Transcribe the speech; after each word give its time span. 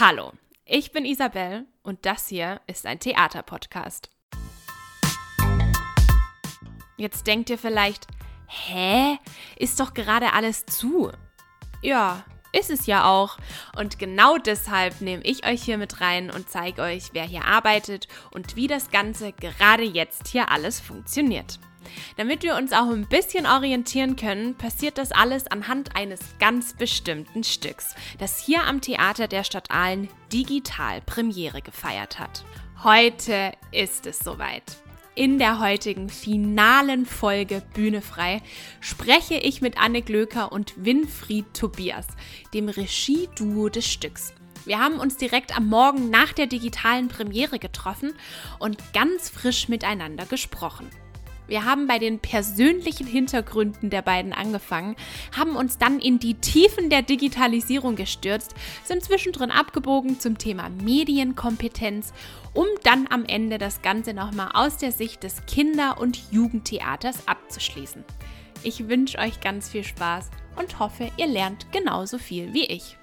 Hallo, 0.00 0.30
ich 0.64 0.92
bin 0.92 1.04
Isabel 1.04 1.66
und 1.82 2.06
das 2.06 2.28
hier 2.28 2.60
ist 2.68 2.86
ein 2.86 3.00
Theaterpodcast. 3.00 4.10
Jetzt 6.96 7.26
denkt 7.26 7.50
ihr 7.50 7.58
vielleicht, 7.58 8.06
hä? 8.46 9.18
Ist 9.56 9.80
doch 9.80 9.94
gerade 9.94 10.34
alles 10.34 10.66
zu. 10.66 11.10
Ja, 11.82 12.24
ist 12.52 12.70
es 12.70 12.86
ja 12.86 13.06
auch. 13.10 13.38
Und 13.76 13.98
genau 13.98 14.38
deshalb 14.38 15.00
nehme 15.00 15.24
ich 15.24 15.44
euch 15.44 15.64
hier 15.64 15.78
mit 15.78 16.00
rein 16.00 16.30
und 16.30 16.48
zeige 16.48 16.82
euch, 16.82 17.10
wer 17.12 17.24
hier 17.24 17.44
arbeitet 17.44 18.06
und 18.30 18.54
wie 18.54 18.68
das 18.68 18.92
Ganze 18.92 19.32
gerade 19.32 19.82
jetzt 19.82 20.28
hier 20.28 20.52
alles 20.52 20.78
funktioniert. 20.78 21.58
Damit 22.16 22.42
wir 22.42 22.56
uns 22.56 22.72
auch 22.72 22.90
ein 22.90 23.08
bisschen 23.08 23.46
orientieren 23.46 24.16
können, 24.16 24.54
passiert 24.54 24.98
das 24.98 25.12
alles 25.12 25.46
anhand 25.46 25.96
eines 25.96 26.20
ganz 26.38 26.74
bestimmten 26.74 27.44
Stücks, 27.44 27.94
das 28.18 28.38
hier 28.38 28.64
am 28.64 28.80
Theater 28.80 29.28
der 29.28 29.44
Stadt 29.44 29.70
Aalen 29.70 30.08
digital 30.32 31.00
Premiere 31.02 31.62
gefeiert 31.62 32.18
hat. 32.18 32.44
Heute 32.82 33.52
ist 33.72 34.06
es 34.06 34.18
soweit. 34.20 34.62
In 35.18 35.40
der 35.40 35.58
heutigen 35.58 36.10
finalen 36.10 37.04
Folge 37.04 37.60
Bühne 37.74 38.02
frei 38.02 38.40
spreche 38.80 39.34
ich 39.34 39.60
mit 39.60 39.76
Anne 39.76 40.00
Glöker 40.00 40.52
und 40.52 40.74
Winfried 40.76 41.46
Tobias, 41.54 42.06
dem 42.54 42.68
Regieduo 42.68 43.68
des 43.68 43.84
Stücks. 43.84 44.32
Wir 44.64 44.78
haben 44.78 45.00
uns 45.00 45.16
direkt 45.16 45.56
am 45.56 45.66
Morgen 45.66 46.10
nach 46.10 46.32
der 46.32 46.46
digitalen 46.46 47.08
Premiere 47.08 47.58
getroffen 47.58 48.12
und 48.60 48.92
ganz 48.92 49.28
frisch 49.28 49.68
miteinander 49.68 50.24
gesprochen. 50.24 50.88
Wir 51.48 51.64
haben 51.64 51.86
bei 51.86 51.98
den 51.98 52.20
persönlichen 52.20 53.06
Hintergründen 53.06 53.88
der 53.88 54.02
beiden 54.02 54.34
angefangen, 54.34 54.96
haben 55.36 55.56
uns 55.56 55.78
dann 55.78 55.98
in 55.98 56.18
die 56.18 56.34
Tiefen 56.34 56.90
der 56.90 57.00
Digitalisierung 57.00 57.96
gestürzt, 57.96 58.54
sind 58.84 59.02
zwischendrin 59.02 59.50
abgebogen 59.50 60.20
zum 60.20 60.36
Thema 60.36 60.68
Medienkompetenz, 60.68 62.12
um 62.52 62.66
dann 62.84 63.06
am 63.08 63.24
Ende 63.24 63.56
das 63.56 63.80
Ganze 63.80 64.12
nochmal 64.12 64.50
aus 64.52 64.76
der 64.76 64.92
Sicht 64.92 65.22
des 65.22 65.46
Kinder- 65.46 65.98
und 65.98 66.30
Jugendtheaters 66.30 67.26
abzuschließen. 67.26 68.04
Ich 68.62 68.88
wünsche 68.88 69.18
euch 69.18 69.40
ganz 69.40 69.70
viel 69.70 69.84
Spaß 69.84 70.30
und 70.56 70.78
hoffe, 70.78 71.10
ihr 71.16 71.28
lernt 71.28 71.72
genauso 71.72 72.18
viel 72.18 72.52
wie 72.52 72.66
ich. 72.66 72.98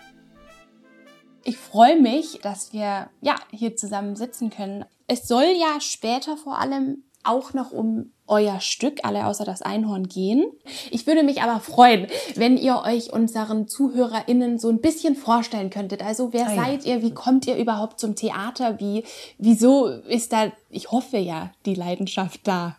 Ich 1.44 1.58
freue 1.58 2.00
mich, 2.00 2.40
dass 2.42 2.74
wir 2.74 3.10
ja 3.22 3.36
hier 3.52 3.76
zusammen 3.76 4.16
sitzen 4.16 4.50
können. 4.52 4.86
Es 5.08 5.28
soll 5.28 5.56
ja 5.58 5.80
später 5.80 6.38
vor 6.38 6.60
allem 6.60 7.05
auch 7.26 7.54
noch 7.54 7.72
um 7.72 8.12
euer 8.28 8.60
Stück, 8.60 9.00
alle 9.04 9.28
außer 9.28 9.46
das 9.46 9.62
Einhorn, 9.62 10.08
gehen. 10.08 10.46
Ich 10.90 11.06
würde 11.06 11.24
mich 11.24 11.42
aber 11.42 11.60
freuen, 11.60 12.08
wenn 12.36 12.58
ihr 12.58 12.82
euch 12.84 13.14
unseren 13.14 13.68
ZuhörerInnen 13.68 14.58
so 14.58 14.70
ein 14.70 14.82
bisschen 14.82 15.16
vorstellen 15.16 15.70
könntet. 15.70 16.04
Also 16.04 16.34
wer 16.34 16.48
ah, 16.48 16.56
seid 16.56 16.86
ja. 16.86 16.96
ihr? 16.96 17.02
Wie 17.04 17.14
kommt 17.14 17.46
ihr 17.48 17.58
überhaupt 17.58 18.00
zum 18.00 18.16
Theater? 18.16 18.80
Wie, 18.80 19.04
wieso 19.38 19.88
ist 19.88 20.34
da, 20.34 20.52
ich 20.70 20.92
hoffe 20.92 21.18
ja, 21.18 21.52
die 21.66 21.76
Leidenschaft 21.76 22.42
da? 22.46 22.78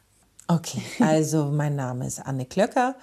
Okay, 0.48 0.82
also 1.00 1.46
mein 1.46 1.76
Name 1.76 2.06
ist 2.06 2.20
Anne 2.24 2.44
Klöcker. 2.44 2.96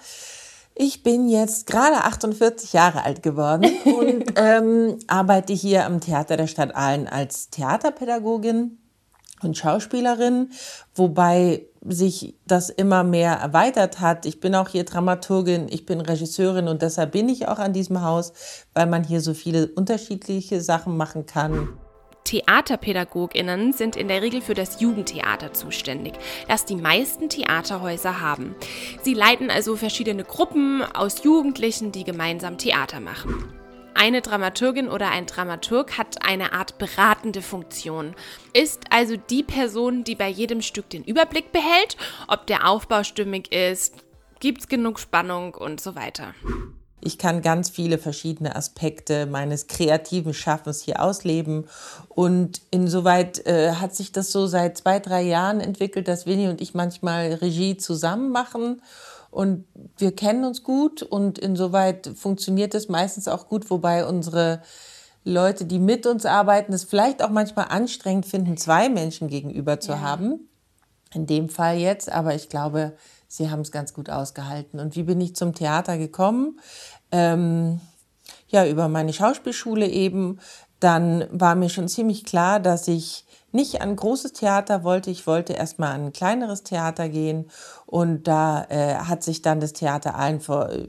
Ich 0.74 1.02
bin 1.02 1.28
jetzt 1.28 1.66
gerade 1.66 1.98
48 1.98 2.72
Jahre 2.72 3.04
alt 3.04 3.22
geworden 3.22 3.70
und 3.84 4.24
ähm, 4.36 4.98
arbeite 5.06 5.52
hier 5.52 5.86
am 5.86 6.00
Theater 6.00 6.36
der 6.36 6.48
Stadt 6.48 6.74
Aalen 6.74 7.06
als 7.06 7.48
Theaterpädagogin 7.50 8.78
und 9.44 9.56
Schauspielerin, 9.56 10.50
wobei 10.94 11.66
sich 11.86 12.34
das 12.46 12.70
immer 12.70 13.04
mehr 13.04 13.32
erweitert 13.34 14.00
hat. 14.00 14.26
Ich 14.26 14.40
bin 14.40 14.54
auch 14.54 14.68
hier 14.68 14.84
Dramaturgin, 14.84 15.66
ich 15.68 15.86
bin 15.86 16.00
Regisseurin 16.00 16.68
und 16.68 16.82
deshalb 16.82 17.12
bin 17.12 17.28
ich 17.28 17.48
auch 17.48 17.58
an 17.58 17.72
diesem 17.72 18.02
Haus, 18.02 18.32
weil 18.72 18.86
man 18.86 19.04
hier 19.04 19.20
so 19.20 19.34
viele 19.34 19.68
unterschiedliche 19.68 20.60
Sachen 20.60 20.96
machen 20.96 21.26
kann. 21.26 21.68
Theaterpädagoginnen 22.24 23.74
sind 23.74 23.96
in 23.96 24.08
der 24.08 24.22
Regel 24.22 24.40
für 24.40 24.54
das 24.54 24.80
Jugendtheater 24.80 25.52
zuständig, 25.52 26.14
das 26.48 26.64
die 26.64 26.76
meisten 26.76 27.28
Theaterhäuser 27.28 28.20
haben. 28.20 28.54
Sie 29.02 29.12
leiten 29.12 29.50
also 29.50 29.76
verschiedene 29.76 30.24
Gruppen 30.24 30.82
aus 30.82 31.22
Jugendlichen, 31.22 31.92
die 31.92 32.04
gemeinsam 32.04 32.56
Theater 32.56 33.00
machen. 33.00 33.63
Eine 33.94 34.22
Dramaturgin 34.22 34.88
oder 34.88 35.10
ein 35.10 35.26
Dramaturg 35.26 35.96
hat 35.96 36.26
eine 36.26 36.52
Art 36.52 36.78
beratende 36.78 37.42
Funktion, 37.42 38.14
ist 38.52 38.84
also 38.90 39.16
die 39.16 39.44
Person, 39.44 40.02
die 40.04 40.16
bei 40.16 40.28
jedem 40.28 40.62
Stück 40.62 40.90
den 40.90 41.04
Überblick 41.04 41.52
behält, 41.52 41.96
ob 42.26 42.46
der 42.46 42.68
Aufbau 42.68 43.04
stimmig 43.04 43.52
ist, 43.52 43.94
gibt 44.40 44.62
es 44.62 44.68
genug 44.68 44.98
Spannung 44.98 45.54
und 45.54 45.80
so 45.80 45.94
weiter. 45.94 46.34
Ich 47.00 47.18
kann 47.18 47.42
ganz 47.42 47.68
viele 47.68 47.98
verschiedene 47.98 48.56
Aspekte 48.56 49.26
meines 49.26 49.66
kreativen 49.66 50.32
Schaffens 50.32 50.82
hier 50.82 51.02
ausleben. 51.02 51.68
Und 52.08 52.62
insoweit 52.70 53.46
äh, 53.46 53.72
hat 53.72 53.94
sich 53.94 54.10
das 54.10 54.32
so 54.32 54.46
seit 54.46 54.78
zwei, 54.78 55.00
drei 55.00 55.22
Jahren 55.22 55.60
entwickelt, 55.60 56.08
dass 56.08 56.24
Winnie 56.24 56.48
und 56.48 56.62
ich 56.62 56.72
manchmal 56.72 57.34
Regie 57.34 57.76
zusammen 57.76 58.32
machen 58.32 58.80
und 59.34 59.64
wir 59.96 60.14
kennen 60.14 60.44
uns 60.44 60.62
gut 60.62 61.02
und 61.02 61.40
insoweit 61.40 62.08
funktioniert 62.14 62.72
es 62.72 62.88
meistens 62.88 63.26
auch 63.26 63.48
gut, 63.48 63.68
wobei 63.68 64.06
unsere 64.06 64.62
Leute, 65.24 65.64
die 65.64 65.80
mit 65.80 66.06
uns 66.06 66.24
arbeiten, 66.24 66.72
es 66.72 66.84
vielleicht 66.84 67.20
auch 67.20 67.30
manchmal 67.30 67.66
anstrengend 67.68 68.26
finden, 68.26 68.56
zwei 68.56 68.88
Menschen 68.88 69.26
gegenüber 69.26 69.80
zu 69.80 69.92
ja. 69.92 70.00
haben. 70.00 70.48
In 71.12 71.26
dem 71.26 71.48
Fall 71.48 71.78
jetzt, 71.78 72.12
aber 72.12 72.36
ich 72.36 72.48
glaube, 72.48 72.96
sie 73.26 73.50
haben 73.50 73.62
es 73.62 73.72
ganz 73.72 73.92
gut 73.92 74.08
ausgehalten. 74.08 74.78
Und 74.78 74.94
wie 74.94 75.02
bin 75.02 75.20
ich 75.20 75.34
zum 75.34 75.52
Theater 75.52 75.98
gekommen? 75.98 76.60
Ähm, 77.10 77.80
ja, 78.48 78.64
über 78.64 78.86
meine 78.86 79.12
Schauspielschule 79.12 79.88
eben. 79.88 80.38
Dann 80.78 81.26
war 81.32 81.56
mir 81.56 81.70
schon 81.70 81.88
ziemlich 81.88 82.24
klar, 82.24 82.60
dass 82.60 82.86
ich 82.86 83.24
nicht 83.54 83.80
an 83.80 83.96
großes 83.96 84.32
Theater 84.32 84.84
wollte. 84.84 85.10
Ich 85.10 85.26
wollte 85.26 85.52
erstmal 85.52 85.94
an 85.94 86.06
ein 86.06 86.12
kleineres 86.12 86.62
Theater 86.62 87.08
gehen. 87.08 87.50
Und 87.86 88.28
da 88.28 88.64
äh, 88.68 88.96
hat 88.96 89.22
sich 89.22 89.42
dann 89.42 89.60
das 89.60 89.72
Theater 89.72 90.16
allen 90.16 90.40
vor 90.40 90.70
äh, 90.70 90.88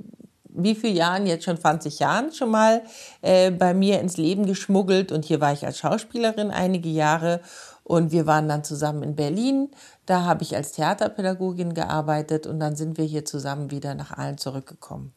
wie 0.57 0.75
vielen 0.75 0.95
Jahren, 0.95 1.27
jetzt 1.27 1.43
schon 1.43 1.59
20 1.59 1.99
Jahren 1.99 2.31
schon 2.31 2.49
mal 2.49 2.81
äh, 3.21 3.51
bei 3.51 3.73
mir 3.73 3.99
ins 3.99 4.17
Leben 4.17 4.45
geschmuggelt. 4.45 5.11
Und 5.11 5.25
hier 5.25 5.41
war 5.41 5.53
ich 5.53 5.65
als 5.65 5.77
Schauspielerin 5.77 6.51
einige 6.51 6.89
Jahre. 6.89 7.41
Und 7.83 8.11
wir 8.11 8.25
waren 8.25 8.49
dann 8.49 8.63
zusammen 8.63 9.03
in 9.03 9.15
Berlin. 9.15 9.69
Da 10.05 10.23
habe 10.23 10.43
ich 10.43 10.55
als 10.55 10.71
Theaterpädagogin 10.71 11.73
gearbeitet 11.73 12.47
und 12.47 12.59
dann 12.59 12.75
sind 12.75 12.97
wir 12.97 13.05
hier 13.05 13.25
zusammen 13.25 13.69
wieder 13.69 13.93
nach 13.93 14.11
Aalen 14.11 14.37
zurückgekommen. 14.37 15.13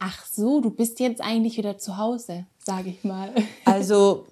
Ach 0.00 0.24
so, 0.26 0.60
du 0.60 0.70
bist 0.70 1.00
jetzt 1.00 1.20
eigentlich 1.20 1.58
wieder 1.58 1.78
zu 1.78 1.96
Hause, 1.96 2.46
sage 2.58 2.90
ich 2.90 3.04
mal. 3.04 3.32
Also 3.64 4.26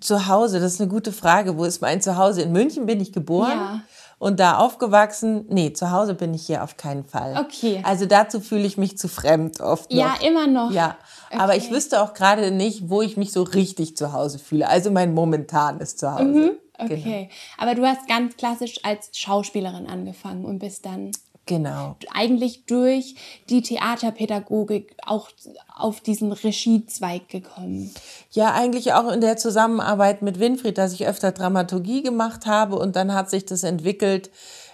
zu 0.00 0.26
Hause, 0.28 0.60
das 0.60 0.74
ist 0.74 0.80
eine 0.80 0.90
gute 0.90 1.12
Frage. 1.12 1.58
Wo 1.58 1.64
ist 1.64 1.80
mein 1.80 2.00
Zuhause? 2.00 2.42
In 2.42 2.52
München 2.52 2.86
bin 2.86 3.00
ich 3.00 3.12
geboren. 3.12 3.50
Ja. 3.50 3.80
Und 4.18 4.40
da 4.40 4.56
aufgewachsen, 4.56 5.44
nee, 5.50 5.74
zu 5.74 5.90
Hause 5.90 6.14
bin 6.14 6.32
ich 6.32 6.46
hier 6.46 6.64
auf 6.64 6.78
keinen 6.78 7.04
Fall. 7.04 7.36
Okay. 7.38 7.82
Also 7.84 8.06
dazu 8.06 8.40
fühle 8.40 8.64
ich 8.64 8.78
mich 8.78 8.96
zu 8.96 9.08
fremd 9.08 9.60
oft 9.60 9.90
noch. 9.90 9.98
Ja, 9.98 10.14
immer 10.26 10.46
noch. 10.46 10.70
Ja, 10.70 10.96
okay. 11.28 11.38
aber 11.38 11.56
ich 11.56 11.70
wüsste 11.70 12.00
auch 12.00 12.14
gerade 12.14 12.50
nicht, 12.50 12.88
wo 12.88 13.02
ich 13.02 13.18
mich 13.18 13.30
so 13.30 13.42
richtig 13.42 13.94
zu 13.96 14.14
Hause 14.14 14.38
fühle. 14.38 14.68
Also 14.68 14.90
mein 14.90 15.12
momentanes 15.12 15.96
Zuhause. 15.96 16.24
Mhm. 16.24 16.50
Okay, 16.78 17.02
genau. 17.02 17.28
aber 17.58 17.74
du 17.74 17.86
hast 17.86 18.06
ganz 18.06 18.36
klassisch 18.36 18.80
als 18.82 19.10
Schauspielerin 19.12 19.86
angefangen 19.86 20.44
und 20.44 20.58
bist 20.58 20.84
dann 20.84 21.10
Genau. 21.46 21.94
Eigentlich 22.12 22.66
durch 22.66 23.14
die 23.48 23.62
Theaterpädagogik 23.62 24.96
auch 25.06 25.30
auf 25.76 26.00
diesen 26.00 26.32
Regiezweig 26.32 27.28
gekommen. 27.28 27.94
Ja, 28.32 28.52
eigentlich 28.52 28.94
auch 28.94 29.12
in 29.12 29.20
der 29.20 29.36
Zusammenarbeit 29.36 30.22
mit 30.22 30.40
Winfried, 30.40 30.76
dass 30.76 30.92
ich 30.92 31.06
öfter 31.06 31.30
Dramaturgie 31.30 32.02
gemacht 32.02 32.46
habe 32.46 32.76
und 32.76 32.96
dann 32.96 33.14
hat 33.14 33.30
sich 33.30 33.46
das 33.46 33.62
entwickelt, 33.62 34.30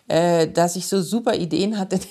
äh, 0.09 0.49
dass 0.49 0.77
ich 0.77 0.87
so 0.87 1.03
super 1.03 1.35
Ideen 1.35 1.79
hatte, 1.79 2.01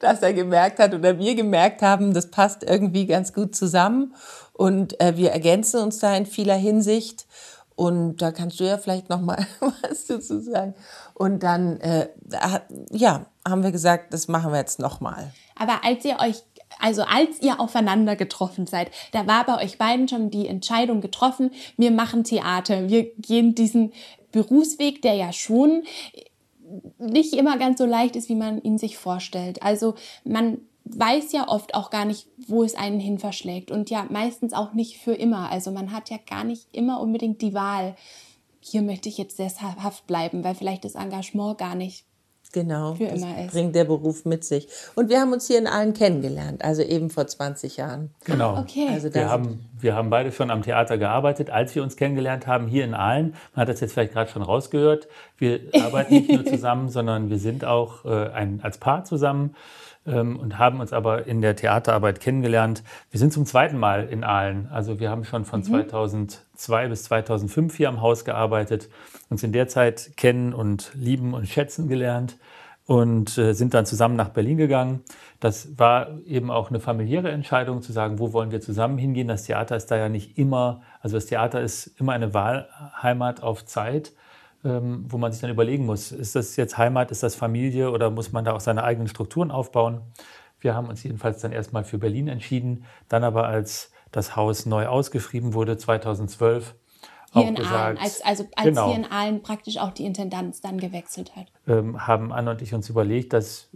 dass 0.00 0.22
er 0.22 0.32
gemerkt 0.32 0.78
hat 0.78 0.94
oder 0.94 1.18
wir 1.18 1.34
gemerkt 1.34 1.82
haben, 1.82 2.14
das 2.14 2.30
passt 2.30 2.62
irgendwie 2.62 3.06
ganz 3.06 3.32
gut 3.32 3.56
zusammen 3.56 4.14
und 4.52 5.00
äh, 5.00 5.16
wir 5.16 5.32
ergänzen 5.32 5.80
uns 5.80 5.98
da 5.98 6.16
in 6.16 6.26
vieler 6.26 6.54
Hinsicht. 6.54 7.26
Und 7.80 8.18
da 8.18 8.30
kannst 8.30 8.60
du 8.60 8.64
ja 8.64 8.76
vielleicht 8.76 9.08
noch 9.08 9.22
mal 9.22 9.46
was 9.60 10.04
dazu 10.04 10.38
sagen. 10.38 10.74
Und 11.14 11.42
dann, 11.42 11.80
äh, 11.80 12.10
ja, 12.90 13.24
haben 13.48 13.62
wir 13.62 13.72
gesagt, 13.72 14.12
das 14.12 14.28
machen 14.28 14.52
wir 14.52 14.58
jetzt 14.58 14.80
noch 14.80 15.00
mal. 15.00 15.32
Aber 15.56 15.82
als 15.82 16.04
ihr 16.04 16.18
euch 16.20 16.42
also 16.78 17.02
als 17.02 17.40
ihr 17.40 17.58
aufeinander 17.58 18.16
getroffen 18.16 18.66
seid, 18.66 18.90
da 19.12 19.26
war 19.26 19.44
bei 19.46 19.64
euch 19.64 19.78
beiden 19.78 20.08
schon 20.08 20.30
die 20.30 20.46
Entscheidung 20.46 21.00
getroffen, 21.00 21.52
wir 21.78 21.90
machen 21.90 22.22
Theater, 22.22 22.90
wir 22.90 23.12
gehen 23.14 23.54
diesen 23.54 23.92
Berufsweg, 24.30 25.00
der 25.00 25.14
ja 25.14 25.32
schon 25.32 25.82
nicht 26.98 27.32
immer 27.32 27.56
ganz 27.56 27.78
so 27.78 27.86
leicht 27.86 28.14
ist, 28.14 28.28
wie 28.28 28.36
man 28.36 28.60
ihn 28.62 28.76
sich 28.76 28.98
vorstellt. 28.98 29.62
Also 29.62 29.94
man 30.24 30.58
weiß 30.98 31.32
ja 31.32 31.48
oft 31.48 31.74
auch 31.74 31.90
gar 31.90 32.04
nicht, 32.04 32.26
wo 32.48 32.62
es 32.62 32.74
einen 32.74 33.00
hin 33.00 33.18
verschlägt 33.18 33.70
und 33.70 33.90
ja 33.90 34.06
meistens 34.08 34.52
auch 34.52 34.72
nicht 34.72 34.98
für 34.98 35.12
immer. 35.14 35.50
Also 35.50 35.70
man 35.70 35.92
hat 35.92 36.10
ja 36.10 36.18
gar 36.28 36.44
nicht 36.44 36.66
immer 36.72 37.00
unbedingt 37.00 37.42
die 37.42 37.54
Wahl, 37.54 37.96
hier 38.60 38.82
möchte 38.82 39.08
ich 39.08 39.16
jetzt 39.18 39.36
sesshaft 39.36 40.06
bleiben, 40.06 40.44
weil 40.44 40.54
vielleicht 40.54 40.84
das 40.84 40.94
Engagement 40.94 41.58
gar 41.58 41.74
nicht 41.74 42.04
Genau, 42.52 42.94
für 42.94 43.04
das 43.04 43.22
immer 43.22 43.44
ist. 43.44 43.52
bringt 43.52 43.76
der 43.76 43.84
Beruf 43.84 44.24
mit 44.24 44.44
sich. 44.44 44.66
Und 44.96 45.08
wir 45.08 45.20
haben 45.20 45.32
uns 45.32 45.46
hier 45.46 45.58
in 45.58 45.68
Aalen 45.68 45.92
kennengelernt, 45.94 46.64
also 46.64 46.82
eben 46.82 47.08
vor 47.08 47.26
20 47.26 47.76
Jahren. 47.76 48.10
Genau. 48.24 48.58
Okay. 48.58 48.88
Also 48.90 49.14
Wir 49.14 49.28
haben, 49.28 49.66
wir 49.78 49.94
haben 49.94 50.10
beide 50.10 50.32
schon 50.32 50.50
am 50.50 50.62
Theater 50.62 50.98
gearbeitet, 50.98 51.50
als 51.50 51.74
wir 51.76 51.82
uns 51.82 51.96
kennengelernt 51.96 52.48
haben, 52.48 52.66
hier 52.66 52.84
in 52.84 52.94
Aalen. 52.94 53.34
Man 53.54 53.62
hat 53.62 53.68
das 53.68 53.80
jetzt 53.80 53.92
vielleicht 53.92 54.14
gerade 54.14 54.30
schon 54.30 54.42
rausgehört. 54.42 55.06
Wir 55.38 55.60
arbeiten 55.80 56.12
nicht 56.12 56.32
nur 56.32 56.44
zusammen, 56.44 56.88
sondern 56.88 57.30
wir 57.30 57.38
sind 57.38 57.64
auch 57.64 58.04
äh, 58.04 58.30
ein, 58.30 58.60
als 58.62 58.78
Paar 58.78 59.04
zusammen 59.04 59.54
und 60.04 60.58
haben 60.58 60.80
uns 60.80 60.92
aber 60.92 61.26
in 61.26 61.40
der 61.42 61.56
Theaterarbeit 61.56 62.20
kennengelernt. 62.20 62.82
Wir 63.10 63.20
sind 63.20 63.32
zum 63.32 63.44
zweiten 63.44 63.76
Mal 63.76 64.08
in 64.08 64.24
Aalen. 64.24 64.68
Also 64.70 64.98
wir 64.98 65.10
haben 65.10 65.24
schon 65.24 65.44
von 65.44 65.62
2002 65.62 66.88
bis 66.88 67.04
2005 67.04 67.76
hier 67.76 67.88
am 67.88 68.00
Haus 68.00 68.24
gearbeitet, 68.24 68.88
uns 69.28 69.42
in 69.42 69.52
der 69.52 69.68
Zeit 69.68 70.16
kennen 70.16 70.54
und 70.54 70.92
lieben 70.94 71.34
und 71.34 71.46
schätzen 71.46 71.88
gelernt 71.88 72.38
und 72.90 73.38
äh, 73.38 73.52
sind 73.52 73.72
dann 73.74 73.86
zusammen 73.86 74.16
nach 74.16 74.30
Berlin 74.30 74.56
gegangen. 74.56 75.04
Das 75.38 75.78
war 75.78 76.18
eben 76.26 76.50
auch 76.50 76.70
eine 76.70 76.80
familiäre 76.80 77.30
Entscheidung 77.30 77.82
zu 77.82 77.92
sagen, 77.92 78.18
wo 78.18 78.32
wollen 78.32 78.50
wir 78.50 78.60
zusammen 78.60 78.98
hingehen. 78.98 79.28
Das 79.28 79.44
Theater 79.44 79.76
ist 79.76 79.92
da 79.92 79.96
ja 79.96 80.08
nicht 80.08 80.36
immer, 80.38 80.82
also 81.00 81.16
das 81.16 81.26
Theater 81.26 81.60
ist 81.60 81.86
immer 82.00 82.14
eine 82.14 82.34
Wahlheimat 82.34 83.44
auf 83.44 83.64
Zeit, 83.64 84.12
ähm, 84.64 85.04
wo 85.08 85.18
man 85.18 85.32
sich 85.32 85.40
dann 85.40 85.50
überlegen 85.50 85.86
muss, 85.86 86.12
ist 86.12 86.36
das 86.36 86.56
jetzt 86.56 86.76
Heimat, 86.78 87.10
ist 87.10 87.22
das 87.22 87.34
Familie 87.34 87.90
oder 87.90 88.10
muss 88.10 88.32
man 88.32 88.44
da 88.44 88.52
auch 88.52 88.60
seine 88.60 88.84
eigenen 88.84 89.08
Strukturen 89.08 89.50
aufbauen? 89.50 90.02
Wir 90.60 90.74
haben 90.74 90.88
uns 90.88 91.02
jedenfalls 91.02 91.40
dann 91.40 91.52
erstmal 91.52 91.84
für 91.84 91.98
Berlin 91.98 92.28
entschieden, 92.28 92.84
dann 93.08 93.24
aber 93.24 93.46
als 93.46 93.90
das 94.12 94.36
Haus 94.36 94.66
neu 94.66 94.86
ausgeschrieben 94.86 95.54
wurde 95.54 95.78
2012 95.78 96.74
Hier 97.32 97.48
in 97.48 97.54
gesagt, 97.54 97.74
Aalen, 97.74 97.98
als, 97.98 98.20
also 98.22 98.44
als 98.56 98.66
Genau. 98.66 98.88
hier 98.88 98.96
in 98.96 99.10
Aalen 99.10 99.42
praktisch 99.42 99.78
auch 99.78 99.92
die 99.92 100.04
Intendanz 100.04 100.60
dann 100.60 100.78
gewechselt 100.78 101.34
hat. 101.36 101.46
ähm, 101.66 102.06
haben 102.06 102.32
Anne 102.32 102.50
und 102.50 102.60
ich 102.60 102.74
uns 102.74 102.90
überlegt, 102.90 103.32
dass 103.32 103.70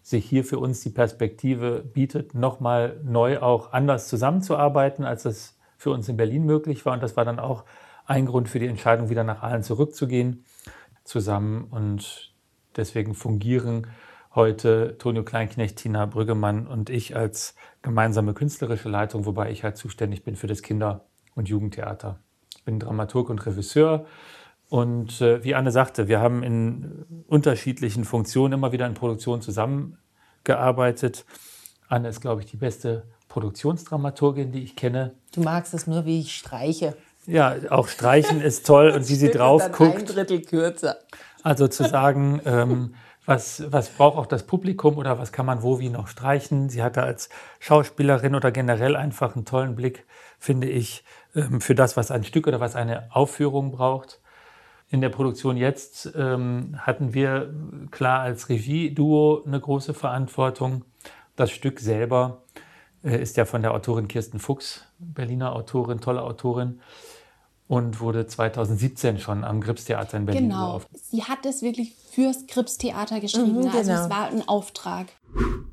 sich 0.00 0.24
hier 0.24 0.44
für 0.44 0.58
uns 0.58 0.80
die 0.80 0.90
Perspektive 0.90 1.80
bietet, 1.82 2.34
nochmal 2.34 3.00
neu 3.04 3.38
auch 3.40 3.72
anders 3.72 4.08
zusammenzuarbeiten, 4.08 5.04
als 5.04 5.24
das 5.24 5.58
für 5.76 5.90
uns 5.90 6.08
in 6.08 6.16
Berlin 6.16 6.44
möglich 6.44 6.84
war. 6.86 6.94
Und 6.94 7.02
das 7.02 7.16
war 7.16 7.24
dann 7.24 7.38
auch 7.38 7.64
ein 8.06 8.26
Grund 8.26 8.48
für 8.48 8.58
die 8.58 8.66
Entscheidung, 8.66 9.10
wieder 9.10 9.24
nach 9.24 9.42
Aalen 9.42 9.62
zurückzugehen, 9.62 10.44
zusammen. 11.04 11.64
Und 11.64 12.34
deswegen 12.76 13.14
fungieren 13.14 13.86
heute 14.34 14.96
Tonio 14.98 15.24
Kleinknecht, 15.24 15.76
Tina 15.76 16.06
Brüggemann 16.06 16.66
und 16.66 16.90
ich 16.90 17.16
als 17.16 17.54
gemeinsame 17.82 18.34
künstlerische 18.34 18.88
Leitung, 18.88 19.26
wobei 19.26 19.50
ich 19.50 19.64
halt 19.64 19.76
zuständig 19.76 20.24
bin 20.24 20.36
für 20.36 20.46
das 20.46 20.62
Kinder- 20.62 21.04
und 21.34 21.48
Jugendtheater. 21.48 22.18
Ich 22.56 22.64
bin 22.64 22.78
Dramaturg 22.78 23.28
und 23.30 23.44
Regisseur. 23.44 24.06
Und 24.68 25.20
äh, 25.20 25.44
wie 25.44 25.54
Anne 25.54 25.70
sagte, 25.70 26.08
wir 26.08 26.20
haben 26.20 26.42
in 26.42 27.24
unterschiedlichen 27.26 28.04
Funktionen 28.04 28.54
immer 28.54 28.72
wieder 28.72 28.86
in 28.86 28.94
Produktionen 28.94 29.42
zusammengearbeitet. 29.42 31.26
Anne 31.88 32.08
ist, 32.08 32.22
glaube 32.22 32.40
ich, 32.40 32.46
die 32.46 32.56
beste 32.56 33.04
Produktionsdramaturgin, 33.28 34.50
die 34.50 34.62
ich 34.62 34.76
kenne. 34.76 35.14
Du 35.34 35.42
magst 35.42 35.74
es 35.74 35.86
nur, 35.86 36.06
wie 36.06 36.20
ich 36.20 36.34
streiche. 36.34 36.96
Ja, 37.26 37.56
auch 37.70 37.88
Streichen 37.88 38.40
ist 38.40 38.66
toll 38.66 38.90
und 38.90 39.08
wie 39.08 39.14
sie 39.14 39.30
drauf 39.30 39.62
Dann 39.62 39.72
ein 39.72 39.76
guckt. 39.76 40.14
Drittel 40.14 40.42
kürzer. 40.42 40.96
Also 41.42 41.68
zu 41.68 41.84
sagen, 41.84 42.40
ähm, 42.44 42.94
was, 43.24 43.64
was 43.70 43.90
braucht 43.90 44.16
auch 44.16 44.26
das 44.26 44.44
Publikum 44.44 44.96
oder 44.96 45.18
was 45.18 45.32
kann 45.32 45.46
man 45.46 45.62
wo 45.62 45.78
wie 45.78 45.88
noch 45.88 46.08
streichen. 46.08 46.68
Sie 46.68 46.82
hatte 46.82 47.02
als 47.02 47.28
Schauspielerin 47.60 48.34
oder 48.34 48.50
generell 48.50 48.96
einfach 48.96 49.36
einen 49.36 49.44
tollen 49.44 49.76
Blick, 49.76 50.06
finde 50.38 50.68
ich, 50.68 51.04
ähm, 51.34 51.60
für 51.60 51.74
das, 51.74 51.96
was 51.96 52.10
ein 52.10 52.24
Stück 52.24 52.46
oder 52.46 52.60
was 52.60 52.74
eine 52.74 53.14
Aufführung 53.14 53.70
braucht. 53.70 54.20
In 54.88 55.00
der 55.00 55.08
Produktion 55.08 55.56
jetzt 55.56 56.12
ähm, 56.16 56.76
hatten 56.78 57.14
wir 57.14 57.54
klar 57.90 58.20
als 58.20 58.48
Regie-Duo 58.48 59.44
eine 59.46 59.58
große 59.58 59.94
Verantwortung. 59.94 60.84
Das 61.34 61.50
Stück 61.50 61.80
selber 61.80 62.42
äh, 63.02 63.16
ist 63.16 63.36
ja 63.36 63.44
von 63.44 63.62
der 63.62 63.72
Autorin 63.72 64.08
Kirsten 64.08 64.38
Fuchs, 64.38 64.84
Berliner 65.14 65.54
Autorin, 65.54 66.00
tolle 66.00 66.22
Autorin, 66.22 66.80
und 67.68 68.00
wurde 68.00 68.26
2017 68.26 69.18
schon 69.18 69.44
am 69.44 69.60
Gripstheater 69.60 70.16
in 70.18 70.26
Berlin 70.26 70.48
Genau. 70.50 70.70
urauf- 70.76 70.86
Sie 70.92 71.22
hat 71.24 71.46
es 71.46 71.62
wirklich 71.62 71.94
fürs 72.10 72.46
Krips-Theater 72.46 73.20
geschrieben. 73.20 73.54
Mhm, 73.56 73.60
ne? 73.64 73.72
Also 73.72 73.90
genau. 73.90 74.04
es 74.04 74.10
war 74.10 74.26
ein 74.28 74.46
Auftrag. 74.46 75.06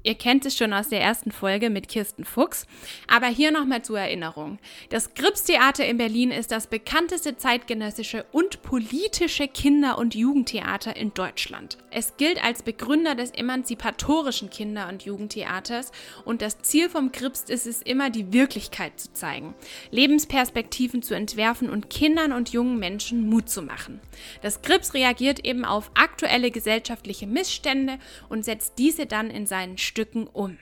Ihr 0.03 0.15
kennt 0.15 0.45
es 0.45 0.57
schon 0.57 0.73
aus 0.73 0.89
der 0.89 1.01
ersten 1.01 1.31
Folge 1.31 1.69
mit 1.69 1.89
Kirsten 1.89 2.23
Fuchs, 2.23 2.65
aber 3.07 3.27
hier 3.27 3.51
nochmal 3.51 3.81
zur 3.81 3.99
Erinnerung. 3.99 4.57
Das 4.89 5.13
Gripstheater 5.13 5.85
in 5.85 5.97
Berlin 5.97 6.31
ist 6.31 6.51
das 6.51 6.67
bekannteste 6.67 7.35
zeitgenössische 7.35 8.25
und 8.31 8.61
politische 8.61 9.47
Kinder- 9.47 9.97
und 9.97 10.15
Jugendtheater 10.15 10.95
in 10.95 11.13
Deutschland. 11.13 11.77
Es 11.91 12.15
gilt 12.15 12.41
als 12.43 12.63
Begründer 12.63 13.15
des 13.15 13.31
emanzipatorischen 13.31 14.49
Kinder- 14.49 14.87
und 14.87 15.03
Jugendtheaters 15.03 15.91
und 16.23 16.41
das 16.41 16.61
Ziel 16.61 16.89
vom 16.89 17.11
Gripst 17.11 17.49
ist 17.49 17.67
es 17.67 17.81
immer, 17.81 18.09
die 18.09 18.31
Wirklichkeit 18.31 18.99
zu 18.99 19.11
zeigen, 19.11 19.53
Lebensperspektiven 19.91 21.01
zu 21.01 21.13
entwerfen 21.13 21.69
und 21.69 21.89
Kindern 21.89 22.31
und 22.31 22.49
jungen 22.49 22.79
Menschen 22.79 23.29
Mut 23.29 23.49
zu 23.49 23.61
machen. 23.61 23.99
Das 24.41 24.61
Grips 24.61 24.93
reagiert 24.93 25.45
eben 25.45 25.65
auf 25.65 25.91
aktuelle 25.95 26.51
gesellschaftliche 26.51 27.27
Missstände 27.27 27.97
und 28.29 28.45
setzt 28.45 28.73
diese 28.77 29.05
dann 29.05 29.29
in 29.29 29.45
seinen 29.45 29.77
Stücken 29.77 30.27
um. 30.27 30.57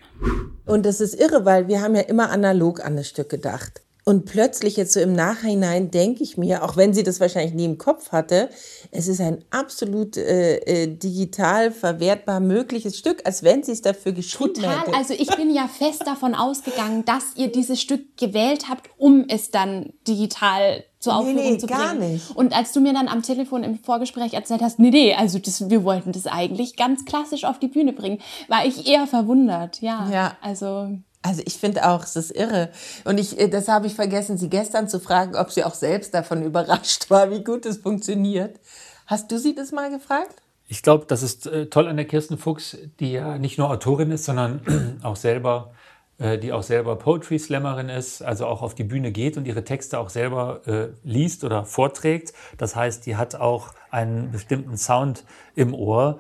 Und 0.65 0.86
das 0.86 1.01
ist 1.01 1.13
irre, 1.13 1.45
weil 1.45 1.68
wir 1.68 1.81
haben 1.81 1.95
ja 1.95 2.01
immer 2.01 2.30
analog 2.30 2.83
an 2.83 2.95
das 2.95 3.07
Stück 3.07 3.30
gedacht. 3.30 3.81
Und 4.07 4.24
plötzlich 4.24 4.77
jetzt 4.77 4.94
so 4.94 5.01
im 5.01 5.12
Nachhinein 5.12 5.92
denke 5.92 6.24
ich 6.24 6.38
mir, 6.38 6.63
auch 6.63 6.77
wenn 6.77 6.94
sie 6.94 7.04
das 7.04 7.19
wahrscheinlich 7.19 7.54
nie 7.54 7.65
im 7.65 7.77
Kopf 7.77 8.13
hatte, 8.13 8.50
es 8.89 9.09
ist 9.09 9.19
ein 9.19 9.44
absolut 9.50 10.15
äh, 10.15 10.59
äh, 10.59 10.88
digital 10.88 11.71
verwertbar 11.71 12.39
mögliches 12.39 12.98
Stück, 12.98 13.19
als 13.25 13.44
wenn 13.44 13.63
sie 13.63 13.74
es 13.74 13.81
dafür 13.81 14.13
geschrieben 14.13 14.54
Total. 14.54 14.80
hätte. 14.80 14.94
Also 14.94 15.13
ich 15.13 15.36
bin 15.36 15.54
ja 15.54 15.68
fest 15.68 16.04
davon 16.06 16.36
ausgegangen, 16.36 17.04
dass 17.04 17.36
ihr 17.36 17.51
dieses 17.51 17.81
Stück 17.81 18.15
gewählt 18.15 18.69
habt, 18.69 18.89
um 18.95 19.25
es 19.27 19.51
dann 19.51 19.92
digital 20.07 20.86
zur 20.99 21.13
Nee, 21.13 21.19
Aufführung 21.19 21.51
nee, 21.53 21.57
zu 21.57 21.67
gar 21.67 21.95
bringen. 21.95 22.13
nicht. 22.13 22.35
Und 22.35 22.55
als 22.55 22.71
du 22.73 22.79
mir 22.81 22.94
dann 22.94 23.07
am 23.07 23.21
Telefon 23.21 23.63
im 23.63 23.77
Vorgespräch 23.79 24.33
erzählt 24.33 24.61
hast, 24.61 24.79
nee, 24.79 24.89
nee, 24.89 25.13
also 25.13 25.39
das, 25.39 25.69
wir 25.69 25.83
wollten 25.83 26.11
das 26.11 26.27
eigentlich 26.27 26.75
ganz 26.75 27.05
klassisch 27.05 27.44
auf 27.45 27.59
die 27.59 27.67
Bühne 27.67 27.94
bringen, 27.94 28.19
war 28.47 28.65
ich 28.65 28.88
eher 28.88 29.07
verwundert. 29.07 29.81
Ja. 29.81 30.09
Ja. 30.11 30.38
Also 30.41 30.97
Also 31.21 31.41
ich 31.45 31.55
finde 31.57 31.88
auch, 31.89 32.03
es 32.03 32.15
ist 32.15 32.31
irre. 32.31 32.69
Und 33.05 33.19
ich, 33.19 33.39
äh, 33.39 33.47
das 33.49 33.67
habe 33.67 33.88
ich 33.88 33.94
vergessen, 33.95 34.38
sie 34.38 34.49
gestern 34.49 34.88
zu 34.88 34.99
fragen, 34.99 35.35
ob 35.35 35.51
sie 35.51 35.63
auch 35.63 35.73
selbst 35.75 36.13
davon 36.13 36.41
überrascht 36.51 37.09
war, 37.09 37.29
wie 37.31 37.44
gut 37.44 37.65
es 37.65 37.77
funktioniert. 37.77 38.59
Hast 39.05 39.31
du 39.31 39.38
sie 39.39 39.53
das 39.55 39.71
mal 39.71 39.89
gefragt? 39.89 40.41
Ich 40.69 40.83
glaube, 40.83 41.05
das 41.07 41.23
ist 41.23 41.47
äh, 41.47 41.67
toll 41.67 41.88
an 41.88 41.95
der 41.95 42.05
Kirsten 42.05 42.38
Fuchs, 42.38 42.77
die 42.99 43.13
ja 43.13 43.38
nicht 43.38 43.57
nur 43.57 43.69
Autorin 43.69 44.11
ist, 44.11 44.25
sondern 44.25 44.99
auch 45.03 45.15
selber, 45.15 45.71
äh, 45.71 45.77
die 46.19 46.52
auch 46.52 46.64
selber 46.64 46.96
Poetry 46.96 47.38
Slammerin 47.38 47.90
ist, 47.90 48.24
also 48.24 48.48
auch 48.48 48.62
auf 48.62 48.74
die 48.74 48.84
Bühne 48.84 49.12
geht 49.12 49.38
und 49.38 49.46
ihre 49.46 49.64
Texte 49.64 50.00
auch 50.00 50.10
selber 50.10 50.62
äh, 50.66 50.88
liest 51.04 51.44
oder 51.44 51.64
vorträgt. 51.64 52.33
Das 52.57 52.76
heißt, 52.76 53.06
die 53.06 53.16
hat 53.16 53.36
auch 53.36 53.74
einen 53.92 54.31
bestimmten 54.31 54.78
Sound 54.78 55.26
im 55.56 55.74
Ohr. 55.74 56.19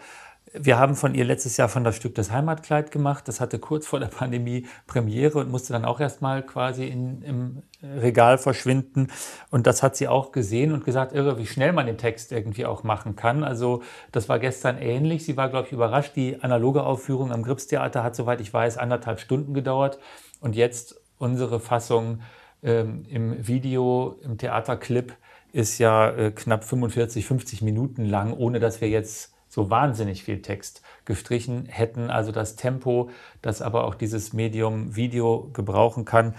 Wir 0.59 0.77
haben 0.77 0.95
von 0.95 1.13
ihr 1.13 1.25
letztes 1.25 1.57
Jahr 1.57 1.69
von 1.69 1.83
das 1.83 1.95
Stück 1.95 2.15
das 2.15 2.31
Heimatkleid 2.31 2.91
gemacht. 2.91 3.27
Das 3.27 3.39
hatte 3.39 3.59
kurz 3.59 3.85
vor 3.85 3.99
der 3.99 4.07
Pandemie 4.07 4.65
Premiere 4.87 5.39
und 5.39 5.51
musste 5.51 5.73
dann 5.73 5.85
auch 5.85 5.99
erstmal 5.99 6.43
quasi 6.43 6.85
in, 6.85 7.21
im 7.21 7.63
Regal 7.83 8.37
verschwinden. 8.37 9.07
Und 9.51 9.67
das 9.67 9.83
hat 9.83 9.95
sie 9.95 10.07
auch 10.07 10.31
gesehen 10.31 10.71
und 10.71 10.85
gesagt, 10.85 11.13
irre, 11.13 11.37
wie 11.37 11.45
schnell 11.45 11.73
man 11.73 11.85
den 11.85 11.97
Text 11.97 12.31
irgendwie 12.31 12.65
auch 12.65 12.83
machen 12.83 13.15
kann. 13.15 13.43
Also 13.43 13.83
das 14.11 14.29
war 14.29 14.39
gestern 14.39 14.77
ähnlich. 14.77 15.25
Sie 15.25 15.37
war, 15.37 15.49
glaube 15.49 15.67
ich, 15.67 15.73
überrascht. 15.73 16.15
Die 16.15 16.41
analoge 16.41 16.83
Aufführung 16.83 17.31
am 17.31 17.43
Gripstheater 17.43 18.03
hat, 18.03 18.15
soweit 18.15 18.41
ich 18.41 18.53
weiß, 18.53 18.77
anderthalb 18.77 19.19
Stunden 19.19 19.53
gedauert. 19.53 19.99
Und 20.39 20.55
jetzt 20.55 20.99
unsere 21.17 21.59
Fassung 21.59 22.21
ähm, 22.63 23.05
im 23.09 23.47
Video, 23.47 24.19
im 24.23 24.37
Theaterclip 24.37 25.15
ist 25.51 25.77
ja 25.77 26.09
äh, 26.09 26.31
knapp 26.31 26.63
45, 26.63 27.25
50 27.25 27.61
Minuten 27.61 28.05
lang, 28.05 28.33
ohne 28.33 28.59
dass 28.59 28.81
wir 28.81 28.89
jetzt 28.89 29.33
so 29.57 29.71
wahnsinnig 29.71 30.23
viel 30.23 30.43
Text 30.43 30.83
gestrichen 31.05 31.65
hätten. 31.65 32.11
Also 32.11 32.31
das 32.31 32.55
Tempo, 32.55 33.09
das 33.41 33.63
aber 33.63 33.85
auch 33.85 33.95
dieses 33.95 34.31
Medium 34.31 34.95
Video 34.95 35.49
gebrauchen 35.51 36.05
kann, 36.05 36.35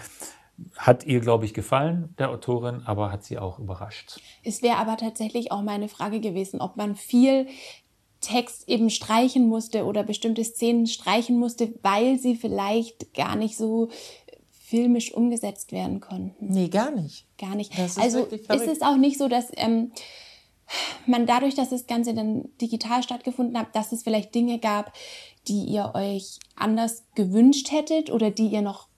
hat 0.76 1.04
ihr, 1.04 1.18
glaube 1.18 1.44
ich, 1.44 1.52
gefallen, 1.52 2.14
der 2.16 2.30
Autorin, 2.30 2.82
aber 2.84 3.10
hat 3.10 3.24
sie 3.24 3.38
auch 3.38 3.58
überrascht. 3.58 4.20
es 4.44 4.62
wäre 4.62 4.76
aber 4.76 4.96
tatsächlich 4.96 5.50
auch 5.50 5.62
meine 5.62 5.88
Frage 5.88 6.20
gewesen, 6.20 6.60
ob 6.60 6.76
man 6.76 6.94
viel 6.94 7.48
Text 8.20 8.68
eben 8.68 8.88
streichen 8.88 9.48
musste 9.48 9.84
oder 9.84 10.04
bestimmte 10.04 10.44
Szenen 10.44 10.86
streichen 10.86 11.40
musste, 11.40 11.74
weil 11.82 12.20
sie 12.20 12.36
vielleicht 12.36 13.14
gar 13.14 13.34
nicht 13.34 13.56
so 13.56 13.88
filmisch 14.52 15.12
umgesetzt 15.12 15.72
werden 15.72 15.98
konnten. 15.98 16.34
Nee, 16.38 16.68
gar 16.68 16.92
nicht. 16.92 17.26
Gar 17.36 17.56
nicht. 17.56 17.76
Das 17.76 17.96
ist 17.96 17.98
also 17.98 18.26
ist 18.26 18.48
es 18.48 18.82
auch 18.82 18.96
nicht 18.96 19.18
so, 19.18 19.26
dass 19.26 19.50
ähm, 19.56 19.90
man 21.06 21.26
dadurch, 21.26 21.54
dass 21.54 21.70
das 21.70 21.86
Ganze 21.86 22.14
dann 22.14 22.48
digital 22.60 23.02
stattgefunden 23.02 23.58
hat, 23.58 23.74
dass 23.74 23.92
es 23.92 24.02
vielleicht 24.02 24.34
Dinge 24.34 24.58
gab, 24.58 24.92
die 25.46 25.64
ihr 25.64 25.92
euch 25.94 26.38
anders 26.56 27.04
gewünscht 27.14 27.70
hättet 27.70 28.10
oder 28.10 28.30
die 28.30 28.48
ihr 28.48 28.62
noch 28.62 28.88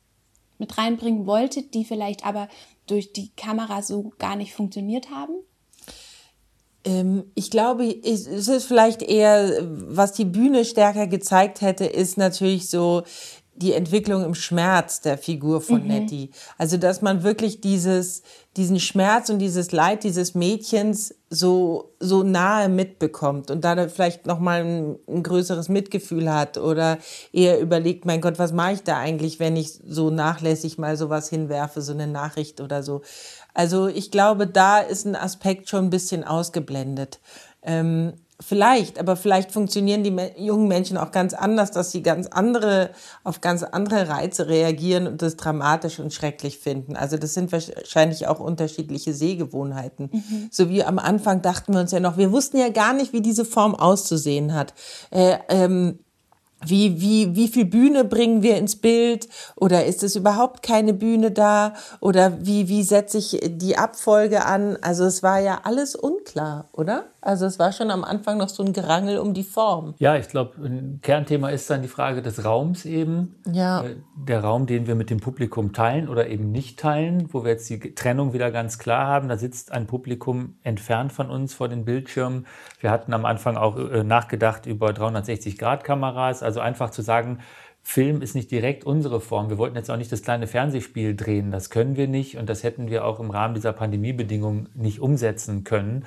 mit 0.59 0.77
reinbringen 0.77 1.27
wolltet, 1.27 1.75
die 1.75 1.85
vielleicht 1.85 2.27
aber 2.27 2.49
durch 2.87 3.12
die 3.12 3.31
Kamera 3.37 3.83
so 3.83 4.12
gar 4.19 4.37
nicht 4.37 4.53
funktioniert 4.53 5.11
haben? 5.11 5.35
Ähm, 6.85 7.25
ich 7.35 7.50
glaube, 7.50 7.85
es 8.05 8.27
ist 8.27 8.65
vielleicht 8.65 9.03
eher, 9.03 9.59
was 9.62 10.12
die 10.12 10.25
Bühne 10.25 10.65
stärker 10.65 11.07
gezeigt 11.07 11.61
hätte, 11.61 11.85
ist 11.85 12.19
natürlich 12.19 12.71
so 12.71 13.03
die 13.55 13.73
Entwicklung 13.73 14.25
im 14.25 14.35
Schmerz 14.35 15.00
der 15.03 15.19
Figur 15.19 15.61
von 15.61 15.83
mhm. 15.83 15.89
Nettie. 15.89 16.31
Also, 16.57 16.79
dass 16.79 17.03
man 17.03 17.23
wirklich 17.23 17.61
dieses, 17.61 18.23
diesen 18.57 18.80
Schmerz 18.80 19.28
und 19.28 19.38
dieses 19.38 19.71
Leid 19.71 20.02
dieses 20.02 20.35
Mädchens 20.35 21.14
so, 21.28 21.95
so 22.00 22.25
nahe 22.25 22.69
mitbekommt 22.69 23.50
und 23.50 23.64
da 23.64 23.88
vielleicht 23.88 24.26
nochmal 24.26 24.64
ein, 24.64 24.99
ein 25.07 25.23
größeres 25.23 25.69
Mitgefühl 25.69 26.33
hat 26.33 26.59
oder 26.59 26.99
eher 27.33 27.61
überlegt, 27.61 28.07
mein 28.07 28.21
Gott, 28.21 28.40
was 28.40 28.52
mache 28.52 28.73
ich 28.73 28.83
da 28.83 28.99
eigentlich, 28.99 29.38
wenn 29.38 29.57
ich 29.57 29.73
so 29.87 30.11
nachlässig 30.11 30.78
mal 30.78 30.97
sowas 30.97 31.28
hinwerfe, 31.28 31.80
so 31.80 31.92
eine 31.92 32.09
Nachricht 32.09 32.61
oder 32.61 32.83
so. 32.83 33.02
Also, 33.54 33.87
ich 33.87 34.11
glaube, 34.11 34.47
da 34.47 34.78
ist 34.78 35.07
ein 35.07 35.16
Aspekt 35.16 35.69
schon 35.69 35.87
ein 35.87 35.90
bisschen 35.90 36.25
ausgeblendet. 36.25 37.21
Ähm, 37.62 38.14
Vielleicht, 38.40 38.99
aber 38.99 39.16
vielleicht 39.16 39.52
funktionieren 39.52 40.02
die 40.02 40.16
jungen 40.42 40.66
Menschen 40.66 40.97
auch 40.97 41.11
ganz 41.11 41.35
anders, 41.35 41.73
dass 41.73 41.90
sie 41.90 42.02
ganz 42.02 42.26
andere, 42.26 42.90
auf 43.23 43.42
ganz 43.42 43.62
andere 43.62 44.09
Reize 44.09 44.49
reagieren 44.49 45.06
und 45.06 45.20
das 45.20 45.37
dramatisch 45.37 45.99
und 45.99 46.14
schrecklich 46.14 46.59
finden. 46.59 46.97
Also 46.97 47.18
das 47.18 47.35
sind 47.35 47.52
wahrscheinlich 47.52 48.26
auch 48.28 48.40
unterschiedliche 48.40 49.12
Sehgewohnheiten. 49.12 50.09
Mhm. 50.11 50.49
So 50.50 50.70
wie 50.70 50.82
am 50.82 50.99
Anfang 50.99 51.42
dachten 51.42 51.75
wir 51.75 51.80
uns 51.80 51.92
ja 51.92 52.00
noch, 52.00 52.16
wir 52.16 52.32
wussten 52.32 52.56
ja 52.56 52.70
gar 52.70 52.94
nicht, 52.94 53.12
wie 53.12 53.20
diese 53.20 53.44
Form 53.44 53.75
auszusehen 53.75 54.54
hat. 54.54 54.73
Äh, 55.11 55.37
ähm, 55.50 55.99
wie, 56.64 57.00
wie, 57.00 57.35
wie 57.37 57.49
viel 57.49 57.64
Bühne 57.64 58.04
bringen 58.04 58.42
wir 58.42 58.56
ins 58.56 58.76
Bild? 58.76 59.28
Oder 59.56 59.87
ist 59.87 60.02
es 60.02 60.16
überhaupt 60.16 60.62
keine 60.62 60.92
Bühne 60.92 61.30
da? 61.30 61.75
Oder 62.00 62.44
wie, 62.44 62.68
wie 62.68 62.82
setze 62.82 63.18
ich 63.18 63.38
die 63.42 63.76
Abfolge 63.76 64.44
an? 64.44 64.78
Also 64.82 65.04
es 65.04 65.23
war 65.23 65.40
ja 65.40 65.61
alles 65.64 65.94
unklar, 65.94 66.68
oder? 66.73 67.04
Also 67.23 67.47
es 67.47 67.59
war 67.59 67.73
schon 67.73 67.91
am 67.91 68.03
Anfang 68.03 68.39
noch 68.39 68.49
so 68.49 68.62
ein 68.62 68.73
Gerangel 68.73 69.19
um 69.19 69.35
die 69.35 69.43
Form. 69.43 69.95
Ja, 69.99 70.17
ich 70.17 70.29
glaube, 70.29 70.65
ein 70.65 71.00
Kernthema 71.03 71.50
ist 71.50 71.69
dann 71.69 71.83
die 71.83 71.89
Frage 71.89 72.23
des 72.23 72.45
Raums 72.45 72.85
eben. 72.85 73.37
Ja. 73.50 73.85
Äh, 73.85 73.97
der 74.15 74.41
Raum, 74.41 74.67
den 74.67 74.87
wir 74.87 74.95
mit 74.95 75.11
dem 75.11 75.21
Publikum 75.21 75.73
teilen 75.73 76.09
oder 76.09 76.29
eben 76.29 76.50
nicht 76.50 76.79
teilen, 76.79 77.29
wo 77.33 77.45
wir 77.45 77.50
jetzt 77.53 77.69
die 77.69 77.95
Trennung 77.95 78.33
wieder 78.33 78.50
ganz 78.50 78.79
klar 78.79 79.07
haben. 79.07 79.29
Da 79.29 79.37
sitzt 79.37 79.73
ein 79.73 79.87
Publikum 79.87 80.57
entfernt 80.62 81.12
von 81.12 81.31
uns 81.31 81.53
vor 81.53 81.69
den 81.69 81.85
Bildschirmen. 81.85 82.47
Wir 82.81 82.91
hatten 82.91 83.12
am 83.12 83.27
Anfang 83.27 83.57
auch 83.57 83.77
äh, 83.77 84.03
nachgedacht 84.03 84.67
über 84.67 84.89
360-Grad-Kameras. 84.91 86.43
Also 86.43 86.61
einfach 86.61 86.91
zu 86.91 87.03
sagen, 87.03 87.41
Film 87.83 88.23
ist 88.23 88.35
nicht 88.35 88.50
direkt 88.50 88.85
unsere 88.85 89.21
Form. 89.21 89.50
Wir 89.50 89.59
wollten 89.59 89.77
jetzt 89.77 89.91
auch 89.91 89.97
nicht 89.97 90.12
das 90.12 90.23
kleine 90.23 90.47
Fernsehspiel 90.47 91.17
drehen. 91.17 91.50
Das 91.50 91.71
können 91.71 91.97
wir 91.97 92.09
nicht 92.09 92.37
und 92.37 92.49
das 92.49 92.62
hätten 92.62 92.89
wir 92.89 93.05
auch 93.05 93.21
im 93.21 93.31
Rahmen 93.31 93.55
dieser 93.55 93.73
Pandemiebedingungen 93.73 94.69
nicht 94.75 95.00
umsetzen 95.00 95.65
können. 95.65 96.05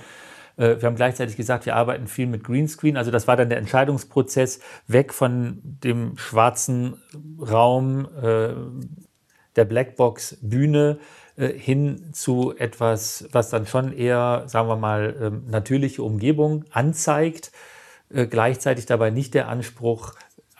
Äh, 0.58 0.82
wir 0.82 0.88
haben 0.88 0.96
gleichzeitig 0.96 1.38
gesagt, 1.38 1.66
wir 1.66 1.76
arbeiten 1.76 2.08
viel 2.08 2.28
mit 2.28 2.44
Greenscreen. 2.44 2.98
Also 2.98 3.12
das 3.12 3.28
war 3.28 3.36
dann 3.36 3.50
der 3.50 3.58
Entscheidungsprozess 3.58 4.60
weg 4.88 5.14
von 5.14 5.60
dem 5.64 6.18
schwarzen 6.18 7.02
Raum 7.40 8.08
äh, 8.22 8.54
der 9.56 9.66
Blackbox 9.66 10.38
Bühne 10.42 11.00
äh, 11.36 11.48
hin 11.48 12.10
zu 12.14 12.56
etwas, 12.58 13.28
was 13.32 13.50
dann 13.50 13.68
schon 13.68 13.94
eher, 13.94 14.44
sagen 14.48 14.68
wir 14.68 14.78
mal, 14.78 15.16
ähm, 15.22 15.44
natürliche 15.48 16.04
Umgebung 16.04 16.66
anzeigt. 16.72 17.52
Gleichzeitig 18.30 18.86
dabei 18.86 19.10
nicht 19.10 19.34
der 19.34 19.48
Anspruch, 19.48 20.14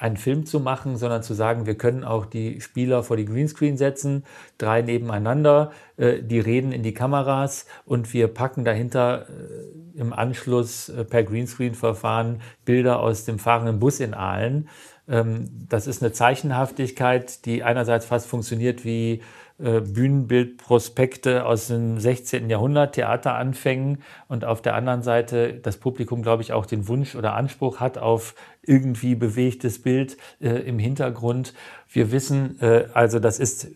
einen 0.04 0.18
Film 0.18 0.46
zu 0.46 0.60
machen, 0.60 0.98
sondern 0.98 1.24
zu 1.24 1.34
sagen, 1.34 1.66
wir 1.66 1.76
können 1.76 2.04
auch 2.04 2.26
die 2.26 2.60
Spieler 2.60 3.04
vor 3.04 3.16
die 3.16 3.24
Greenscreen 3.24 3.78
setzen, 3.78 4.26
drei 4.58 4.82
nebeneinander, 4.82 5.72
äh, 5.96 6.22
die 6.22 6.42
reden 6.42 6.74
in 6.74 6.84
die 6.84 6.94
Kameras 6.94 7.66
und 7.86 8.14
wir 8.14 8.28
packen 8.28 8.66
dahinter 8.66 9.28
äh, 9.30 9.98
im 9.98 10.12
Anschluss 10.12 10.90
äh, 10.90 11.06
per 11.06 11.24
Greenscreen-Verfahren 11.24 12.42
Bilder 12.66 13.00
aus 13.00 13.24
dem 13.24 13.40
fahrenden 13.40 13.80
Bus 13.80 14.02
in 14.02 14.14
Aalen. 14.14 14.68
Ähm, 15.08 15.50
das 15.70 15.88
ist 15.88 16.04
eine 16.04 16.12
Zeichenhaftigkeit, 16.12 17.46
die 17.46 17.64
einerseits 17.64 18.06
fast 18.06 18.28
funktioniert 18.28 18.84
wie 18.84 19.22
Bühnenbildprospekte 19.58 21.46
aus 21.46 21.68
dem 21.68 22.00
16. 22.00 22.50
Jahrhundert, 22.50 22.96
Theateranfängen 22.96 24.02
und 24.28 24.46
auf 24.46 24.62
der 24.62 24.76
anderen 24.76 25.04
Seite 25.04 25.54
das 25.54 25.78
Publikum, 25.78 26.24
glaube 26.24 26.42
ich, 26.42 26.54
auch 26.54 26.66
den 26.66 26.88
Wunsch 26.88 27.16
oder 27.16 27.36
Anspruch 27.36 27.80
hat 27.80 27.98
auf 27.98 28.36
irgendwie 28.64 29.16
bewegtes 29.16 29.82
Bild 29.82 30.18
äh, 30.42 30.50
im 30.50 30.80
Hintergrund. 30.80 31.54
Wir 31.88 32.12
wissen, 32.12 32.60
äh, 32.62 32.88
also 32.94 33.20
das 33.20 33.40
ist, 33.40 33.68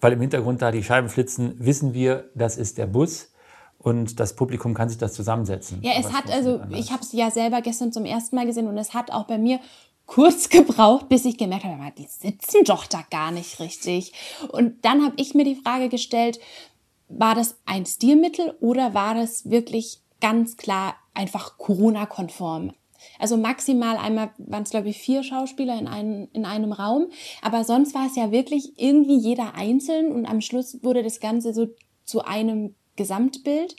weil 0.00 0.12
im 0.12 0.20
Hintergrund 0.20 0.62
da 0.62 0.70
die 0.70 0.84
Scheiben 0.84 1.08
flitzen, 1.08 1.56
wissen 1.58 1.94
wir, 1.94 2.30
das 2.34 2.56
ist 2.56 2.78
der 2.78 2.86
Bus 2.86 3.32
und 3.78 4.20
das 4.20 4.34
Publikum 4.36 4.72
kann 4.72 4.88
sich 4.88 4.98
das 4.98 5.12
zusammensetzen. 5.12 5.80
Ja, 5.82 5.92
es 5.98 6.12
hat 6.12 6.30
also, 6.32 6.62
ich 6.70 6.90
habe 6.90 7.02
es 7.02 7.12
ja 7.12 7.30
selber 7.30 7.60
gestern 7.60 7.92
zum 7.92 8.04
ersten 8.04 8.36
Mal 8.36 8.46
gesehen 8.46 8.66
und 8.66 8.78
es 8.78 8.94
hat 8.94 9.10
auch 9.10 9.24
bei 9.24 9.36
mir 9.36 9.60
kurz 10.06 10.48
gebraucht, 10.50 11.08
bis 11.08 11.24
ich 11.24 11.38
gemerkt 11.38 11.64
habe, 11.64 11.92
die 11.96 12.06
sitzen 12.06 12.64
doch 12.64 12.86
da 12.86 13.04
gar 13.10 13.30
nicht 13.30 13.60
richtig. 13.60 14.12
Und 14.50 14.84
dann 14.84 15.04
habe 15.04 15.14
ich 15.18 15.34
mir 15.34 15.44
die 15.44 15.56
Frage 15.56 15.88
gestellt, 15.88 16.40
war 17.08 17.34
das 17.34 17.56
ein 17.66 17.86
Stilmittel 17.86 18.56
oder 18.60 18.94
war 18.94 19.14
das 19.14 19.50
wirklich 19.50 20.00
ganz 20.20 20.56
klar 20.56 20.96
einfach 21.12 21.58
Corona-konform? 21.58 22.72
Also 23.18 23.36
maximal 23.36 23.98
einmal 23.98 24.30
waren 24.38 24.62
es, 24.62 24.70
glaube 24.70 24.88
ich, 24.88 24.98
vier 24.98 25.22
Schauspieler 25.22 25.78
in 25.78 25.86
einem, 25.86 26.28
in 26.32 26.44
einem 26.44 26.72
Raum. 26.72 27.08
Aber 27.42 27.64
sonst 27.64 27.94
war 27.94 28.06
es 28.06 28.16
ja 28.16 28.30
wirklich 28.30 28.72
irgendwie 28.80 29.18
jeder 29.18 29.54
einzeln 29.54 30.10
und 30.12 30.26
am 30.26 30.40
Schluss 30.40 30.82
wurde 30.82 31.02
das 31.02 31.20
Ganze 31.20 31.52
so 31.52 31.68
zu 32.04 32.24
einem 32.24 32.74
Gesamtbild. 32.96 33.76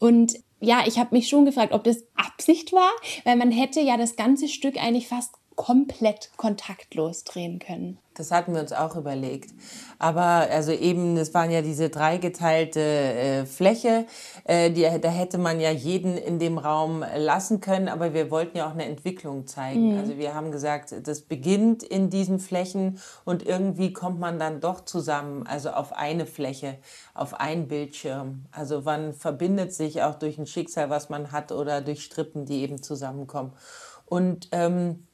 Und 0.00 0.34
ja, 0.60 0.82
ich 0.86 0.98
habe 0.98 1.14
mich 1.14 1.28
schon 1.28 1.44
gefragt, 1.44 1.72
ob 1.72 1.84
das 1.84 2.04
Absicht 2.16 2.72
war, 2.72 2.90
weil 3.24 3.36
man 3.36 3.52
hätte 3.52 3.80
ja 3.80 3.96
das 3.96 4.16
ganze 4.16 4.48
Stück 4.48 4.76
eigentlich 4.76 5.08
fast 5.08 5.34
komplett 5.58 6.30
kontaktlos 6.36 7.24
drehen 7.24 7.58
können. 7.58 7.98
Das 8.14 8.30
hatten 8.30 8.54
wir 8.54 8.60
uns 8.60 8.72
auch 8.72 8.94
überlegt. 8.94 9.50
Aber 9.98 10.22
also 10.22 10.70
eben, 10.70 11.16
es 11.16 11.34
waren 11.34 11.50
ja 11.50 11.62
diese 11.62 11.88
dreigeteilte 11.90 12.80
äh, 12.80 13.44
Fläche, 13.44 14.06
äh, 14.44 14.70
die, 14.70 14.82
da 14.82 15.08
hätte 15.08 15.36
man 15.36 15.58
ja 15.58 15.72
jeden 15.72 16.16
in 16.16 16.38
dem 16.38 16.58
Raum 16.58 17.04
lassen 17.16 17.60
können, 17.60 17.88
aber 17.88 18.14
wir 18.14 18.30
wollten 18.30 18.56
ja 18.56 18.68
auch 18.68 18.72
eine 18.72 18.84
Entwicklung 18.84 19.48
zeigen. 19.48 19.94
Mhm. 19.94 19.98
Also 19.98 20.16
wir 20.16 20.32
haben 20.32 20.52
gesagt, 20.52 20.94
das 21.02 21.22
beginnt 21.22 21.82
in 21.82 22.08
diesen 22.08 22.38
Flächen 22.38 23.00
und 23.24 23.44
irgendwie 23.44 23.92
kommt 23.92 24.20
man 24.20 24.38
dann 24.38 24.60
doch 24.60 24.84
zusammen, 24.84 25.44
also 25.44 25.70
auf 25.70 25.92
eine 25.92 26.26
Fläche, 26.26 26.78
auf 27.14 27.34
einen 27.34 27.66
Bildschirm. 27.66 28.44
Also 28.52 28.82
man 28.82 29.12
verbindet 29.12 29.74
sich 29.74 30.02
auch 30.04 30.14
durch 30.14 30.38
ein 30.38 30.46
Schicksal, 30.46 30.88
was 30.88 31.08
man 31.08 31.32
hat 31.32 31.50
oder 31.50 31.80
durch 31.80 32.04
Strippen, 32.04 32.46
die 32.46 32.62
eben 32.62 32.80
zusammenkommen. 32.80 33.54
Und 34.06 34.48
ähm, 34.52 35.07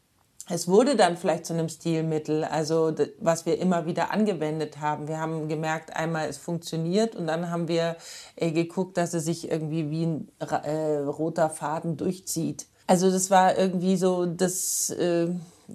es 0.48 0.68
wurde 0.68 0.94
dann 0.94 1.16
vielleicht 1.16 1.46
zu 1.46 1.54
einem 1.54 1.70
Stilmittel, 1.70 2.44
also 2.44 2.92
was 3.18 3.46
wir 3.46 3.58
immer 3.58 3.86
wieder 3.86 4.10
angewendet 4.10 4.78
haben. 4.78 5.08
Wir 5.08 5.18
haben 5.18 5.48
gemerkt, 5.48 5.96
einmal 5.96 6.28
es 6.28 6.36
funktioniert 6.36 7.16
und 7.16 7.26
dann 7.26 7.50
haben 7.50 7.66
wir 7.66 7.96
äh, 8.36 8.50
geguckt, 8.50 8.98
dass 8.98 9.14
es 9.14 9.24
sich 9.24 9.50
irgendwie 9.50 9.90
wie 9.90 10.04
ein 10.04 10.28
äh, 10.40 10.98
roter 10.98 11.48
Faden 11.48 11.96
durchzieht. 11.96 12.66
Also 12.86 13.10
das 13.10 13.30
war 13.30 13.56
irgendwie 13.56 13.96
so, 13.96 14.26
dass 14.26 14.90
äh, 14.90 15.28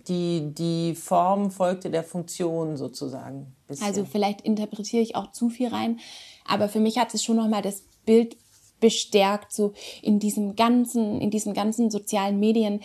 die, 0.07 0.53
die 0.53 0.93
Form 0.93 1.49
folgte 1.49 1.89
der 1.89 2.03
Funktion 2.03 2.77
sozusagen. 2.77 3.55
Bisschen. 3.67 3.87
Also 3.87 4.05
vielleicht 4.05 4.41
interpretiere 4.41 5.01
ich 5.01 5.15
auch 5.15 5.31
zu 5.31 5.49
viel 5.49 5.69
rein, 5.69 5.99
aber 6.45 6.69
für 6.69 6.79
mich 6.79 6.99
hat 6.99 7.13
es 7.15 7.23
schon 7.23 7.37
nochmal 7.37 7.63
das 7.63 7.83
Bild 8.05 8.37
bestärkt, 8.79 9.51
so 9.51 9.73
in 10.03 10.19
diesem 10.19 10.55
ganzen, 10.55 11.19
in 11.19 11.31
diesen 11.31 11.53
ganzen 11.53 11.89
sozialen 11.89 12.39
Medien 12.39 12.81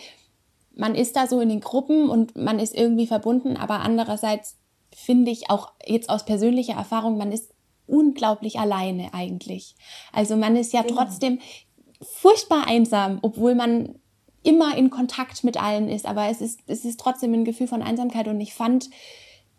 man 0.75 0.95
ist 0.95 1.15
da 1.15 1.27
so 1.27 1.39
in 1.39 1.49
den 1.49 1.61
Gruppen 1.61 2.09
und 2.09 2.35
man 2.35 2.59
ist 2.59 2.75
irgendwie 2.75 3.07
verbunden, 3.07 3.57
aber 3.57 3.79
andererseits 3.81 4.57
finde 4.95 5.31
ich 5.31 5.49
auch 5.49 5.73
jetzt 5.85 6.09
aus 6.09 6.25
persönlicher 6.25 6.73
Erfahrung, 6.73 7.17
man 7.17 7.31
ist 7.31 7.51
unglaublich 7.87 8.59
alleine 8.59 9.13
eigentlich. 9.13 9.75
Also 10.11 10.35
man 10.35 10.55
ist 10.55 10.73
ja 10.73 10.81
genau. 10.81 10.95
trotzdem 10.95 11.39
furchtbar 12.01 12.67
einsam, 12.67 13.19
obwohl 13.21 13.55
man 13.55 13.99
immer 14.43 14.77
in 14.77 14.89
Kontakt 14.89 15.43
mit 15.43 15.61
allen 15.61 15.89
ist, 15.89 16.05
aber 16.05 16.29
es 16.29 16.39
ist, 16.39 16.59
es 16.67 16.85
ist 16.85 16.99
trotzdem 16.99 17.33
ein 17.33 17.45
Gefühl 17.45 17.67
von 17.67 17.81
Einsamkeit 17.81 18.27
und 18.27 18.39
ich 18.39 18.53
fand 18.53 18.89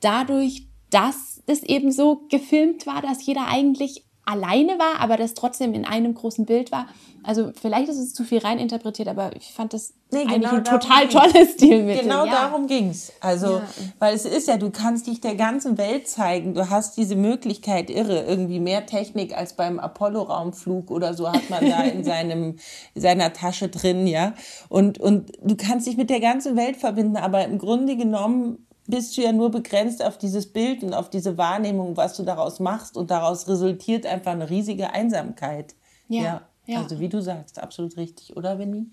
dadurch, 0.00 0.68
dass 0.90 1.42
es 1.46 1.62
eben 1.62 1.90
so 1.90 2.23
gefilmt 2.28 2.87
war, 2.87 3.02
dass 3.02 3.25
jeder 3.26 3.46
eigentlich 3.49 4.04
alleine 4.26 4.78
war, 4.78 5.00
aber 5.00 5.16
das 5.16 5.35
trotzdem 5.35 5.73
in 5.73 5.85
einem 5.85 6.14
großen 6.14 6.45
Bild 6.45 6.73
war. 6.73 6.87
Also 7.26 7.50
vielleicht 7.61 7.88
ist 7.88 7.99
es 7.99 8.14
zu 8.14 8.23
viel 8.23 8.38
reininterpretiert, 8.38 9.09
aber 9.09 9.35
ich 9.35 9.52
fand 9.52 9.73
das 9.73 9.95
nee, 10.12 10.23
genau 10.23 10.35
eigentlich 10.35 10.52
ein 10.52 10.64
total 10.64 11.09
tolles 11.09 11.54
Stilmittel. 11.54 12.04
Genau 12.04 12.25
ja. 12.25 12.30
darum 12.30 12.68
ging's. 12.68 13.12
Also, 13.21 13.59
ja. 13.59 13.62
weil 13.99 14.14
es 14.14 14.25
ist 14.25 14.47
ja, 14.47 14.56
du 14.56 14.71
kannst 14.71 15.09
dich 15.09 15.21
der 15.21 15.35
ganzen 15.35 15.76
Welt 15.76 16.06
zeigen. 16.06 16.54
Du 16.54 16.71
hast 16.71 16.97
diese 16.97 17.16
Möglichkeit 17.16 17.90
irre. 17.90 18.23
Irgendwie 18.23 18.61
mehr 18.61 18.87
Technik 18.87 19.37
als 19.37 19.54
beim 19.54 19.80
Apollo-Raumflug 19.80 20.92
oder 20.92 21.14
so 21.14 21.28
hat 21.28 21.50
man 21.50 21.68
da 21.68 21.83
in 21.83 22.04
seinem, 22.04 22.59
seiner 22.95 23.33
Tasche 23.33 23.68
drin, 23.68 24.06
ja. 24.06 24.35
Und, 24.68 25.00
und 25.00 25.33
du 25.42 25.56
kannst 25.56 25.88
dich 25.88 25.97
mit 25.97 26.11
der 26.11 26.21
ganzen 26.21 26.56
Welt 26.56 26.76
verbinden, 26.76 27.16
aber 27.16 27.45
im 27.45 27.59
Grunde 27.59 27.97
genommen 27.97 28.65
bist 28.90 29.16
du 29.16 29.23
ja 29.23 29.33
nur 29.33 29.50
begrenzt 29.50 30.05
auf 30.05 30.19
dieses 30.19 30.52
Bild 30.52 30.83
und 30.83 30.95
auf 30.95 31.11
diese 31.11 31.37
Wahrnehmung, 31.37 31.97
was 31.97 32.16
du 32.16 32.23
daraus 32.23 32.61
machst 32.61 32.97
und 32.97 33.11
daraus 33.11 33.49
resultiert 33.49 34.07
einfach 34.07 34.33
eine 34.33 34.50
riesige 34.50 34.90
Einsamkeit. 34.90 35.75
Ja. 36.09 36.23
ja. 36.23 36.43
Ja. 36.66 36.83
Also 36.83 36.99
wie 37.00 37.09
du 37.09 37.23
sagst, 37.23 37.61
absolut 37.62 37.97
richtig, 37.97 38.37
oder 38.37 38.57
Benny? 38.57 38.87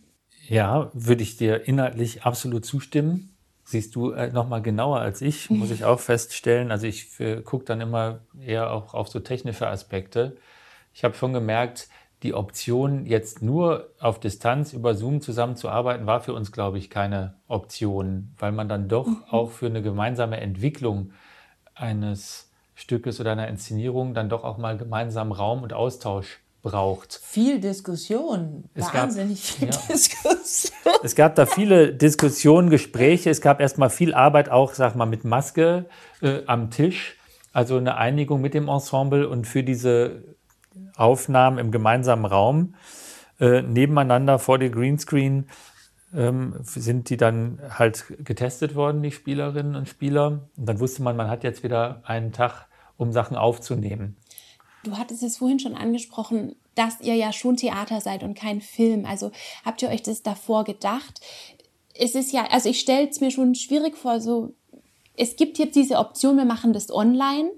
Ja, 0.47 0.91
würde 0.93 1.23
ich 1.23 1.37
dir 1.37 1.67
inhaltlich 1.67 2.23
absolut 2.23 2.65
zustimmen. 2.65 3.35
Siehst 3.65 3.95
du 3.95 4.11
äh, 4.11 4.31
noch 4.31 4.47
mal 4.47 4.61
genauer 4.61 4.99
als 4.99 5.21
ich, 5.21 5.49
muss 5.49 5.71
ich 5.71 5.83
auch 5.83 5.99
feststellen. 5.99 6.71
Also 6.71 6.85
ich 6.87 7.19
äh, 7.19 7.41
gucke 7.41 7.65
dann 7.65 7.81
immer 7.81 8.19
eher 8.39 8.71
auch 8.71 8.93
auf 8.93 9.07
so 9.07 9.19
technische 9.19 9.67
Aspekte. 9.67 10.37
Ich 10.93 11.03
habe 11.03 11.15
schon 11.15 11.33
gemerkt, 11.33 11.87
die 12.23 12.33
Option, 12.33 13.05
jetzt 13.05 13.41
nur 13.41 13.89
auf 13.99 14.19
Distanz 14.19 14.73
über 14.73 14.95
Zoom 14.95 15.21
zusammenzuarbeiten, 15.21 16.07
war 16.07 16.21
für 16.21 16.33
uns, 16.33 16.51
glaube 16.51 16.77
ich, 16.77 16.89
keine 16.89 17.35
Option, 17.47 18.33
weil 18.39 18.51
man 18.51 18.69
dann 18.69 18.87
doch 18.87 19.07
mhm. 19.07 19.23
auch 19.29 19.51
für 19.51 19.67
eine 19.67 19.81
gemeinsame 19.81 20.39
Entwicklung 20.39 21.11
eines 21.75 22.49
Stückes 22.75 23.19
oder 23.19 23.33
einer 23.33 23.47
Inszenierung 23.47 24.13
dann 24.13 24.29
doch 24.29 24.43
auch 24.43 24.57
mal 24.57 24.77
gemeinsam 24.77 25.31
Raum 25.31 25.63
und 25.63 25.73
Austausch 25.73 26.39
braucht. 26.61 27.19
Viel 27.21 27.59
Diskussion, 27.59 28.69
es 28.73 28.91
wahnsinnig 28.93 29.45
gab, 29.45 29.57
viel 29.57 29.67
ja. 29.67 29.93
Diskussion. 29.93 30.93
Es 31.03 31.15
gab 31.15 31.35
da 31.35 31.45
viele 31.45 31.93
Diskussionen, 31.93 32.69
Gespräche. 32.69 33.29
Es 33.29 33.41
gab 33.41 33.59
erstmal 33.59 33.89
viel 33.89 34.13
Arbeit 34.13 34.49
auch, 34.49 34.73
sag 34.73 34.95
mal, 34.95 35.05
mit 35.05 35.25
Maske 35.25 35.85
äh, 36.21 36.41
am 36.47 36.71
Tisch. 36.71 37.17
Also 37.51 37.77
eine 37.77 37.97
Einigung 37.97 38.41
mit 38.41 38.53
dem 38.53 38.69
Ensemble 38.69 39.27
und 39.27 39.45
für 39.45 39.63
diese 39.63 40.23
Aufnahmen 40.95 41.57
im 41.57 41.71
gemeinsamen 41.71 42.25
Raum 42.25 42.75
äh, 43.39 43.61
nebeneinander 43.61 44.39
vor 44.39 44.59
dem 44.59 44.71
Greenscreen 44.71 45.47
ähm, 46.13 46.55
sind 46.61 47.09
die 47.09 47.17
dann 47.17 47.59
halt 47.77 48.05
getestet 48.23 48.75
worden, 48.75 49.01
die 49.01 49.11
Spielerinnen 49.11 49.75
und 49.75 49.89
Spieler. 49.89 50.47
Und 50.55 50.65
dann 50.65 50.79
wusste 50.79 51.01
man, 51.01 51.17
man 51.17 51.29
hat 51.29 51.43
jetzt 51.43 51.63
wieder 51.63 52.01
einen 52.05 52.31
Tag, 52.31 52.67
um 52.97 53.11
Sachen 53.11 53.35
aufzunehmen. 53.35 54.15
Du 54.83 54.97
hattest 54.97 55.23
es 55.23 55.37
vorhin 55.37 55.59
schon 55.59 55.75
angesprochen, 55.75 56.55
dass 56.75 57.01
ihr 57.01 57.15
ja 57.15 57.33
schon 57.33 57.57
Theater 57.57 58.01
seid 58.01 58.23
und 58.23 58.35
kein 58.35 58.61
Film. 58.61 59.05
Also 59.05 59.31
habt 59.65 59.81
ihr 59.81 59.89
euch 59.89 60.03
das 60.03 60.23
davor 60.23 60.63
gedacht? 60.63 61.21
Es 61.95 62.15
ist 62.15 62.31
ja, 62.31 62.45
also 62.51 62.69
ich 62.69 62.79
stelle 62.79 63.09
es 63.09 63.21
mir 63.21 63.31
schon 63.31 63.55
schwierig 63.55 63.97
vor, 63.97 64.19
so, 64.19 64.53
es 65.15 65.35
gibt 65.35 65.57
jetzt 65.57 65.75
diese 65.75 65.97
Option, 65.97 66.37
wir 66.37 66.45
machen 66.45 66.73
das 66.73 66.91
online, 66.91 67.51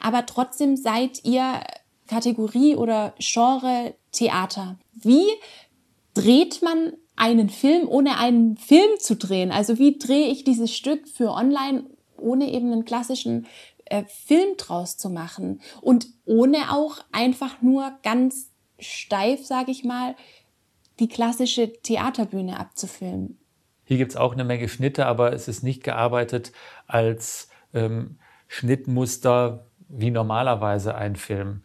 aber 0.00 0.26
trotzdem 0.26 0.76
seid 0.76 1.24
ihr 1.24 1.60
Kategorie 2.10 2.74
oder 2.74 3.14
Genre 3.18 3.94
Theater. 4.10 4.78
Wie 4.92 5.24
dreht 6.12 6.60
man 6.60 6.92
einen 7.14 7.48
Film, 7.48 7.86
ohne 7.88 8.18
einen 8.18 8.56
Film 8.56 8.98
zu 8.98 9.14
drehen? 9.14 9.52
Also 9.52 9.78
wie 9.78 9.96
drehe 9.96 10.26
ich 10.26 10.42
dieses 10.42 10.74
Stück 10.74 11.06
für 11.06 11.30
online, 11.30 11.84
ohne 12.18 12.50
eben 12.50 12.72
einen 12.72 12.84
klassischen 12.84 13.46
äh, 13.84 14.02
Film 14.06 14.56
draus 14.56 14.96
zu 14.96 15.08
machen 15.08 15.60
und 15.80 16.08
ohne 16.24 16.72
auch 16.72 16.98
einfach 17.12 17.62
nur 17.62 17.92
ganz 18.02 18.50
steif, 18.80 19.46
sage 19.46 19.70
ich 19.70 19.84
mal, 19.84 20.16
die 20.98 21.08
klassische 21.08 21.72
Theaterbühne 21.72 22.58
abzufilmen. 22.58 23.38
Hier 23.84 23.98
gibt 23.98 24.12
es 24.12 24.16
auch 24.16 24.32
eine 24.32 24.44
Menge 24.44 24.68
Schnitte, 24.68 25.06
aber 25.06 25.32
es 25.32 25.46
ist 25.46 25.62
nicht 25.62 25.84
gearbeitet 25.84 26.50
als 26.88 27.48
ähm, 27.72 28.18
Schnittmuster 28.48 29.66
wie 29.88 30.10
normalerweise 30.10 30.94
ein 30.96 31.14
Film. 31.16 31.62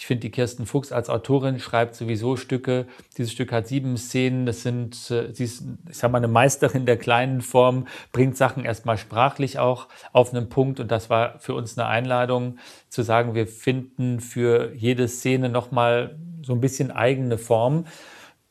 Ich 0.00 0.06
finde, 0.06 0.22
die 0.22 0.30
Kirsten 0.30 0.64
Fuchs 0.64 0.92
als 0.92 1.10
Autorin 1.10 1.60
schreibt 1.60 1.94
sowieso 1.94 2.36
Stücke. 2.36 2.86
Dieses 3.18 3.32
Stück 3.32 3.52
hat 3.52 3.68
sieben 3.68 3.98
Szenen. 3.98 4.46
Das 4.46 4.62
sind, 4.62 4.94
äh, 5.10 5.30
sie 5.34 5.44
ist, 5.44 5.62
ich 5.90 5.98
sag 5.98 6.10
mal, 6.10 6.16
eine 6.16 6.26
Meisterin 6.26 6.86
der 6.86 6.96
kleinen 6.96 7.42
Form, 7.42 7.86
bringt 8.10 8.34
Sachen 8.34 8.64
erstmal 8.64 8.96
sprachlich 8.96 9.58
auch 9.58 9.88
auf 10.14 10.32
einen 10.32 10.48
Punkt. 10.48 10.80
Und 10.80 10.90
das 10.90 11.10
war 11.10 11.38
für 11.40 11.52
uns 11.52 11.76
eine 11.76 11.86
Einladung, 11.86 12.56
zu 12.88 13.02
sagen, 13.02 13.34
wir 13.34 13.46
finden 13.46 14.20
für 14.20 14.72
jede 14.74 15.06
Szene 15.06 15.50
nochmal 15.50 16.16
so 16.40 16.54
ein 16.54 16.62
bisschen 16.62 16.90
eigene 16.90 17.36
Form. 17.36 17.84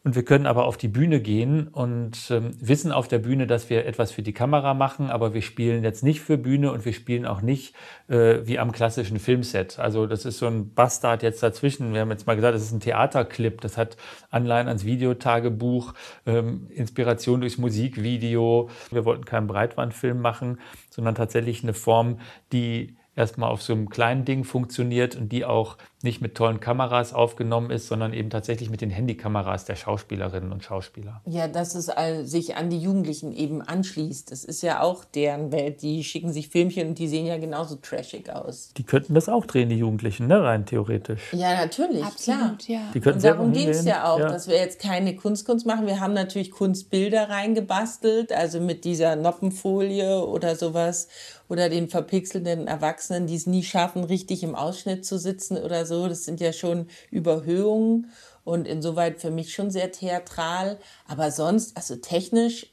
Und 0.10 0.16
wir 0.16 0.26
können 0.26 0.48
aber 0.48 0.66
auf 0.66 0.76
die 0.76 0.88
Bühne 0.88 1.20
gehen 1.20 1.68
und 1.68 2.32
ähm, 2.32 2.58
wissen 2.60 2.92
auf 2.92 3.08
der 3.08 3.20
Bühne, 3.20 3.46
dass 3.46 3.70
wir 3.70 3.86
etwas 3.86 4.12
für 4.12 4.24
die 4.24 4.34
Kamera 4.34 4.74
machen, 4.74 5.12
aber 5.12 5.36
wir 5.36 5.44
spielen 5.44 5.84
jetzt 5.84 6.04
nicht 6.04 6.22
für 6.22 6.40
Bühne 6.40 6.72
und 6.72 6.84
wir 6.84 6.94
spielen 6.94 7.28
auch 7.28 7.44
nicht 7.44 7.76
äh, 8.08 8.40
wie 8.44 8.58
am 8.58 8.72
klassischen 8.72 9.20
Filmset. 9.20 9.78
Also 9.78 10.08
das 10.08 10.26
ist 10.26 10.40
so 10.40 10.48
ein 10.48 10.74
Bastard 10.74 11.22
jetzt 11.22 11.44
dazwischen. 11.44 11.94
Wir 11.94 12.02
haben 12.02 12.10
jetzt 12.10 12.26
mal 12.26 12.36
gesagt, 12.36 12.56
das 12.56 12.64
ist 12.64 12.72
ein 12.72 12.80
Theaterclip, 12.80 13.62
das 13.62 13.78
hat 13.78 13.98
Anleihen 14.32 14.68
ans 14.68 14.84
Videotagebuch, 14.84 15.94
ähm, 16.26 16.66
Inspiration 16.72 17.42
durchs 17.42 17.60
Musikvideo. 17.60 18.72
Wir 18.90 19.06
wollten 19.06 19.26
keinen 19.26 19.46
Breitbandfilm 19.46 20.20
machen, 20.20 20.58
sondern 20.90 21.14
tatsächlich 21.14 21.62
eine 21.62 21.76
Form, 21.76 22.18
die 22.52 22.98
erstmal 23.16 23.52
auf 23.52 23.62
so 23.62 23.74
einem 23.74 23.90
kleinen 23.90 24.26
Ding 24.26 24.44
funktioniert 24.44 25.16
und 25.16 25.32
die 25.32 25.46
auch 25.46 25.78
nicht 26.02 26.22
mit 26.22 26.36
tollen 26.36 26.62
Kameras 26.62 27.14
aufgenommen 27.14 27.72
ist, 27.72 27.88
sondern 27.88 28.14
eben 28.14 28.30
tatsächlich 28.30 28.70
mit 28.70 28.80
den 28.80 28.90
Handykameras 28.90 29.66
der 29.66 29.76
Schauspielerinnen 29.76 30.52
und 30.54 30.64
Schauspieler. 30.64 31.22
Ja, 31.26 31.48
dass 31.50 31.76
es 31.76 31.92
sich 32.24 32.56
an 32.56 32.70
die 32.70 32.80
Jugendlichen 32.80 33.34
eben 33.34 33.62
anschließt. 33.62 34.32
Das 34.32 34.46
ist 34.46 34.62
ja 34.62 34.82
auch 34.82 35.04
deren 35.04 35.52
Welt. 35.52 35.82
Die 35.82 36.04
schicken 36.04 36.32
sich 36.32 36.48
Filmchen 36.48 36.90
und 36.90 37.00
die 37.00 37.08
sehen 37.10 37.26
ja 37.26 37.38
genauso 37.38 37.76
trashig 37.76 38.30
aus. 38.30 38.72
Die 38.78 38.84
könnten 38.84 39.14
das 39.14 39.28
auch 39.28 39.46
drehen, 39.46 39.68
die 39.68 39.78
Jugendlichen, 39.78 40.28
ne? 40.28 40.42
rein 40.42 40.66
theoretisch. 40.66 41.34
Ja, 41.34 41.56
natürlich, 41.56 42.04
Absolut, 42.04 42.60
klar. 42.60 42.80
Ja. 42.80 42.92
Die 42.94 43.02
könnten 43.02 43.18
und 43.18 43.26
darum 43.26 43.52
ging 43.52 43.68
es 43.68 43.84
ja 43.84 44.10
auch, 44.10 44.20
ja. 44.20 44.30
dass 44.30 44.48
wir 44.48 44.56
jetzt 44.56 44.80
keine 44.80 45.16
Kunstkunst 45.16 45.66
machen. 45.66 45.86
Wir 45.86 46.00
haben 46.00 46.14
natürlich 46.14 46.52
Kunstbilder 46.52 47.30
reingebastelt, 47.30 48.32
also 48.32 48.62
mit 48.62 48.86
dieser 48.86 49.16
Noppenfolie 49.18 50.26
oder 50.26 50.56
sowas 50.56 51.10
oder 51.50 51.68
den 51.68 51.90
verpixelnden 51.90 52.68
Erwachsenen, 52.68 53.26
die 53.26 53.36
es 53.36 53.48
nie 53.48 53.64
schaffen, 53.64 54.04
richtig 54.04 54.44
im 54.44 54.56
Ausschnitt 54.56 55.06
zu 55.06 55.18
sitzen 55.18 55.58
oder 55.58 55.86
so. 55.86 55.89
Das 56.08 56.26
sind 56.26 56.40
ja 56.40 56.54
schon 56.54 56.88
Überhöhungen 57.12 58.12
und 58.44 58.68
insoweit 58.68 59.20
für 59.20 59.32
mich 59.32 59.54
schon 59.54 59.72
sehr 59.72 59.92
theatral. 59.92 60.80
Aber 61.08 61.32
sonst, 61.32 61.76
also 61.78 61.96
technisch 61.96 62.68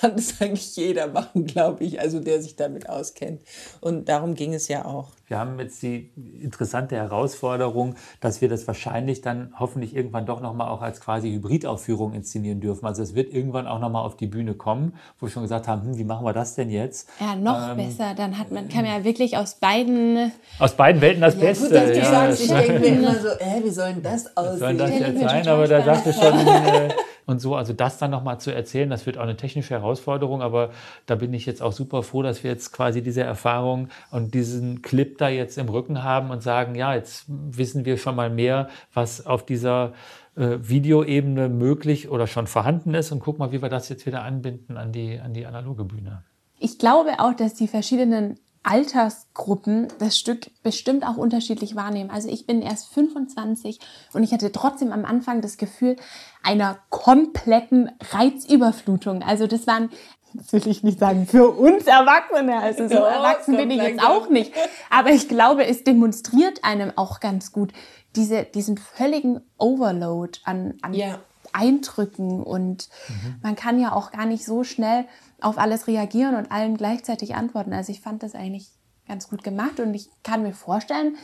kann 0.00 0.12
es 0.16 0.40
eigentlich 0.40 0.76
jeder 0.76 1.08
machen, 1.08 1.46
glaube 1.46 1.84
ich, 1.84 2.00
also 2.00 2.20
der 2.20 2.42
sich 2.42 2.56
damit 2.56 2.88
auskennt. 2.88 3.42
Und 3.80 4.08
darum 4.08 4.34
ging 4.34 4.54
es 4.54 4.68
ja 4.68 4.84
auch. 4.84 5.10
Wir 5.28 5.38
haben 5.38 5.58
jetzt 5.58 5.82
die 5.82 6.10
interessante 6.42 6.94
Herausforderung, 6.96 7.94
dass 8.20 8.42
wir 8.42 8.50
das 8.50 8.66
wahrscheinlich 8.66 9.22
dann 9.22 9.54
hoffentlich 9.58 9.96
irgendwann 9.96 10.26
doch 10.26 10.40
nochmal 10.40 10.68
auch 10.68 10.82
als 10.82 11.00
quasi 11.00 11.30
Hybridaufführung 11.30 12.12
inszenieren 12.12 12.60
dürfen. 12.60 12.84
Also 12.84 13.02
es 13.02 13.14
wird 13.14 13.32
irgendwann 13.32 13.66
auch 13.66 13.78
nochmal 13.78 14.04
auf 14.04 14.16
die 14.16 14.26
Bühne 14.26 14.54
kommen, 14.54 14.94
wo 15.18 15.26
wir 15.26 15.30
schon 15.30 15.42
gesagt 15.42 15.68
haben, 15.68 15.82
hm, 15.82 15.98
wie 15.98 16.04
machen 16.04 16.26
wir 16.26 16.34
das 16.34 16.54
denn 16.54 16.68
jetzt? 16.68 17.08
Ja, 17.18 17.34
noch 17.34 17.70
ähm, 17.70 17.76
besser. 17.78 18.14
Dann 18.14 18.38
hat 18.38 18.50
man, 18.50 18.68
kann 18.68 18.84
man 18.84 18.98
ja 18.98 19.04
wirklich 19.04 19.36
aus 19.38 19.54
beiden... 19.54 20.32
Aus 20.58 20.74
beiden 20.74 21.00
Welten 21.00 21.22
das 21.22 21.34
ja, 21.34 21.40
Beste. 21.40 21.64
Gut, 21.64 21.74
dass 21.76 21.92
du 21.92 21.98
ja, 21.98 22.10
sagst, 22.10 22.42
ich 22.42 22.48
denke 22.48 22.80
mir 22.80 22.86
immer 22.86 23.14
so, 23.14 23.28
äh, 23.28 23.64
wie 23.64 23.70
soll 23.70 23.94
denn 23.94 24.02
das 24.02 24.36
aussehen? 24.36 24.58
Soll 24.58 24.76
das 24.76 24.90
jetzt 24.90 25.20
sein? 25.20 25.48
Aber 25.48 25.66
da 25.66 25.82
sagte 25.82 26.12
schon... 26.12 26.46
Äh, 26.46 26.90
und 27.26 27.40
so. 27.40 27.54
Also 27.54 27.72
das 27.72 27.98
dann 27.98 28.10
nochmal 28.10 28.40
zu 28.40 28.54
erzählen, 28.54 28.90
das 28.90 29.06
wird 29.06 29.18
auch 29.18 29.22
eine 29.22 29.36
technische 29.36 29.74
Herausforderung, 29.74 30.42
aber 30.42 30.70
da 31.06 31.14
bin 31.14 31.32
ich 31.34 31.46
jetzt 31.46 31.62
auch 31.62 31.72
super 31.72 32.02
froh, 32.02 32.22
dass 32.22 32.42
wir 32.42 32.50
jetzt 32.50 32.72
quasi 32.72 33.02
diese 33.02 33.22
Erfahrung 33.22 33.88
und 34.10 34.34
diesen 34.34 34.82
Clip 34.82 35.18
da 35.18 35.28
jetzt 35.28 35.58
im 35.58 35.68
Rücken 35.68 36.02
haben 36.02 36.30
und 36.30 36.42
sagen, 36.42 36.74
ja, 36.74 36.94
jetzt 36.94 37.24
wissen 37.28 37.84
wir 37.84 37.96
schon 37.96 38.16
mal 38.16 38.30
mehr, 38.30 38.68
was 38.92 39.26
auf 39.26 39.44
dieser 39.44 39.92
äh, 40.36 40.58
Videoebene 40.60 41.48
möglich 41.48 42.08
oder 42.08 42.26
schon 42.26 42.46
vorhanden 42.46 42.94
ist 42.94 43.12
und 43.12 43.20
guck 43.20 43.38
mal, 43.38 43.52
wie 43.52 43.62
wir 43.62 43.68
das 43.68 43.88
jetzt 43.88 44.06
wieder 44.06 44.22
anbinden 44.22 44.76
an 44.76 44.92
die, 44.92 45.18
an 45.18 45.34
die 45.34 45.46
analoge 45.46 45.84
Bühne. 45.84 46.24
Ich 46.58 46.78
glaube 46.78 47.18
auch, 47.18 47.34
dass 47.34 47.54
die 47.54 47.68
verschiedenen 47.68 48.38
Altersgruppen 48.62 49.88
das 49.98 50.18
Stück 50.18 50.50
bestimmt 50.62 51.04
auch 51.04 51.16
unterschiedlich 51.16 51.74
wahrnehmen. 51.74 52.10
Also 52.10 52.28
ich 52.28 52.46
bin 52.46 52.62
erst 52.62 52.92
25 52.94 53.80
und 54.12 54.22
ich 54.22 54.32
hatte 54.32 54.52
trotzdem 54.52 54.92
am 54.92 55.04
Anfang 55.04 55.40
das 55.40 55.56
Gefühl 55.56 55.96
einer 56.42 56.78
kompletten 56.90 57.90
Reizüberflutung. 58.12 59.22
Also 59.22 59.48
das 59.48 59.66
waren, 59.66 59.90
das 60.34 60.52
will 60.52 60.68
ich 60.68 60.84
nicht 60.84 61.00
sagen, 61.00 61.26
für 61.26 61.50
uns 61.50 61.86
Erwachsene. 61.86 62.56
Also 62.60 62.86
so 62.86 62.94
erwachsen 62.94 63.56
bin 63.56 63.70
ich 63.70 63.82
jetzt 63.82 64.02
auch 64.02 64.28
nicht. 64.28 64.52
Aber 64.90 65.10
ich 65.10 65.28
glaube, 65.28 65.66
es 65.66 65.82
demonstriert 65.82 66.62
einem 66.62 66.92
auch 66.94 67.18
ganz 67.18 67.50
gut 67.50 67.72
diese, 68.14 68.44
diesen 68.44 68.78
völligen 68.78 69.40
Overload 69.58 70.38
an, 70.44 70.74
an 70.82 70.94
ja. 70.94 71.18
Eindrücken 71.52 72.42
und 72.42 72.88
mhm. 73.08 73.36
man 73.42 73.56
kann 73.56 73.80
ja 73.80 73.92
auch 73.92 74.12
gar 74.12 74.26
nicht 74.26 74.44
so 74.44 74.64
schnell 74.64 75.06
auf 75.44 75.58
alles 75.58 75.86
reagieren 75.86 76.34
und 76.34 76.50
allen 76.50 76.76
gleichzeitig 76.76 77.34
antworten. 77.34 77.72
Also 77.72 77.92
ich 77.92 78.00
fand 78.00 78.22
das 78.22 78.34
eigentlich 78.34 78.70
ganz 79.06 79.28
gut 79.28 79.42
gemacht 79.42 79.80
und 79.80 79.94
ich 79.94 80.10
kann 80.22 80.42
mir 80.42 80.52
vorstellen, 80.52 81.16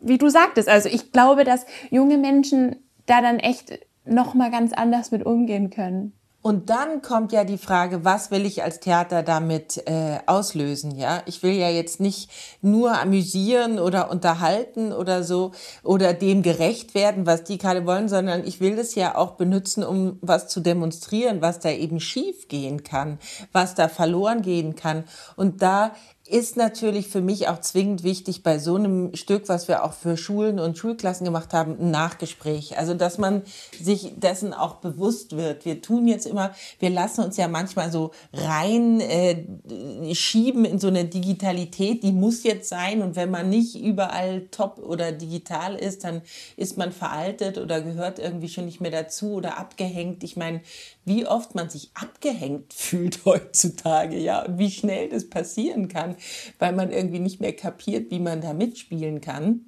wie 0.00 0.18
du 0.18 0.28
sagtest, 0.28 0.68
also 0.68 0.88
ich 0.88 1.12
glaube, 1.12 1.44
dass 1.44 1.64
junge 1.90 2.18
Menschen 2.18 2.76
da 3.06 3.20
dann 3.20 3.38
echt 3.38 3.78
noch 4.04 4.34
mal 4.34 4.50
ganz 4.50 4.72
anders 4.72 5.10
mit 5.10 5.24
umgehen 5.24 5.70
können. 5.70 6.12
Und 6.42 6.70
dann 6.70 7.02
kommt 7.02 7.30
ja 7.30 7.44
die 7.44 7.56
Frage, 7.56 8.04
was 8.04 8.32
will 8.32 8.44
ich 8.44 8.64
als 8.64 8.80
Theater 8.80 9.22
damit 9.22 9.86
äh, 9.86 10.18
auslösen? 10.26 10.96
Ja, 10.96 11.22
ich 11.26 11.44
will 11.44 11.52
ja 11.52 11.70
jetzt 11.70 12.00
nicht 12.00 12.28
nur 12.60 12.98
amüsieren 13.00 13.78
oder 13.78 14.10
unterhalten 14.10 14.92
oder 14.92 15.22
so 15.22 15.52
oder 15.84 16.14
dem 16.14 16.42
gerecht 16.42 16.96
werden, 16.96 17.26
was 17.26 17.44
die 17.44 17.58
gerade 17.58 17.86
wollen, 17.86 18.08
sondern 18.08 18.44
ich 18.44 18.60
will 18.60 18.74
das 18.74 18.96
ja 18.96 19.14
auch 19.14 19.32
benutzen, 19.32 19.84
um 19.84 20.18
was 20.20 20.48
zu 20.48 20.58
demonstrieren, 20.58 21.42
was 21.42 21.60
da 21.60 21.70
eben 21.70 22.00
schief 22.00 22.48
gehen 22.48 22.82
kann, 22.82 23.20
was 23.52 23.76
da 23.76 23.88
verloren 23.88 24.42
gehen 24.42 24.74
kann. 24.74 25.04
Und 25.36 25.62
da 25.62 25.92
ist 26.28 26.56
natürlich 26.56 27.08
für 27.08 27.20
mich 27.20 27.48
auch 27.48 27.60
zwingend 27.60 28.04
wichtig 28.04 28.44
bei 28.44 28.58
so 28.58 28.76
einem 28.76 29.14
Stück, 29.16 29.48
was 29.48 29.66
wir 29.66 29.84
auch 29.84 29.92
für 29.92 30.16
Schulen 30.16 30.60
und 30.60 30.78
Schulklassen 30.78 31.24
gemacht 31.24 31.52
haben, 31.52 31.76
ein 31.80 31.90
Nachgespräch. 31.90 32.78
Also, 32.78 32.94
dass 32.94 33.18
man 33.18 33.42
sich 33.80 34.12
dessen 34.16 34.54
auch 34.54 34.76
bewusst 34.76 35.36
wird. 35.36 35.64
Wir 35.64 35.82
tun 35.82 36.06
jetzt 36.06 36.26
immer, 36.26 36.54
wir 36.78 36.90
lassen 36.90 37.24
uns 37.24 37.36
ja 37.36 37.48
manchmal 37.48 37.90
so 37.90 38.12
rein 38.32 39.00
äh, 39.00 40.14
schieben 40.14 40.64
in 40.64 40.78
so 40.78 40.88
eine 40.88 41.06
Digitalität, 41.06 42.04
die 42.04 42.12
muss 42.12 42.44
jetzt 42.44 42.68
sein. 42.68 43.02
Und 43.02 43.16
wenn 43.16 43.30
man 43.30 43.50
nicht 43.50 43.74
überall 43.74 44.46
top 44.52 44.78
oder 44.78 45.10
digital 45.10 45.74
ist, 45.74 46.04
dann 46.04 46.22
ist 46.56 46.78
man 46.78 46.92
veraltet 46.92 47.58
oder 47.58 47.80
gehört 47.80 48.20
irgendwie 48.20 48.48
schon 48.48 48.66
nicht 48.66 48.80
mehr 48.80 48.92
dazu 48.92 49.32
oder 49.32 49.58
abgehängt. 49.58 50.22
Ich 50.22 50.36
meine, 50.36 50.60
wie 51.04 51.26
oft 51.26 51.56
man 51.56 51.68
sich 51.68 51.90
abgehängt 51.94 52.72
fühlt 52.74 53.24
heutzutage, 53.24 54.18
ja, 54.18 54.46
wie 54.48 54.70
schnell 54.70 55.08
das 55.08 55.28
passieren 55.28 55.88
kann, 55.88 56.11
weil 56.58 56.72
man 56.72 56.90
irgendwie 56.90 57.20
nicht 57.20 57.40
mehr 57.40 57.54
kapiert, 57.54 58.10
wie 58.10 58.20
man 58.20 58.40
da 58.40 58.52
mitspielen 58.52 59.20
kann 59.20 59.66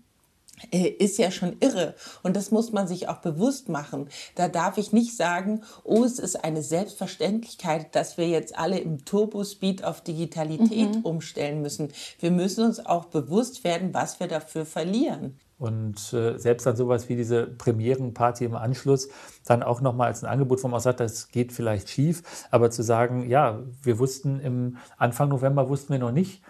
äh, 0.70 0.86
ist 0.88 1.18
ja 1.18 1.30
schon 1.30 1.56
irre. 1.60 1.94
Und 2.22 2.36
das 2.36 2.50
muss 2.50 2.72
man 2.72 2.86
sich 2.86 3.08
auch 3.08 3.18
bewusst 3.18 3.68
machen. 3.68 4.08
Da 4.34 4.48
darf 4.48 4.78
ich 4.78 4.92
nicht 4.92 5.16
sagen, 5.16 5.62
oh, 5.82 6.04
es 6.04 6.18
ist 6.18 6.44
eine 6.44 6.62
Selbstverständlichkeit, 6.62 7.94
dass 7.94 8.18
wir 8.18 8.28
jetzt 8.28 8.56
alle 8.56 8.78
im 8.78 9.04
Turbospeed 9.04 9.84
auf 9.84 10.00
Digitalität 10.00 10.96
mhm. 10.96 11.02
umstellen 11.02 11.60
müssen. 11.60 11.88
Wir 12.20 12.30
müssen 12.30 12.64
uns 12.64 12.84
auch 12.84 13.06
bewusst 13.06 13.64
werden, 13.64 13.92
was 13.94 14.20
wir 14.20 14.28
dafür 14.28 14.64
verlieren. 14.64 15.38
Und 15.58 16.12
äh, 16.12 16.36
selbst 16.36 16.66
dann 16.66 16.76
sowas 16.76 17.08
wie 17.08 17.16
diese 17.16 17.46
Premierenparty 17.46 18.44
im 18.44 18.56
Anschluss 18.56 19.08
dann 19.44 19.62
auch 19.62 19.80
nochmal 19.80 20.08
als 20.08 20.24
ein 20.24 20.30
Angebot 20.30 20.60
vom 20.60 20.74
Aussat, 20.74 20.98
das 21.00 21.28
geht 21.28 21.52
vielleicht 21.52 21.88
schief, 21.88 22.22
aber 22.50 22.70
zu 22.70 22.82
sagen, 22.82 23.28
ja, 23.28 23.60
wir 23.82 23.98
wussten 23.98 24.40
im 24.40 24.78
Anfang 24.96 25.28
November 25.28 25.68
wussten 25.68 25.92
wir 25.92 26.00
noch 26.00 26.12
nicht, 26.12 26.42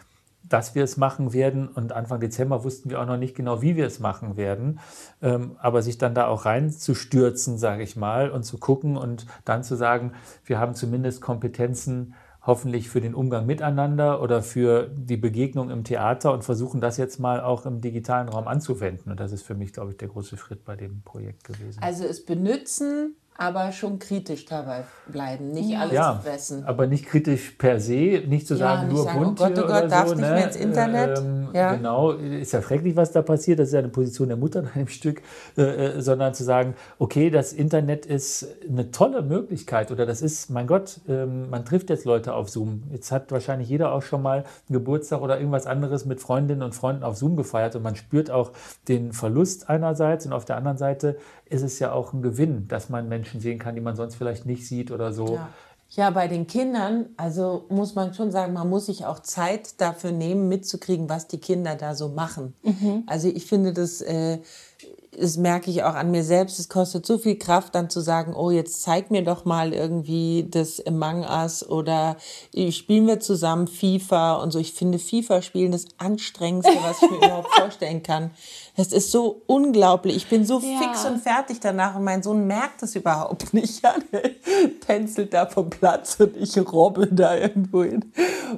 dass 0.49 0.75
wir 0.75 0.85
es 0.85 0.97
machen 0.97 1.33
werden 1.33 1.69
und 1.69 1.93
Anfang 1.93 2.21
Dezember 2.21 2.65
wussten 2.65 2.91
wir 2.91 3.01
auch 3.01 3.07
noch 3.07 3.17
nicht 3.17 3.35
genau, 3.35 3.63
wie 3.63 3.77
wir 3.77 3.87
es 3.87 3.99
machen 3.99 4.37
werden, 4.37 4.81
ähm, 5.23 5.57
aber 5.59 5.83
sich 5.83 5.99
dann 5.99 6.15
da 6.15 6.27
auch 6.27 6.45
reinzustürzen, 6.45 7.57
sage 7.59 7.83
ich 7.83 7.97
mal, 7.97 8.31
und 8.31 8.45
zu 8.45 8.59
gucken 8.59 8.97
und 8.97 9.27
dann 9.45 9.63
zu 9.65 9.77
sagen, 9.77 10.13
wir 10.45 10.59
haben 10.59 10.75
zumindest 10.75 11.21
Kompetenzen, 11.21 12.15
hoffentlich 12.47 12.91
für 12.91 13.01
den 13.01 13.15
Umgang 13.15 13.47
miteinander 13.47 14.21
oder 14.21 14.43
für 14.43 14.91
die 14.95 15.17
Begegnung 15.17 15.71
im 15.71 15.83
Theater 15.83 16.33
und 16.33 16.45
versuchen 16.45 16.81
das 16.81 16.99
jetzt 16.99 17.19
mal 17.19 17.41
auch 17.41 17.65
im 17.65 17.81
digitalen 17.81 18.29
Raum 18.29 18.49
anzuwenden. 18.49 19.11
Und 19.11 19.19
das 19.19 19.33
ist 19.33 19.43
für 19.43 19.55
mich, 19.55 19.73
glaube 19.73 19.93
ich, 19.93 19.97
der 19.97 20.09
große 20.09 20.37
Schritt 20.37 20.65
bei 20.65 20.77
dem 20.77 21.03
Projekt 21.03 21.45
gewesen. 21.45 21.83
Also 21.83 22.05
es 22.05 22.25
benutzen, 22.25 23.17
aber 23.37 23.73
schon 23.73 23.99
kritisch 23.99 24.45
dabei 24.45 24.85
bleiben, 25.09 25.51
nicht 25.51 25.71
ja. 25.71 25.81
alles 25.81 25.93
ja, 25.93 26.21
fressen. 26.23 26.65
Aber 26.65 26.87
nicht 26.87 27.07
kritisch 27.07 27.51
per 27.59 27.81
se, 27.81 28.23
nicht 28.27 28.47
zu 28.47 28.55
sagen, 28.55 28.83
ja, 28.83 28.85
nicht 28.85 28.95
nur 28.95 29.05
sagen, 29.05 29.19
bunt 29.19 29.41
oh 29.41 29.45
Gott, 29.45 29.59
oh 29.59 29.67
Gott, 29.67 29.91
darfst 29.91 30.11
so, 30.11 30.15
nicht 30.15 30.29
ne? 30.29 30.35
mehr 30.35 30.47
ins 30.47 30.57
Internet. 30.57 31.19
Ähm, 31.19 31.49
ja. 31.53 31.75
Genau, 31.75 32.13
ist 32.13 32.53
ja 32.53 32.63
schrecklich, 32.63 32.95
was 32.95 33.11
da 33.11 33.23
passiert, 33.23 33.59
das 33.59 33.69
ist 33.69 33.73
ja 33.73 33.81
eine 33.81 33.89
Position 33.89 34.29
der 34.29 34.37
Mutter 34.37 34.61
in 34.61 34.69
einem 34.69 34.87
Stück, 34.87 35.21
äh, 35.59 35.63
äh, 35.63 36.01
sondern 36.01 36.33
zu 36.33 36.45
sagen, 36.45 36.75
okay, 37.01 37.31
das 37.31 37.53
Internet 37.53 38.07
ist 38.07 38.47
eine 38.69 38.93
tolle 38.93 39.23
Möglichkeit 39.23 39.91
oder 39.91 40.07
das 40.07 40.23
ist, 40.23 40.51
mein 40.51 40.69
Gott, 40.69 41.01
ähm, 41.09 41.51
man 41.51 41.65
trifft 41.65 41.91
jetzt 41.91 42.05
Leute 42.05 42.35
auf 42.35 42.49
Zoom. 42.51 42.85
Jetzt 42.93 43.11
hat 43.11 43.33
wahrscheinlich 43.33 43.69
jeder 43.69 43.93
auch 43.93 44.03
schon 44.03 44.23
mal 44.23 44.39
einen 44.39 44.79
Geburtstag 44.79 45.21
oder 45.21 45.39
irgendwas 45.39 45.67
anderes 45.67 46.05
mit 46.05 46.21
Freundinnen 46.21 46.63
und 46.63 46.75
Freunden 46.75 47.03
auf 47.03 47.17
Zoom 47.17 47.35
gefeiert 47.35 47.75
und 47.75 47.83
man 47.83 47.97
spürt 47.97 48.31
auch 48.31 48.53
den 48.87 49.13
Verlust 49.13 49.69
einerseits 49.69 50.25
und 50.25 50.33
auf 50.33 50.45
der 50.45 50.57
anderen 50.57 50.79
Seite 50.79 51.17
ist 51.47 51.63
es 51.63 51.79
ja 51.79 51.93
auch 51.93 52.13
ein 52.13 52.23
Gewinn, 52.23 52.69
dass 52.69 52.89
man 52.89 53.09
Menschen 53.09 53.24
sehen 53.41 53.59
kann, 53.59 53.75
die 53.75 53.81
man 53.81 53.97
sonst 53.97 54.15
vielleicht 54.15 54.47
nicht 54.47 54.67
sieht 54.67 54.91
oder 54.91 55.13
so. 55.13 55.35
Ja. 55.35 55.49
Ja, 55.91 56.11
bei 56.11 56.27
den 56.27 56.49
Kindern, 56.49 57.07
also 57.17 57.67
muss 57.69 57.95
man 57.95 58.15
schon 58.15 58.33
sagen, 58.33 58.53
man 58.53 58.69
muss 58.69 58.87
sich 58.87 59.07
auch 59.07 59.21
Zeit 59.21 59.81
dafür 59.81 60.11
nehmen, 60.11 60.49
mitzukriegen, 60.49 61.09
was 61.09 61.29
die 61.29 61.39
Kinder 61.39 61.77
da 61.77 61.95
so 61.95 62.09
machen. 62.09 62.55
Mhm. 62.65 63.05
Also 63.07 63.29
ich 63.29 63.47
finde 63.47 63.73
das 63.73 64.01
äh, 64.01 64.39
das 65.19 65.37
merke 65.37 65.71
ich 65.71 65.83
auch 65.83 65.95
an 65.95 66.11
mir 66.11 66.25
selbst, 66.25 66.59
es 66.59 66.69
kostet 66.69 67.07
so 67.07 67.19
viel 67.19 67.39
Kraft, 67.39 67.75
dann 67.75 67.91
zu 67.91 68.01
sagen, 68.01 68.35
oh, 68.35 68.51
jetzt 68.51 68.83
zeig 68.83 69.11
mir 69.11 69.23
doch 69.23 69.45
mal 69.45 69.73
irgendwie 69.73 70.47
das 70.49 70.85
Among 70.85 71.23
Us 71.23 71.69
oder 71.69 72.17
spielen 72.71 73.07
wir 73.07 73.21
zusammen 73.21 73.67
FIFA 73.67 74.37
und 74.37 74.51
so. 74.51 74.59
Ich 74.59 74.73
finde 74.73 74.99
FIFA 74.99 75.43
spielen 75.43 75.73
das 75.73 75.87
anstrengendste, 75.99 76.75
was 76.83 77.03
ich 77.03 77.11
mir 77.11 77.17
überhaupt 77.27 77.55
vorstellen 77.55 78.03
kann. 78.03 78.31
Das 78.77 78.89
ist 78.89 79.13
so 79.13 79.43
unglaublich. 79.47 80.17
Ich 80.17 80.29
bin 80.29 80.45
so 80.45 80.61
ja. 80.61 80.79
fix 80.81 81.05
und 81.05 81.21
fertig 81.21 81.61
danach 81.61 81.95
und 81.95 82.05
mein 82.05 82.23
Sohn 82.23 82.47
merkt 82.47 82.83
es 82.83 82.97
überhaupt 82.97 83.53
nicht. 83.55 83.65
Ja, 83.85 83.97
der 84.13 84.31
tänzelt 84.81 85.35
da 85.35 85.47
vom 85.47 85.69
Platz 85.69 86.17
und 86.19 86.37
ich 86.37 86.57
robbe 86.57 87.07
da 87.09 87.37
irgendwo 87.37 87.85
hin. 87.85 88.13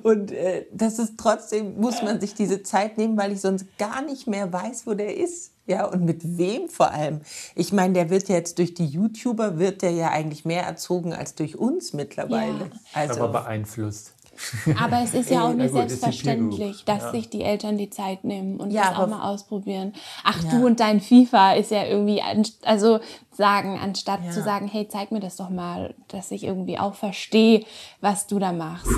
Und 0.04 0.30
äh, 0.30 0.66
das 0.72 1.00
ist 1.00 1.14
trotzdem, 1.16 1.80
muss 1.80 2.00
man 2.02 2.20
sich 2.20 2.34
diese 2.34 2.62
Zeit 2.62 2.96
nehmen, 2.96 3.16
weil 3.16 3.32
ich 3.32 3.40
sonst 3.40 3.66
gar 3.76 4.02
nicht 4.02 4.28
mehr 4.28 4.52
weiß, 4.52 4.86
wo 4.86 4.94
der 4.94 5.16
ist. 5.16 5.52
Ja, 5.66 5.86
und 5.86 6.04
mit 6.04 6.38
wem 6.38 6.68
vor 6.68 6.92
allem? 6.92 7.22
Ich 7.56 7.72
meine, 7.72 7.94
der 7.94 8.10
wird 8.10 8.28
jetzt 8.28 8.58
durch 8.58 8.74
die 8.74 8.86
YouTuber, 8.86 9.58
wird 9.58 9.82
der 9.82 9.90
ja 9.90 10.10
eigentlich 10.10 10.44
mehr 10.44 10.62
erzogen 10.62 11.12
als 11.12 11.34
durch 11.34 11.56
uns 11.56 11.92
mittlerweile. 11.92 12.58
Ja. 12.58 12.70
Also, 12.92 13.24
aber 13.24 13.40
beeinflusst. 13.40 14.12
Aber 14.80 15.02
es 15.02 15.14
ist 15.14 15.30
ja 15.30 15.42
auch 15.42 15.52
nicht 15.52 15.72
gut, 15.72 15.88
selbstverständlich, 15.88 16.84
dass 16.84 17.02
ja. 17.02 17.10
sich 17.12 17.30
die 17.30 17.42
Eltern 17.42 17.78
die 17.78 17.90
Zeit 17.90 18.24
nehmen 18.24 18.58
und 18.58 18.70
ja, 18.70 18.90
das 18.90 18.98
auch 18.98 19.06
mal 19.08 19.30
ausprobieren. 19.30 19.92
Ach, 20.24 20.42
ja. 20.44 20.50
du 20.50 20.66
und 20.66 20.80
dein 20.80 21.00
FIFA 21.00 21.54
ist 21.54 21.70
ja 21.70 21.84
irgendwie, 21.84 22.22
also 22.62 23.00
sagen, 23.32 23.78
anstatt 23.78 24.32
zu 24.32 24.42
sagen, 24.42 24.68
hey, 24.68 24.88
zeig 24.88 25.12
mir 25.12 25.20
das 25.20 25.36
doch 25.36 25.50
mal, 25.50 25.94
dass 26.08 26.30
ich 26.30 26.44
irgendwie 26.44 26.78
auch 26.78 26.94
verstehe, 26.94 27.64
was 28.00 28.26
du 28.26 28.38
da 28.38 28.52
machst. 28.52 28.88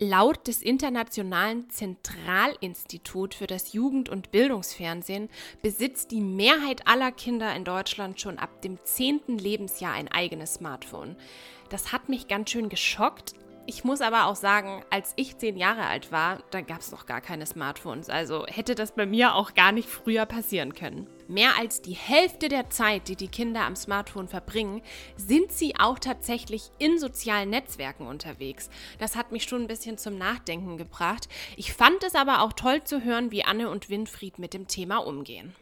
Laut 0.00 0.48
des 0.48 0.60
Internationalen 0.60 1.70
Zentralinstitut 1.70 3.32
für 3.32 3.46
das 3.46 3.72
Jugend- 3.74 4.08
und 4.08 4.32
Bildungsfernsehen 4.32 5.28
besitzt 5.62 6.10
die 6.10 6.20
Mehrheit 6.20 6.88
aller 6.88 7.12
Kinder 7.12 7.54
in 7.54 7.62
Deutschland 7.62 8.20
schon 8.20 8.40
ab 8.40 8.60
dem 8.62 8.78
10. 8.82 9.38
Lebensjahr 9.38 9.92
ein 9.92 10.08
eigenes 10.08 10.54
Smartphone. 10.54 11.14
Das 11.68 11.92
hat 11.92 12.08
mich 12.08 12.26
ganz 12.26 12.50
schön 12.50 12.68
geschockt, 12.68 13.34
ich 13.66 13.84
muss 13.84 14.00
aber 14.00 14.26
auch 14.26 14.36
sagen, 14.36 14.84
als 14.90 15.12
ich 15.16 15.38
zehn 15.38 15.56
Jahre 15.56 15.86
alt 15.86 16.12
war, 16.12 16.42
da 16.50 16.60
gab 16.60 16.80
es 16.80 16.90
noch 16.90 17.06
gar 17.06 17.20
keine 17.20 17.46
Smartphones. 17.46 18.10
Also 18.10 18.46
hätte 18.46 18.74
das 18.74 18.92
bei 18.92 19.06
mir 19.06 19.34
auch 19.34 19.54
gar 19.54 19.72
nicht 19.72 19.88
früher 19.88 20.26
passieren 20.26 20.74
können. 20.74 21.08
Mehr 21.28 21.58
als 21.58 21.80
die 21.80 21.94
Hälfte 21.94 22.48
der 22.48 22.68
Zeit, 22.68 23.08
die 23.08 23.16
die 23.16 23.28
Kinder 23.28 23.62
am 23.62 23.76
Smartphone 23.76 24.28
verbringen, 24.28 24.82
sind 25.16 25.52
sie 25.52 25.74
auch 25.78 25.98
tatsächlich 25.98 26.70
in 26.78 26.98
sozialen 26.98 27.50
Netzwerken 27.50 28.06
unterwegs. 28.06 28.68
Das 28.98 29.16
hat 29.16 29.32
mich 29.32 29.44
schon 29.44 29.62
ein 29.62 29.68
bisschen 29.68 29.96
zum 29.96 30.18
Nachdenken 30.18 30.76
gebracht. 30.76 31.28
Ich 31.56 31.72
fand 31.72 32.04
es 32.04 32.14
aber 32.14 32.42
auch 32.42 32.52
toll 32.52 32.84
zu 32.84 33.02
hören, 33.02 33.30
wie 33.30 33.44
Anne 33.44 33.70
und 33.70 33.88
Winfried 33.88 34.38
mit 34.38 34.52
dem 34.52 34.68
Thema 34.68 34.98
umgehen. 34.98 35.54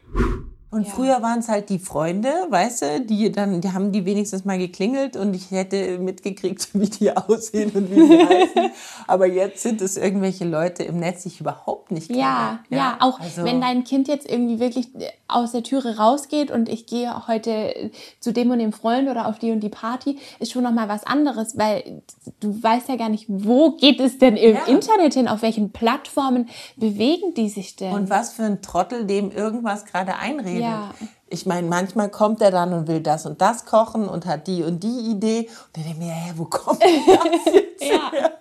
Und 0.73 0.87
ja. 0.87 0.93
früher 0.93 1.21
waren 1.21 1.37
es 1.37 1.49
halt 1.49 1.69
die 1.69 1.77
Freunde, 1.77 2.29
weißt 2.49 2.81
du, 2.81 3.01
die 3.01 3.31
dann, 3.31 3.61
die 3.61 3.71
haben 3.73 3.91
die 3.91 4.05
wenigstens 4.05 4.43
mal 4.43 4.57
geklingelt 4.57 5.15
und 5.15 5.35
ich 5.35 5.51
hätte 5.51 5.99
mitgekriegt, 5.99 6.69
wie 6.73 6.89
die 6.89 7.15
aussehen 7.15 7.69
und 7.75 7.91
wie 7.91 7.95
die 7.95 8.25
heißen. 8.25 8.71
Aber 9.07 9.27
jetzt 9.27 9.61
sind 9.61 9.81
es 9.81 9.97
irgendwelche 9.97 10.45
Leute 10.45 10.81
im 10.81 10.97
Netz, 10.97 11.23
die 11.23 11.27
ich 11.29 11.39
überhaupt 11.39 11.91
nicht 11.91 12.07
kenne. 12.07 12.19
Ja, 12.19 12.59
ja, 12.69 12.77
ja 12.77 12.97
auch 13.01 13.19
also, 13.19 13.43
wenn 13.43 13.61
dein 13.61 13.83
Kind 13.83 14.07
jetzt 14.07 14.27
irgendwie 14.27 14.59
wirklich 14.59 14.87
aus 15.27 15.51
der 15.51 15.61
Türe 15.61 15.97
rausgeht 15.97 16.49
und 16.49 16.69
ich 16.69 16.87
gehe 16.87 17.27
heute 17.27 17.91
zu 18.19 18.33
dem 18.33 18.49
und 18.49 18.57
dem 18.57 18.73
Freund 18.73 19.09
oder 19.09 19.27
auf 19.27 19.37
die 19.37 19.51
und 19.51 19.59
die 19.59 19.69
Party, 19.69 20.17
ist 20.39 20.51
schon 20.51 20.63
nochmal 20.63 20.89
was 20.89 21.05
anderes, 21.05 21.55
weil 21.55 22.01
du 22.39 22.63
weißt 22.63 22.89
ja 22.89 22.95
gar 22.95 23.09
nicht, 23.09 23.25
wo 23.27 23.73
geht 23.73 23.99
es 23.99 24.17
denn 24.17 24.37
im 24.37 24.55
ja. 24.55 24.63
Internet 24.65 25.13
hin, 25.13 25.27
auf 25.27 25.43
welchen 25.43 25.71
Plattformen 25.71 26.49
bewegen 26.77 27.35
die 27.35 27.49
sich 27.49 27.75
denn? 27.75 27.93
Und 27.93 28.09
was 28.09 28.33
für 28.33 28.43
ein 28.43 28.63
Trottel 28.63 29.05
dem 29.05 29.29
irgendwas 29.31 29.85
gerade 29.85 30.15
einredet. 30.15 30.62
Ja. 30.63 30.91
Ich 31.27 31.45
meine, 31.45 31.67
manchmal 31.67 32.09
kommt 32.09 32.41
er 32.41 32.51
dann 32.51 32.73
und 32.73 32.87
will 32.87 33.01
das 33.01 33.25
und 33.25 33.41
das 33.41 33.65
kochen 33.65 34.07
und 34.07 34.25
hat 34.25 34.47
die 34.47 34.63
und 34.63 34.83
die 34.83 35.11
Idee. 35.11 35.49
Und 35.49 35.77
dann 35.77 35.83
denke 35.83 35.99
ich 35.99 36.05
mir, 36.05 36.13
hä, 36.13 36.33
wo 36.35 36.45
kommt 36.45 36.81
das 36.81 37.53
jetzt 37.53 37.83
ja. 37.83 38.11
her? 38.11 38.31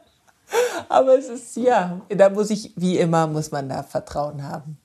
Aber 0.88 1.18
es 1.18 1.28
ist, 1.28 1.56
ja, 1.56 2.00
da 2.08 2.28
muss 2.28 2.50
ich, 2.50 2.72
wie 2.76 2.98
immer, 2.98 3.26
muss 3.26 3.50
man 3.50 3.68
da 3.68 3.82
Vertrauen 3.82 4.46
haben. 4.46 4.78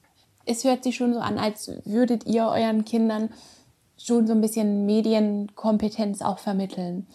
Es 0.46 0.64
hört 0.64 0.84
sich 0.84 0.96
schon 0.96 1.14
so 1.14 1.20
an, 1.20 1.38
als 1.38 1.70
würdet 1.84 2.26
ihr 2.26 2.46
euren 2.48 2.86
Kindern 2.86 3.30
schon 3.98 4.28
so 4.28 4.34
ein 4.34 4.42
bisschen 4.42 4.86
Medienkompetenz 4.86 6.22
auch 6.22 6.40
vermitteln. 6.40 7.08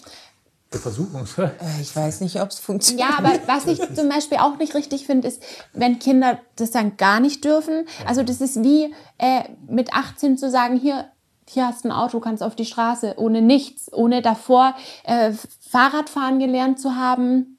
Wir 0.73 0.81
versuchen 0.81 1.21
es. 1.23 1.39
Äh, 1.39 1.51
ich 1.81 1.95
weiß 1.95 2.23
nicht, 2.23 2.41
ob 2.41 2.51
es 2.51 2.59
funktioniert. 2.59 3.09
Ja, 3.09 3.19
aber 3.19 3.33
was 3.47 3.67
ich 3.67 3.79
zum 3.95 4.09
Beispiel 4.09 4.39
auch 4.39 4.57
nicht 4.59 4.75
richtig 4.75 5.07
finde, 5.07 5.29
ist, 5.29 5.43
wenn 5.73 5.99
Kinder 5.99 6.39
das 6.57 6.71
dann 6.71 6.97
gar 6.97 7.21
nicht 7.21 7.45
dürfen. 7.45 7.87
Also 8.07 8.23
das 8.23 8.41
ist 8.41 8.63
wie 8.63 8.95
äh, 9.19 9.43
mit 9.69 9.93
18 9.93 10.39
zu 10.39 10.51
sagen, 10.51 10.79
hier, 10.79 11.07
hier 11.49 11.67
hast 11.67 11.85
du 11.85 11.89
ein 11.89 11.93
Auto, 11.93 12.21
kannst 12.21 12.43
auf 12.43 12.57
die 12.57 12.65
Straße, 12.65 13.15
ohne 13.19 13.43
nichts, 13.43 13.93
ohne 13.93 14.23
davor 14.23 14.75
äh, 15.05 15.33
Fahrradfahren 15.71 16.39
gelernt 16.39 16.81
zu 16.81 16.97
haben. 16.97 17.59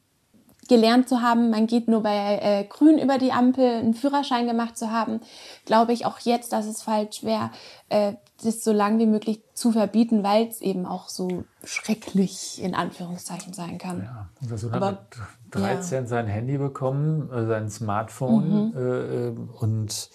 Gelernt 0.67 1.09
zu 1.09 1.21
haben, 1.21 1.49
man 1.49 1.67
geht 1.67 1.87
nur 1.87 2.03
bei 2.03 2.39
äh, 2.41 2.63
Grün 2.65 2.97
über 2.97 3.17
die 3.17 3.31
Ampel, 3.31 3.65
einen 3.65 3.93
Führerschein 3.93 4.47
gemacht 4.47 4.77
zu 4.77 4.91
haben, 4.91 5.19
glaube 5.65 5.93
ich 5.93 6.05
auch 6.05 6.19
jetzt, 6.19 6.53
dass 6.53 6.65
es 6.65 6.81
falsch 6.81 7.23
wäre, 7.23 7.51
äh, 7.89 8.13
das 8.43 8.63
so 8.63 8.73
lang 8.73 8.99
wie 8.99 9.05
möglich 9.05 9.41
zu 9.53 9.71
verbieten, 9.71 10.23
weil 10.23 10.47
es 10.47 10.61
eben 10.61 10.85
auch 10.85 11.09
so 11.09 11.43
schrecklich 11.63 12.61
in 12.61 12.75
Anführungszeichen 12.75 13.53
sein 13.53 13.77
kann. 13.77 14.03
Ja, 14.03 14.29
unser 14.41 14.57
Sohn 14.57 14.71
hat 14.73 15.15
mit 15.15 15.61
13 15.61 16.03
ja. 16.03 16.07
sein 16.07 16.27
Handy 16.27 16.57
bekommen, 16.57 17.29
äh, 17.31 17.45
sein 17.45 17.69
Smartphone 17.69 18.69
mhm. 18.69 18.77
äh, 18.77 19.27
äh 19.27 19.35
und 19.59 20.09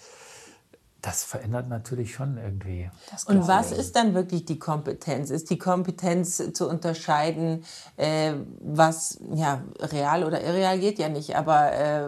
das 1.01 1.23
verändert 1.23 1.69
natürlich 1.69 2.13
schon 2.13 2.37
irgendwie. 2.37 2.89
Und 3.25 3.47
was 3.47 3.71
ist 3.71 3.95
dann 3.95 4.13
wirklich 4.13 4.45
die 4.45 4.59
Kompetenz? 4.59 5.29
Ist 5.29 5.49
die 5.49 5.57
Kompetenz 5.57 6.51
zu 6.53 6.67
unterscheiden, 6.67 7.63
äh, 7.95 8.33
was 8.59 9.19
ja 9.33 9.63
real 9.79 10.25
oder 10.25 10.43
irreal 10.43 10.79
geht 10.79 10.99
ja 10.99 11.07
nicht, 11.07 11.37
aber 11.37 11.71
äh, 11.71 12.07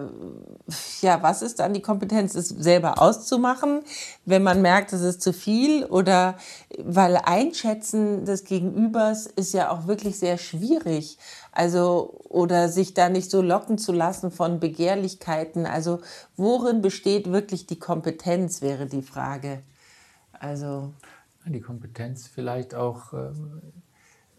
ja, 1.02 1.24
was 1.24 1.42
ist 1.42 1.60
dann 1.60 1.74
die 1.74 1.82
Kompetenz, 1.82 2.36
es 2.36 2.50
selber 2.50 3.02
auszumachen, 3.02 3.84
wenn 4.26 4.44
man 4.44 4.62
merkt, 4.62 4.94
es 4.94 5.02
ist 5.02 5.22
zu 5.22 5.34
viel 5.34 5.86
oder 5.86 6.38
weil 6.78 7.18
Einschätzen 7.18 8.26
des 8.26 8.44
Gegenübers 8.44 9.26
ist 9.26 9.54
ja 9.54 9.72
auch 9.72 9.88
wirklich 9.88 10.20
sehr 10.20 10.38
schwierig. 10.38 11.18
Also, 11.52 12.20
oder 12.30 12.70
sich 12.70 12.94
da 12.94 13.10
nicht 13.10 13.32
so 13.32 13.42
locken 13.42 13.78
zu 13.78 13.92
lassen 13.92 14.32
von 14.32 14.60
Begehrlichkeiten. 14.60 15.66
Also, 15.66 16.02
worin 16.38 16.82
besteht 16.82 17.32
wirklich 17.32 17.66
die 17.66 17.80
Kompetenz, 17.80 18.62
wäre 18.62 18.86
die 18.86 19.02
Frage. 19.02 19.64
Also. 20.34 20.94
Die 21.46 21.62
Kompetenz 21.62 22.28
vielleicht 22.28 22.76
auch, 22.76 23.14
ähm, 23.14 23.62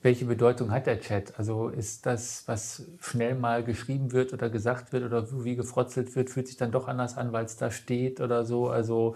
welche 0.03 0.25
Bedeutung 0.25 0.71
hat 0.71 0.87
der 0.87 1.01
Chat? 1.01 1.39
Also 1.39 1.69
ist 1.69 2.07
das, 2.07 2.43
was 2.47 2.85
schnell 3.01 3.35
mal 3.35 3.63
geschrieben 3.63 4.13
wird 4.13 4.33
oder 4.33 4.51
gesagt 4.51 4.93
wird 4.93 5.05
oder 5.05 5.45
wie 5.45 5.55
gefrotzelt 5.55 6.15
wird, 6.17 6.31
fühlt 6.31 6.49
sich 6.49 6.57
dann 6.57 6.73
doch 6.73 6.89
anders 6.89 7.17
an, 7.17 7.33
weil 7.33 7.45
es 7.45 7.57
da 7.57 7.71
steht 7.71 8.21
oder 8.21 8.45
so. 8.45 8.69
Also 8.69 9.15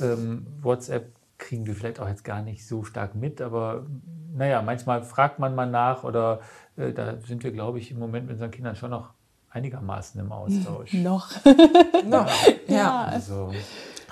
ähm, 0.00 0.46
WhatsApp 0.62 1.12
kriegen 1.38 1.66
wir 1.66 1.74
vielleicht 1.74 2.00
auch 2.00 2.08
jetzt 2.08 2.24
gar 2.24 2.42
nicht 2.42 2.66
so 2.66 2.84
stark 2.84 3.14
mit, 3.14 3.40
aber 3.40 3.86
naja, 4.34 4.62
manchmal 4.62 5.02
fragt 5.02 5.38
man 5.38 5.54
mal 5.54 5.66
nach 5.66 6.04
oder 6.04 6.40
äh, 6.76 6.92
da 6.92 7.18
sind 7.20 7.44
wir, 7.44 7.52
glaube 7.52 7.78
ich, 7.78 7.90
im 7.90 7.98
Moment 7.98 8.26
mit 8.26 8.34
unseren 8.34 8.50
Kindern 8.50 8.76
schon 8.76 8.90
noch 8.90 9.10
einigermaßen 9.50 10.20
im 10.20 10.32
Austausch. 10.32 10.92
noch. 10.94 11.30
noch. 12.06 12.30
Ja. 12.68 12.76
ja. 12.76 13.04
Also, 13.04 13.52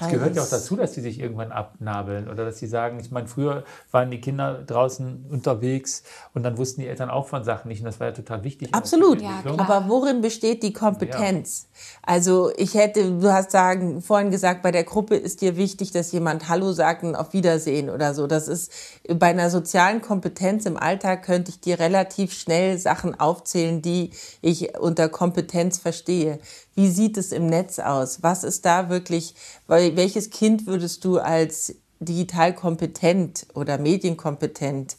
es 0.00 0.08
gehört 0.08 0.36
ja 0.36 0.42
auch 0.42 0.48
dazu, 0.48 0.76
dass 0.76 0.92
die 0.92 1.00
sich 1.00 1.20
irgendwann 1.20 1.52
abnabeln 1.52 2.28
oder 2.28 2.44
dass 2.44 2.58
sie 2.58 2.66
sagen, 2.66 2.98
ich 3.00 3.10
meine, 3.10 3.28
früher 3.28 3.64
waren 3.90 4.10
die 4.10 4.20
Kinder 4.20 4.62
draußen 4.66 5.26
unterwegs 5.30 6.02
und 6.34 6.42
dann 6.42 6.58
wussten 6.58 6.80
die 6.80 6.88
Eltern 6.88 7.10
auch 7.10 7.28
von 7.28 7.44
Sachen 7.44 7.68
nicht 7.68 7.80
und 7.80 7.86
das 7.86 8.00
war 8.00 8.08
ja 8.08 8.12
total 8.12 8.44
wichtig. 8.44 8.74
Absolut, 8.74 9.20
ja, 9.20 9.42
aber 9.56 9.88
worin 9.88 10.20
besteht 10.20 10.62
die 10.62 10.72
Kompetenz? 10.72 11.68
Ja. 11.72 11.78
Also 12.02 12.50
ich 12.56 12.74
hätte, 12.74 13.18
du 13.18 13.32
hast 13.32 13.50
sagen, 13.50 14.02
vorhin 14.02 14.30
gesagt, 14.30 14.62
bei 14.62 14.72
der 14.72 14.84
Gruppe 14.84 15.16
ist 15.16 15.40
dir 15.40 15.56
wichtig, 15.56 15.92
dass 15.92 16.12
jemand 16.12 16.48
Hallo 16.48 16.72
sagt 16.72 17.04
und 17.04 17.14
auf 17.14 17.32
Wiedersehen 17.32 17.90
oder 17.90 18.14
so. 18.14 18.26
Das 18.26 18.48
ist 18.48 18.72
bei 19.08 19.28
einer 19.28 19.50
sozialen 19.50 20.00
Kompetenz 20.00 20.66
im 20.66 20.76
Alltag 20.76 21.24
könnte 21.24 21.50
ich 21.50 21.60
dir 21.60 21.78
relativ 21.78 22.32
schnell 22.32 22.78
Sachen 22.78 23.18
aufzählen, 23.18 23.82
die 23.82 24.10
ich 24.40 24.78
unter 24.78 25.08
Kompetenz 25.08 25.78
verstehe. 25.78 26.38
Wie 26.74 26.88
sieht 26.88 27.16
es 27.16 27.32
im 27.32 27.46
Netz 27.46 27.78
aus? 27.78 28.22
Was 28.22 28.44
ist 28.44 28.64
da 28.64 28.88
wirklich, 28.88 29.34
welches 29.66 30.30
Kind 30.30 30.66
würdest 30.66 31.04
du 31.04 31.18
als 31.18 31.76
digital 32.00 32.54
kompetent 32.54 33.46
oder 33.54 33.78
medienkompetent 33.78 34.96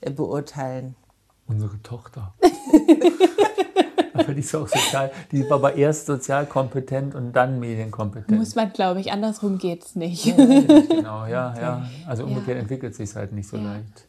äh, 0.00 0.10
beurteilen? 0.10 0.94
Unsere 1.46 1.82
Tochter. 1.82 2.32
Aber 4.12 4.34
die 4.34 4.40
ist 4.40 4.54
auch 4.54 4.68
sozial, 4.68 5.10
die 5.32 5.48
war 5.48 5.58
aber 5.58 5.76
erst 5.76 6.06
sozial 6.06 6.44
kompetent 6.44 7.14
und 7.14 7.32
dann 7.32 7.58
medienkompetent. 7.58 8.38
Muss 8.38 8.54
man, 8.54 8.72
glaube 8.72 9.00
ich, 9.00 9.12
andersrum 9.12 9.58
geht 9.58 9.84
es 9.84 9.94
nicht. 9.94 10.26
Ja, 10.26 10.34
genau, 10.36 11.26
ja, 11.26 11.54
ja. 11.60 11.90
Also 12.06 12.24
umgekehrt 12.24 12.56
ja. 12.56 12.62
entwickelt 12.62 12.94
sich 12.94 13.10
es 13.10 13.16
halt 13.16 13.32
nicht 13.32 13.48
so 13.48 13.56
ja. 13.56 13.62
leicht. 13.62 14.06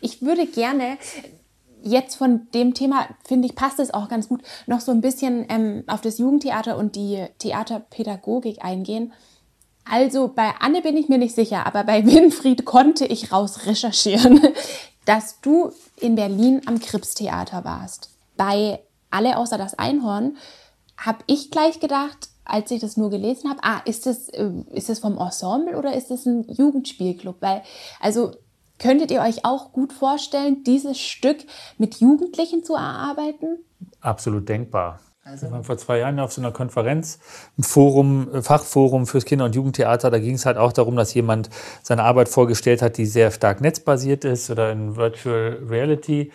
Ich 0.00 0.22
würde 0.22 0.46
gerne 0.46 0.98
jetzt 1.84 2.16
von 2.16 2.48
dem 2.52 2.74
Thema, 2.74 3.06
finde 3.26 3.46
ich, 3.46 3.54
passt 3.54 3.78
es 3.78 3.92
auch 3.92 4.08
ganz 4.08 4.28
gut, 4.28 4.42
noch 4.66 4.80
so 4.80 4.90
ein 4.90 5.00
bisschen 5.00 5.46
ähm, 5.48 5.84
auf 5.86 6.00
das 6.00 6.18
Jugendtheater 6.18 6.76
und 6.76 6.96
die 6.96 7.24
Theaterpädagogik 7.38 8.64
eingehen. 8.64 9.12
Also 9.84 10.28
bei 10.28 10.52
Anne 10.60 10.80
bin 10.80 10.96
ich 10.96 11.08
mir 11.08 11.18
nicht 11.18 11.34
sicher, 11.34 11.66
aber 11.66 11.84
bei 11.84 12.04
Winfried 12.06 12.64
konnte 12.64 13.04
ich 13.04 13.32
raus 13.32 13.66
recherchieren, 13.66 14.40
dass 15.04 15.40
du 15.40 15.70
in 15.96 16.14
Berlin 16.14 16.62
am 16.66 16.80
Kripstheater 16.80 17.64
warst. 17.64 18.10
Bei 18.36 18.80
Alle 19.10 19.36
außer 19.36 19.58
das 19.58 19.78
Einhorn 19.78 20.36
habe 20.96 21.18
ich 21.26 21.50
gleich 21.50 21.80
gedacht, 21.80 22.28
als 22.44 22.70
ich 22.70 22.80
das 22.80 22.96
nur 22.96 23.10
gelesen 23.10 23.48
habe, 23.48 23.60
ah, 23.62 23.80
ist 23.84 24.06
das, 24.06 24.28
äh, 24.28 24.50
ist 24.72 24.88
das 24.88 24.98
vom 24.98 25.18
Ensemble 25.18 25.76
oder 25.76 25.94
ist 25.94 26.10
das 26.10 26.26
ein 26.26 26.46
Jugendspielclub? 26.48 27.36
Weil, 27.40 27.62
also 28.00 28.32
Könntet 28.78 29.10
ihr 29.10 29.20
euch 29.20 29.44
auch 29.44 29.72
gut 29.72 29.92
vorstellen, 29.92 30.64
dieses 30.64 31.00
Stück 31.00 31.38
mit 31.78 32.00
Jugendlichen 32.00 32.64
zu 32.64 32.74
erarbeiten? 32.74 33.58
Absolut 34.00 34.48
denkbar. 34.48 35.00
Also. 35.24 35.46
Wir 35.46 35.52
waren 35.52 35.64
vor 35.64 35.78
zwei 35.78 35.98
Jahren 35.98 36.20
auf 36.20 36.34
so 36.34 36.42
einer 36.42 36.52
Konferenz, 36.52 37.18
ein 37.58 37.62
Forum, 37.62 38.28
äh, 38.34 38.42
Fachforum 38.42 39.06
fürs 39.06 39.24
Kinder- 39.24 39.46
und 39.46 39.54
Jugendtheater. 39.54 40.10
Da 40.10 40.18
ging 40.18 40.34
es 40.34 40.44
halt 40.44 40.58
auch 40.58 40.72
darum, 40.72 40.96
dass 40.96 41.14
jemand 41.14 41.48
seine 41.82 42.02
Arbeit 42.02 42.28
vorgestellt 42.28 42.82
hat, 42.82 42.98
die 42.98 43.06
sehr 43.06 43.30
stark 43.30 43.62
netzbasiert 43.62 44.24
ist 44.26 44.50
oder 44.50 44.70
in 44.70 44.96
Virtual 44.96 45.62
Reality. 45.66 46.30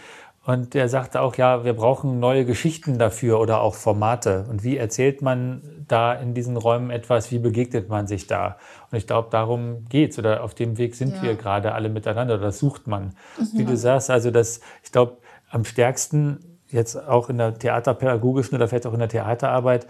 Und 0.46 0.74
der 0.74 0.90
sagte 0.90 1.22
auch, 1.22 1.36
ja, 1.36 1.64
wir 1.64 1.74
brauchen 1.74 2.20
neue 2.20 2.46
Geschichten 2.46 2.98
dafür 2.98 3.40
oder 3.40 3.62
auch 3.62 3.76
Formate. 3.76 4.46
Und 4.50 4.64
wie 4.64 4.78
erzählt 4.78 5.22
man 5.22 5.62
da 5.88 6.14
in 6.14 6.34
diesen 6.34 6.58
Räumen 6.58 6.90
etwas? 6.90 7.30
Wie 7.32 7.40
begegnet 7.40 7.90
man 7.90 8.08
sich 8.08 8.26
da? 8.26 8.58
Und 8.90 8.98
ich 8.98 9.06
glaube, 9.06 9.28
darum 9.32 9.86
geht's 9.90 10.18
oder 10.18 10.44
auf 10.44 10.56
dem 10.56 10.78
Weg 10.78 10.96
sind 10.96 11.16
ja. 11.18 11.22
wir 11.24 11.36
gerade 11.36 11.74
alle 11.74 11.90
miteinander. 11.90 12.36
Oder 12.36 12.48
das 12.48 12.60
sucht 12.60 12.88
man. 12.88 13.16
Mhm. 13.38 13.60
Wie 13.60 13.66
du 13.66 13.76
sagst, 13.76 14.10
also 14.10 14.32
das, 14.32 14.62
ich 14.84 14.92
glaube, 14.92 15.18
am 15.50 15.66
stärksten 15.66 16.60
jetzt 16.68 16.96
auch 16.96 17.30
in 17.30 17.38
der 17.38 17.58
theaterpädagogischen 17.58 18.56
oder 18.56 18.68
vielleicht 18.68 18.88
auch 18.88 18.94
in 18.94 19.00
der 19.00 19.10
Theaterarbeit 19.10 19.88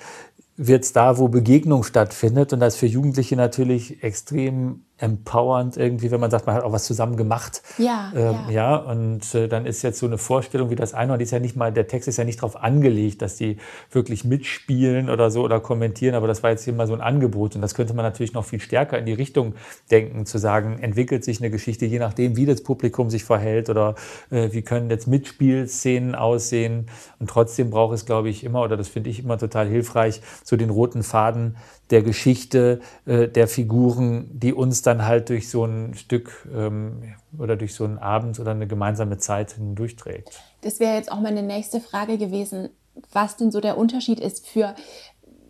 wird 0.57 0.83
es 0.83 0.93
da, 0.93 1.17
wo 1.17 1.27
Begegnung 1.27 1.83
stattfindet. 1.83 2.53
Und 2.53 2.59
das 2.59 2.75
für 2.75 2.87
Jugendliche 2.87 3.35
natürlich 3.35 4.03
extrem 4.03 4.83
empowernd 4.99 5.77
irgendwie, 5.77 6.11
wenn 6.11 6.19
man 6.19 6.29
sagt, 6.29 6.45
man 6.45 6.55
hat 6.55 6.63
auch 6.63 6.71
was 6.71 6.85
zusammen 6.85 7.15
gemacht. 7.15 7.61
Ja. 7.77 8.11
Ähm, 8.15 8.35
ja. 8.49 8.51
ja. 8.51 8.75
und 8.75 9.33
äh, 9.33 9.47
dann 9.47 9.65
ist 9.65 9.81
jetzt 9.81 9.99
so 9.99 10.05
eine 10.05 10.17
Vorstellung 10.17 10.69
wie 10.69 10.75
das 10.75 10.93
Einhorn, 10.93 11.19
die 11.19 11.23
ist 11.23 11.31
ja 11.31 11.39
nicht 11.39 11.55
mal, 11.55 11.71
der 11.71 11.87
Text 11.87 12.07
ist 12.07 12.17
ja 12.17 12.25
nicht 12.25 12.39
darauf 12.39 12.61
angelegt, 12.61 13.21
dass 13.21 13.37
die 13.37 13.57
wirklich 13.91 14.25
mitspielen 14.25 15.09
oder 15.09 15.31
so 15.31 15.43
oder 15.43 15.59
kommentieren, 15.59 16.15
aber 16.15 16.27
das 16.27 16.43
war 16.43 16.49
jetzt 16.49 16.65
hier 16.65 16.73
mal 16.73 16.87
so 16.87 16.93
ein 16.93 17.01
Angebot 17.01 17.55
und 17.55 17.61
das 17.61 17.75
könnte 17.75 17.93
man 17.93 18.03
natürlich 18.03 18.33
noch 18.33 18.45
viel 18.45 18.59
stärker 18.59 18.99
in 18.99 19.05
die 19.05 19.13
Richtung 19.13 19.53
denken, 19.89 20.25
zu 20.25 20.37
sagen, 20.37 20.79
entwickelt 20.79 21.23
sich 21.23 21.39
eine 21.39 21.49
Geschichte, 21.49 21.85
je 21.85 21.99
nachdem, 21.99 22.35
wie 22.35 22.45
das 22.45 22.61
Publikum 22.61 23.09
sich 23.09 23.23
verhält 23.23 23.69
oder 23.69 23.95
äh, 24.31 24.49
wie 24.51 24.61
können 24.61 24.89
jetzt 24.89 25.07
Mitspielszenen 25.07 26.15
aussehen 26.15 26.87
und 27.19 27.29
trotzdem 27.29 27.69
braucht 27.69 27.95
es, 27.95 28.05
glaube 28.05 28.29
ich, 28.29 28.43
immer, 28.43 28.61
oder 28.63 28.75
das 28.75 28.89
finde 28.89 29.09
ich 29.09 29.23
immer 29.23 29.37
total 29.37 29.67
hilfreich, 29.67 30.21
so 30.43 30.57
den 30.57 30.69
roten 30.69 31.03
Faden 31.03 31.55
der 31.89 32.03
Geschichte, 32.03 32.81
äh, 33.05 33.27
der 33.27 33.47
Figuren, 33.47 34.29
die 34.31 34.53
uns 34.53 34.81
dann 34.81 34.88
halt 35.05 35.29
durch 35.29 35.49
so 35.49 35.65
ein 35.65 35.93
Stück 35.93 36.47
ähm, 36.53 37.15
oder 37.37 37.55
durch 37.55 37.73
so 37.73 37.83
einen 37.83 37.97
Abend 37.97 38.39
oder 38.39 38.51
eine 38.51 38.67
gemeinsame 38.67 39.17
Zeit 39.17 39.51
hindurchträgt. 39.53 40.41
Das 40.61 40.79
wäre 40.79 40.95
jetzt 40.95 41.11
auch 41.11 41.19
meine 41.19 41.43
nächste 41.43 41.79
Frage 41.79 42.17
gewesen, 42.17 42.69
was 43.11 43.37
denn 43.37 43.51
so 43.51 43.61
der 43.61 43.77
Unterschied 43.77 44.19
ist 44.19 44.47
für 44.47 44.75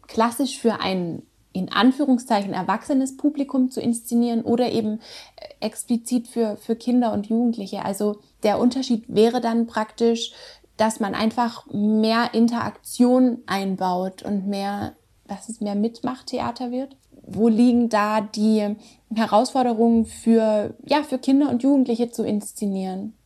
klassisch 0.08 0.60
für 0.60 0.80
ein 0.80 1.24
in 1.52 1.72
Anführungszeichen 1.72 2.54
erwachsenes 2.54 3.18
Publikum 3.18 3.72
zu 3.72 3.82
inszenieren 3.82 4.44
oder 4.44 4.72
eben 4.72 5.00
äh, 5.36 5.66
explizit 5.66 6.28
für, 6.28 6.58
für 6.58 6.76
Kinder 6.76 7.12
und 7.12 7.28
Jugendliche. 7.28 7.84
Also 7.84 8.20
der 8.44 8.60
Unterschied 8.60 9.06
wäre 9.08 9.42
dann 9.42 9.66
praktisch, 9.66 10.32
dass 10.78 11.00
man 11.00 11.16
einfach 11.16 11.66
mehr 11.72 12.34
Interaktion 12.34 13.40
einbaut 13.48 14.22
und 14.22 14.48
mehr 14.48 14.94
dass 15.30 15.48
es 15.48 15.62
mehr 15.62 15.76
Mitmachtheater 15.76 16.72
wird? 16.72 16.98
Wo 17.26 17.48
liegen 17.48 17.90
da 17.90 18.22
die 18.22 18.76
Herausforderungen 19.16 20.06
für, 20.06 20.76
ja, 20.86 21.04
für 21.04 21.20
Kinder 21.20 21.50
und 21.50 21.64
Jugendliche 21.64 22.12
zu 22.12 22.24
inszenieren? 22.24 23.19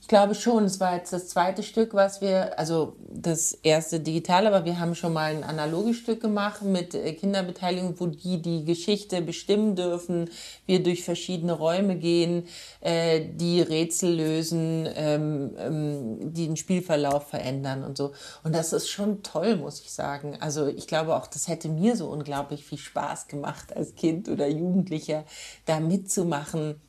Ich 0.00 0.08
glaube 0.08 0.34
schon, 0.34 0.64
es 0.64 0.80
war 0.80 0.96
jetzt 0.96 1.12
das 1.12 1.28
zweite 1.28 1.62
Stück, 1.62 1.94
was 1.94 2.20
wir, 2.20 2.58
also 2.58 2.96
das 3.08 3.52
erste 3.52 4.00
digital, 4.00 4.46
aber 4.46 4.64
wir 4.64 4.78
haben 4.78 4.94
schon 4.94 5.12
mal 5.12 5.34
ein 5.34 5.44
analoges 5.44 5.96
Stück 5.96 6.20
gemacht 6.20 6.62
mit 6.62 6.94
äh, 6.94 7.12
Kinderbeteiligung, 7.12 7.94
wo 7.98 8.06
die 8.06 8.42
die 8.42 8.64
Geschichte 8.64 9.22
bestimmen 9.22 9.76
dürfen, 9.76 10.28
wir 10.66 10.82
durch 10.82 11.04
verschiedene 11.04 11.52
Räume 11.52 11.96
gehen, 11.96 12.44
äh, 12.80 13.22
die 13.34 13.62
Rätsel 13.62 14.14
lösen, 14.16 14.88
ähm, 14.94 15.56
ähm, 15.58 16.34
die 16.34 16.46
den 16.46 16.56
Spielverlauf 16.56 17.28
verändern 17.28 17.84
und 17.84 17.96
so. 17.96 18.12
Und 18.42 18.54
das 18.54 18.72
ist 18.72 18.88
schon 18.88 19.22
toll, 19.22 19.56
muss 19.56 19.80
ich 19.80 19.92
sagen. 19.92 20.36
Also 20.40 20.66
ich 20.66 20.86
glaube 20.86 21.14
auch, 21.16 21.26
das 21.26 21.48
hätte 21.48 21.68
mir 21.68 21.96
so 21.96 22.08
unglaublich 22.08 22.64
viel 22.64 22.78
Spaß 22.78 23.28
gemacht 23.28 23.76
als 23.76 23.94
Kind 23.94 24.28
oder 24.28 24.48
Jugendlicher, 24.48 25.24
da 25.66 25.80
mitzumachen 25.80 26.80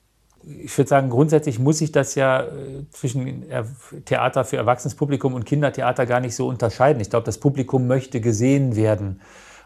ich 0.43 0.75
würde 0.77 0.89
sagen, 0.89 1.10
grundsätzlich 1.10 1.60
muss 1.60 1.77
sich 1.80 1.91
das 1.91 2.15
ja 2.15 2.41
äh, 2.41 2.86
zwischen 2.91 3.45
Theater 4.06 4.43
für 4.45 4.58
erwachsenes 4.58 4.95
Publikum 4.95 5.34
und 5.34 5.45
Kindertheater 5.45 6.06
gar 6.06 6.19
nicht 6.19 6.36
so 6.36 6.47
unterscheiden. 6.47 7.01
Ich 7.01 7.10
glaube, 7.10 7.25
das 7.25 7.38
Publikum 7.38 7.88
möchte 7.88 8.21
gesehen 8.21 8.75
werden. 8.75 9.21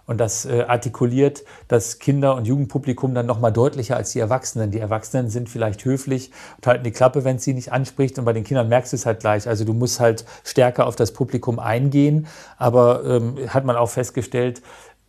Und 0.07 0.19
das 0.19 0.45
äh, 0.45 0.63
artikuliert 0.67 1.43
das 1.67 1.97
Kinder- 1.97 2.35
und 2.35 2.45
Jugendpublikum 2.45 3.15
dann 3.15 3.25
nochmal 3.25 3.51
deutlicher 3.51 3.97
als 3.97 4.11
die 4.11 4.19
Erwachsenen. 4.19 4.69
Die 4.69 4.79
Erwachsenen 4.79 5.29
sind 5.29 5.49
vielleicht 5.49 5.83
höflich 5.83 6.31
und 6.57 6.67
halten 6.67 6.83
die 6.83 6.91
Klappe, 6.91 7.23
wenn 7.23 7.37
es 7.37 7.43
sie 7.43 7.53
nicht 7.53 7.71
anspricht. 7.71 8.19
Und 8.19 8.25
bei 8.25 8.33
den 8.33 8.43
Kindern 8.43 8.69
merkst 8.69 8.93
du 8.93 8.97
es 8.97 9.05
halt 9.05 9.19
gleich. 9.19 9.47
Also 9.47 9.65
du 9.65 9.73
musst 9.73 9.99
halt 9.99 10.25
stärker 10.43 10.85
auf 10.85 10.95
das 10.95 11.11
Publikum 11.11 11.57
eingehen. 11.57 12.27
Aber 12.57 13.03
ähm, 13.03 13.37
hat 13.47 13.65
man 13.65 13.75
auch 13.75 13.89
festgestellt, 13.89 14.61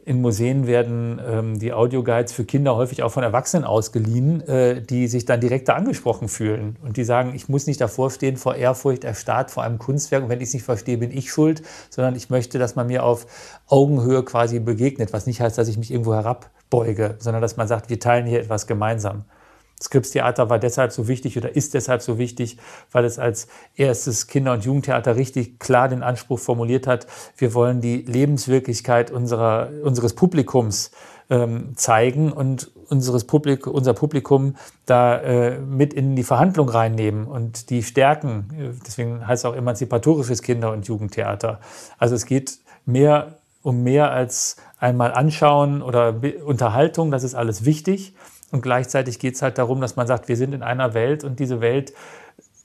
in 0.07 0.21
Museen 0.21 0.69
werden 0.69 1.21
ähm, 1.29 1.59
die 1.59 1.73
Audioguides 1.73 2.33
für 2.33 2.45
Kinder 2.45 2.77
häufig 2.77 3.03
auch 3.03 3.11
von 3.11 3.25
Erwachsenen 3.25 3.65
ausgeliehen, 3.65 4.41
äh, 4.47 4.81
die 4.81 5.09
sich 5.09 5.25
dann 5.25 5.41
direkter 5.41 5.75
angesprochen 5.75 6.29
fühlen. 6.29 6.77
Und 6.85 6.97
die 6.97 7.03
sagen, 7.03 7.33
ich 7.35 7.49
muss 7.49 7.67
nicht 7.67 7.81
davor 7.81 8.13
stehen 8.13 8.37
vor 8.37 8.55
Ehrfurcht, 8.55 9.03
erstarrt 9.03 9.51
vor 9.51 9.65
einem 9.65 9.79
Kunstwerk. 9.81 10.23
Und 10.23 10.29
wenn 10.29 10.41
ich 10.41 10.47
es 10.47 10.55
nicht 10.55 10.63
verstehe, 10.63 10.97
bin 10.97 11.11
ich 11.11 11.33
schuld, 11.33 11.63
sondern 11.91 12.15
ich 12.15 12.31
möchte, 12.31 12.61
dass 12.61 12.77
man 12.77 12.87
mir 12.87 13.03
auf 13.03 13.27
Augenhöhe 13.67 14.23
quasi 14.23 14.61
begegnet, 14.61 15.13
was 15.13 15.27
nicht 15.27 15.41
heißt, 15.41 15.59
dass 15.59 15.67
ich 15.67 15.77
mich 15.77 15.91
irgendwo 15.91 16.15
herabbeuge, 16.15 17.17
sondern 17.19 17.43
dass 17.43 17.57
man 17.57 17.67
sagt, 17.67 17.91
wir 17.91 17.99
teilen 17.99 18.27
hier 18.27 18.39
etwas 18.39 18.69
gemeinsam. 18.69 19.25
Skripstheater 19.81 20.49
war 20.49 20.59
deshalb 20.59 20.93
so 20.93 21.07
wichtig 21.07 21.37
oder 21.37 21.55
ist 21.55 21.75
deshalb 21.75 22.01
so 22.01 22.19
wichtig, 22.19 22.57
weil 22.93 23.05
es 23.05 23.19
als 23.19 23.47
erstes 23.77 24.27
Kinder- 24.27 24.55
und 24.55 24.65
Jugendtheater 24.65 25.17
richtig 25.17 25.59
klar 25.59 25.89
den 25.89 26.03
Anspruch 26.03 26.39
formuliert 26.39 26.87
hat, 26.87 27.07
wir 27.37 27.53
wollen 27.53 27.81
die 27.81 27.99
Lebenswirklichkeit 27.99 29.11
unserer, 29.11 29.69
unseres 29.83 30.15
Publikums 30.15 30.93
ähm, 31.29 31.73
zeigen 31.77 32.33
und 32.33 32.71
unseres 32.89 33.25
Publik 33.25 33.67
unser 33.67 33.95
Publikum 33.95 34.57
da 34.87 35.19
äh, 35.19 35.59
mit 35.59 35.93
in 35.93 36.17
die 36.17 36.23
Verhandlung 36.23 36.69
reinnehmen 36.69 37.27
und 37.27 37.71
die 37.71 37.83
stärken. 37.83 38.79
Deswegen 38.87 39.27
heißt 39.27 39.45
es 39.45 39.51
auch 39.51 39.57
emanzipatorisches 39.57 40.43
Kinder- 40.43 40.73
und 40.73 40.87
Jugendtheater. 40.87 41.61
Also 41.99 42.15
es 42.15 42.27
geht 42.27 42.59
mehr 42.85 43.35
um 43.63 43.83
mehr 43.83 44.13
als 44.13 44.57
einmal 44.79 45.13
anschauen 45.13 45.83
oder 45.83 46.15
Unterhaltung, 46.45 47.11
das 47.11 47.25
ist 47.25 47.35
alles 47.35 47.65
wichtig. 47.65 48.15
Und 48.53 48.63
gleichzeitig 48.63 49.19
geht 49.19 49.35
es 49.35 49.43
halt 49.43 49.59
darum, 49.59 49.81
dass 49.81 49.97
man 49.97 50.07
sagt, 50.07 50.29
wir 50.29 50.37
sind 50.37 50.55
in 50.55 50.63
einer 50.63 50.95
Welt 50.95 51.25
und 51.25 51.41
diese 51.41 51.61
Welt 51.61 51.93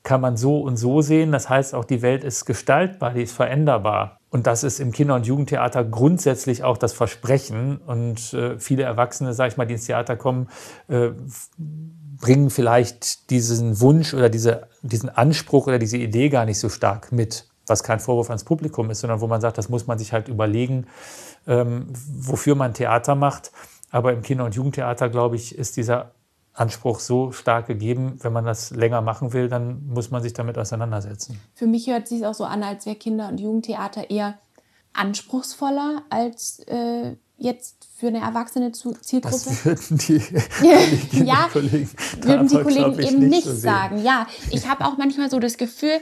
kann 0.03 0.21
man 0.21 0.37
so 0.37 0.61
und 0.61 0.77
so 0.77 1.01
sehen. 1.01 1.31
Das 1.31 1.49
heißt, 1.49 1.75
auch 1.75 1.85
die 1.85 2.01
Welt 2.01 2.23
ist 2.23 2.45
gestaltbar, 2.45 3.13
die 3.13 3.23
ist 3.23 3.33
veränderbar. 3.33 4.19
Und 4.29 4.47
das 4.47 4.63
ist 4.63 4.79
im 4.79 4.91
Kinder- 4.91 5.15
und 5.15 5.27
Jugendtheater 5.27 5.83
grundsätzlich 5.83 6.63
auch 6.63 6.77
das 6.77 6.93
Versprechen. 6.93 7.77
Und 7.77 8.33
äh, 8.33 8.57
viele 8.59 8.83
Erwachsene, 8.83 9.33
sage 9.33 9.51
ich 9.51 9.57
mal, 9.57 9.65
die 9.65 9.73
ins 9.73 9.85
Theater 9.85 10.15
kommen, 10.15 10.49
äh, 10.87 11.09
bringen 11.57 12.49
vielleicht 12.49 13.29
diesen 13.29 13.81
Wunsch 13.81 14.13
oder 14.13 14.29
diese, 14.29 14.67
diesen 14.81 15.09
Anspruch 15.09 15.67
oder 15.67 15.79
diese 15.79 15.97
Idee 15.97 16.29
gar 16.29 16.45
nicht 16.45 16.59
so 16.59 16.69
stark 16.69 17.11
mit, 17.11 17.47
was 17.67 17.83
kein 17.83 17.99
Vorwurf 17.99 18.29
ans 18.29 18.43
Publikum 18.43 18.89
ist, 18.89 19.01
sondern 19.01 19.21
wo 19.21 19.27
man 19.27 19.41
sagt, 19.41 19.57
das 19.57 19.69
muss 19.69 19.87
man 19.87 19.99
sich 19.99 20.13
halt 20.13 20.29
überlegen, 20.29 20.87
ähm, 21.47 21.87
wofür 22.17 22.55
man 22.55 22.73
Theater 22.73 23.15
macht. 23.15 23.51
Aber 23.91 24.13
im 24.13 24.21
Kinder- 24.21 24.45
und 24.45 24.55
Jugendtheater, 24.55 25.09
glaube 25.09 25.35
ich, 25.35 25.55
ist 25.55 25.77
dieser 25.77 26.11
Anspruch 26.53 26.99
so 26.99 27.31
stark 27.31 27.67
gegeben, 27.67 28.17
wenn 28.21 28.33
man 28.33 28.45
das 28.45 28.71
länger 28.71 29.01
machen 29.01 29.33
will, 29.33 29.47
dann 29.47 29.87
muss 29.87 30.11
man 30.11 30.21
sich 30.21 30.33
damit 30.33 30.57
auseinandersetzen. 30.57 31.39
Für 31.53 31.67
mich 31.67 31.87
hört 31.87 32.03
es 32.03 32.09
sich 32.09 32.25
auch 32.25 32.33
so 32.33 32.43
an, 32.43 32.63
als 32.63 32.85
wäre 32.85 32.95
Kinder- 32.95 33.29
und 33.29 33.39
Jugendtheater 33.39 34.09
eher 34.09 34.37
anspruchsvoller 34.93 36.03
als 36.09 36.59
äh, 36.67 37.15
jetzt 37.37 37.87
für 37.95 38.07
eine 38.07 38.19
erwachsene 38.19 38.71
Zielgruppe. 38.71 39.31
Das 39.31 39.65
würden 39.65 39.97
die 39.97 40.19
Kolleginnen 40.59 41.27
ja, 41.27 41.45
und 41.45 41.51
Kollegen 41.51 41.89
würden 42.21 42.47
die 42.47 42.61
Kollegen 42.61 42.99
eben 42.99 43.19
nicht, 43.19 43.29
nicht 43.29 43.43
so 43.45 43.53
sagen. 43.53 44.03
Ja, 44.03 44.27
ich 44.49 44.67
habe 44.67 44.85
auch 44.85 44.97
manchmal 44.97 45.29
so 45.29 45.39
das 45.39 45.57
Gefühl, 45.57 45.99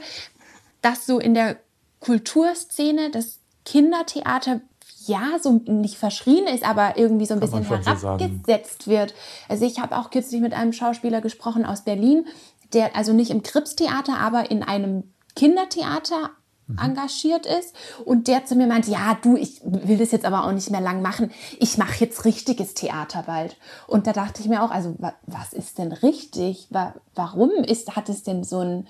dass 0.82 1.06
so 1.06 1.18
in 1.18 1.34
der 1.34 1.56
Kulturszene 2.00 3.10
das 3.10 3.38
Kindertheater 3.64 4.60
ja, 5.06 5.38
so 5.40 5.60
nicht 5.66 5.96
verschrien 5.96 6.46
ist, 6.46 6.64
aber 6.66 6.96
irgendwie 6.96 7.26
so 7.26 7.34
ein 7.34 7.40
Kann 7.40 7.50
bisschen 7.50 7.82
herabgesetzt 7.82 8.82
so 8.84 8.90
wird. 8.90 9.14
Also 9.48 9.64
ich 9.64 9.80
habe 9.80 9.96
auch 9.96 10.10
kürzlich 10.10 10.40
mit 10.40 10.52
einem 10.52 10.72
Schauspieler 10.72 11.20
gesprochen 11.20 11.64
aus 11.64 11.82
Berlin, 11.82 12.26
der 12.72 12.94
also 12.96 13.12
nicht 13.12 13.30
im 13.30 13.42
Kripstheater, 13.42 14.18
aber 14.18 14.50
in 14.50 14.62
einem 14.62 15.04
Kindertheater 15.36 16.30
mhm. 16.66 16.78
engagiert 16.78 17.46
ist 17.46 17.74
und 18.04 18.28
der 18.28 18.44
zu 18.44 18.56
mir 18.56 18.66
meint, 18.66 18.86
ja, 18.88 19.16
du, 19.22 19.36
ich 19.36 19.60
will 19.64 19.98
das 19.98 20.12
jetzt 20.12 20.24
aber 20.24 20.44
auch 20.44 20.52
nicht 20.52 20.70
mehr 20.70 20.80
lang 20.80 21.02
machen. 21.02 21.30
Ich 21.58 21.78
mache 21.78 22.04
jetzt 22.04 22.24
richtiges 22.24 22.74
Theater 22.74 23.24
bald. 23.26 23.56
Und 23.86 24.06
da 24.06 24.12
dachte 24.12 24.42
ich 24.42 24.48
mir 24.48 24.62
auch, 24.62 24.70
also 24.70 24.96
was 25.26 25.52
ist 25.52 25.78
denn 25.78 25.92
richtig? 25.92 26.68
Warum 27.14 27.50
ist, 27.50 27.96
hat 27.96 28.08
es 28.08 28.22
denn 28.22 28.44
so 28.44 28.60
ein 28.60 28.86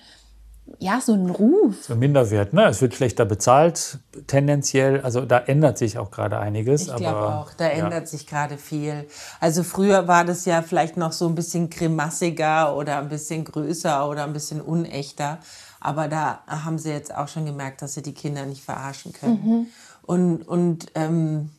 ja, 0.79 1.01
so 1.01 1.13
ein 1.13 1.29
Ruf. 1.29 1.85
So 1.85 1.95
ein 1.95 1.99
Minderwert, 1.99 2.53
ne? 2.53 2.67
Es 2.67 2.81
wird 2.81 2.95
schlechter 2.95 3.25
bezahlt, 3.25 3.99
tendenziell. 4.27 5.01
Also 5.01 5.27
da 5.27 5.39
ändert 5.39 5.79
sich 5.79 5.99
auch 5.99 6.11
gerade 6.11 6.39
einiges. 6.39 6.89
Ich 6.89 6.97
glaube 6.97 7.35
auch, 7.35 7.53
da 7.55 7.65
ja. 7.67 7.85
ändert 7.85 8.09
sich 8.09 8.27
gerade 8.27 8.57
viel. 8.57 9.07
Also 9.41 9.63
früher 9.63 10.09
war 10.09 10.25
das 10.25 10.45
ja 10.45 10.63
vielleicht 10.63 10.97
noch 10.97 11.13
so 11.13 11.27
ein 11.29 11.35
bisschen 11.35 11.71
grimassiger 11.71 12.77
oder 12.77 12.99
ein 12.99 13.09
bisschen 13.09 13.45
größer 13.45 14.09
oder 14.09 14.25
ein 14.25 14.33
bisschen 14.33 14.61
unechter. 14.61 15.39
Aber 15.81 16.09
da 16.09 16.41
haben 16.47 16.79
sie 16.79 16.91
jetzt 16.91 17.15
auch 17.15 17.29
schon 17.29 17.47
gemerkt, 17.47 17.83
dass 17.83 17.95
sie 17.95 18.03
die 18.03 18.15
Kinder 18.15 18.47
nicht 18.47 18.63
verarschen 18.63 19.13
können. 19.13 19.41
Mhm. 19.45 19.67
Und, 20.03 20.49
und 20.49 20.87
ähm, 20.95 21.51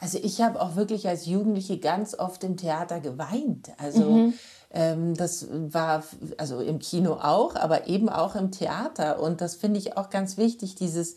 also 0.00 0.18
ich 0.22 0.40
habe 0.40 0.60
auch 0.60 0.76
wirklich 0.76 1.08
als 1.08 1.26
Jugendliche 1.26 1.78
ganz 1.78 2.18
oft 2.18 2.44
im 2.44 2.56
Theater 2.56 3.00
geweint. 3.00 3.70
Also 3.78 4.10
mhm. 4.10 4.34
Ähm, 4.70 5.14
das 5.14 5.46
war 5.50 6.04
also 6.36 6.60
im 6.60 6.78
Kino 6.78 7.14
auch, 7.14 7.56
aber 7.56 7.86
eben 7.86 8.08
auch 8.08 8.34
im 8.34 8.50
Theater. 8.50 9.20
Und 9.20 9.40
das 9.40 9.56
finde 9.56 9.78
ich 9.78 9.96
auch 9.96 10.10
ganz 10.10 10.36
wichtig, 10.36 10.74
dieses, 10.74 11.16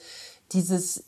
dieses 0.51 1.05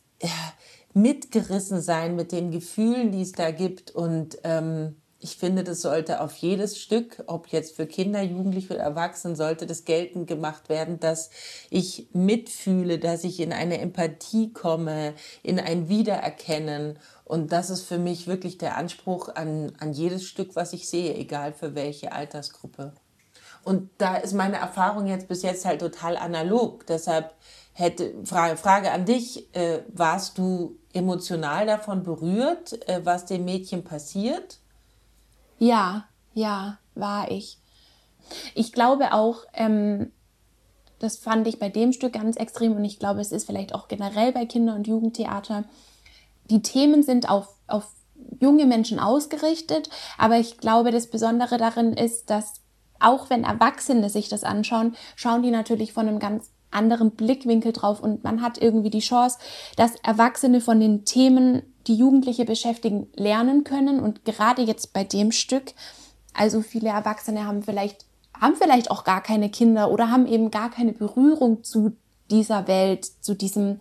mitgerissen 0.93 1.81
sein 1.81 2.15
mit 2.15 2.31
den 2.31 2.51
Gefühlen, 2.51 3.11
die 3.11 3.21
es 3.21 3.31
da 3.31 3.51
gibt. 3.51 3.91
Und 3.91 4.37
ähm, 4.43 5.00
ich 5.21 5.37
finde, 5.37 5.63
das 5.63 5.81
sollte 5.81 6.19
auf 6.19 6.35
jedes 6.35 6.79
Stück, 6.79 7.23
ob 7.27 7.47
jetzt 7.47 7.75
für 7.75 7.85
Kinder, 7.85 8.21
Jugendliche 8.21 8.73
oder 8.73 8.83
Erwachsene, 8.83 9.35
sollte 9.35 9.65
das 9.65 9.85
geltend 9.85 10.27
gemacht 10.27 10.67
werden, 10.67 10.99
dass 10.99 11.29
ich 11.69 12.07
mitfühle, 12.13 12.99
dass 12.99 13.23
ich 13.23 13.39
in 13.39 13.53
eine 13.53 13.79
Empathie 13.79 14.51
komme, 14.51 15.13
in 15.43 15.59
ein 15.59 15.89
Wiedererkennen 15.89 16.97
und 17.31 17.53
das 17.53 17.69
ist 17.69 17.83
für 17.83 17.97
mich 17.97 18.27
wirklich 18.27 18.57
der 18.57 18.75
Anspruch 18.75 19.29
an, 19.35 19.71
an 19.79 19.93
jedes 19.93 20.27
Stück, 20.27 20.57
was 20.57 20.73
ich 20.73 20.89
sehe, 20.89 21.15
egal 21.15 21.53
für 21.53 21.75
welche 21.75 22.11
Altersgruppe. 22.11 22.91
Und 23.63 23.89
da 23.99 24.17
ist 24.17 24.33
meine 24.33 24.57
Erfahrung 24.57 25.07
jetzt 25.07 25.29
bis 25.29 25.41
jetzt 25.41 25.63
halt 25.63 25.79
total 25.79 26.17
analog. 26.17 26.85
Deshalb 26.87 27.33
hätte 27.71 28.13
Frage, 28.25 28.57
Frage 28.57 28.91
an 28.91 29.05
dich, 29.05 29.55
äh, 29.55 29.79
warst 29.87 30.37
du 30.37 30.77
emotional 30.91 31.65
davon 31.65 32.03
berührt, 32.03 32.85
äh, 32.89 32.99
was 33.05 33.25
dem 33.27 33.45
Mädchen 33.45 33.85
passiert? 33.85 34.59
Ja, 35.61 36.05
ja, 36.33 36.79
war 36.95 37.29
ich. 37.29 37.59
Ich 38.55 38.71
glaube 38.73 39.13
auch, 39.13 39.45
ähm, 39.53 40.11
das 40.97 41.17
fand 41.17 41.47
ich 41.47 41.59
bei 41.59 41.69
dem 41.69 41.93
Stück 41.93 42.13
ganz 42.13 42.35
extrem 42.35 42.75
und 42.75 42.83
ich 42.83 42.97
glaube, 42.97 43.21
es 43.21 43.31
ist 43.31 43.45
vielleicht 43.45 43.75
auch 43.75 43.87
generell 43.87 44.31
bei 44.31 44.47
Kinder- 44.47 44.73
und 44.73 44.87
Jugendtheater, 44.87 45.65
die 46.49 46.63
Themen 46.63 47.03
sind 47.03 47.29
auf, 47.29 47.59
auf 47.67 47.91
junge 48.39 48.65
Menschen 48.65 48.99
ausgerichtet, 48.99 49.91
aber 50.17 50.39
ich 50.39 50.57
glaube, 50.57 50.89
das 50.89 51.05
Besondere 51.05 51.59
darin 51.59 51.93
ist, 51.93 52.31
dass 52.31 52.61
auch 52.99 53.29
wenn 53.29 53.43
Erwachsene 53.43 54.09
sich 54.09 54.29
das 54.29 54.43
anschauen, 54.43 54.95
schauen 55.15 55.43
die 55.43 55.51
natürlich 55.51 55.93
von 55.93 56.07
einem 56.07 56.17
ganz 56.17 56.49
anderen 56.71 57.11
Blickwinkel 57.11 57.73
drauf 57.73 58.01
und 58.01 58.23
man 58.23 58.41
hat 58.41 58.61
irgendwie 58.61 58.89
die 58.89 58.99
Chance, 58.99 59.37
dass 59.75 59.95
Erwachsene 60.03 60.61
von 60.61 60.79
den 60.79 61.05
Themen, 61.05 61.63
die 61.87 61.95
Jugendliche 61.95 62.45
beschäftigen, 62.45 63.07
lernen 63.15 63.63
können 63.63 63.99
und 63.99 64.25
gerade 64.25 64.61
jetzt 64.61 64.93
bei 64.93 65.03
dem 65.03 65.31
Stück, 65.31 65.73
also 66.33 66.61
viele 66.61 66.89
Erwachsene 66.89 67.45
haben 67.45 67.63
vielleicht 67.63 68.05
haben 68.39 68.55
vielleicht 68.55 68.89
auch 68.89 69.03
gar 69.03 69.21
keine 69.21 69.49
Kinder 69.49 69.91
oder 69.91 70.09
haben 70.09 70.25
eben 70.25 70.49
gar 70.49 70.71
keine 70.71 70.93
Berührung 70.93 71.63
zu 71.63 71.91
dieser 72.31 72.67
Welt, 72.67 73.05
zu 73.05 73.35
diesem 73.35 73.79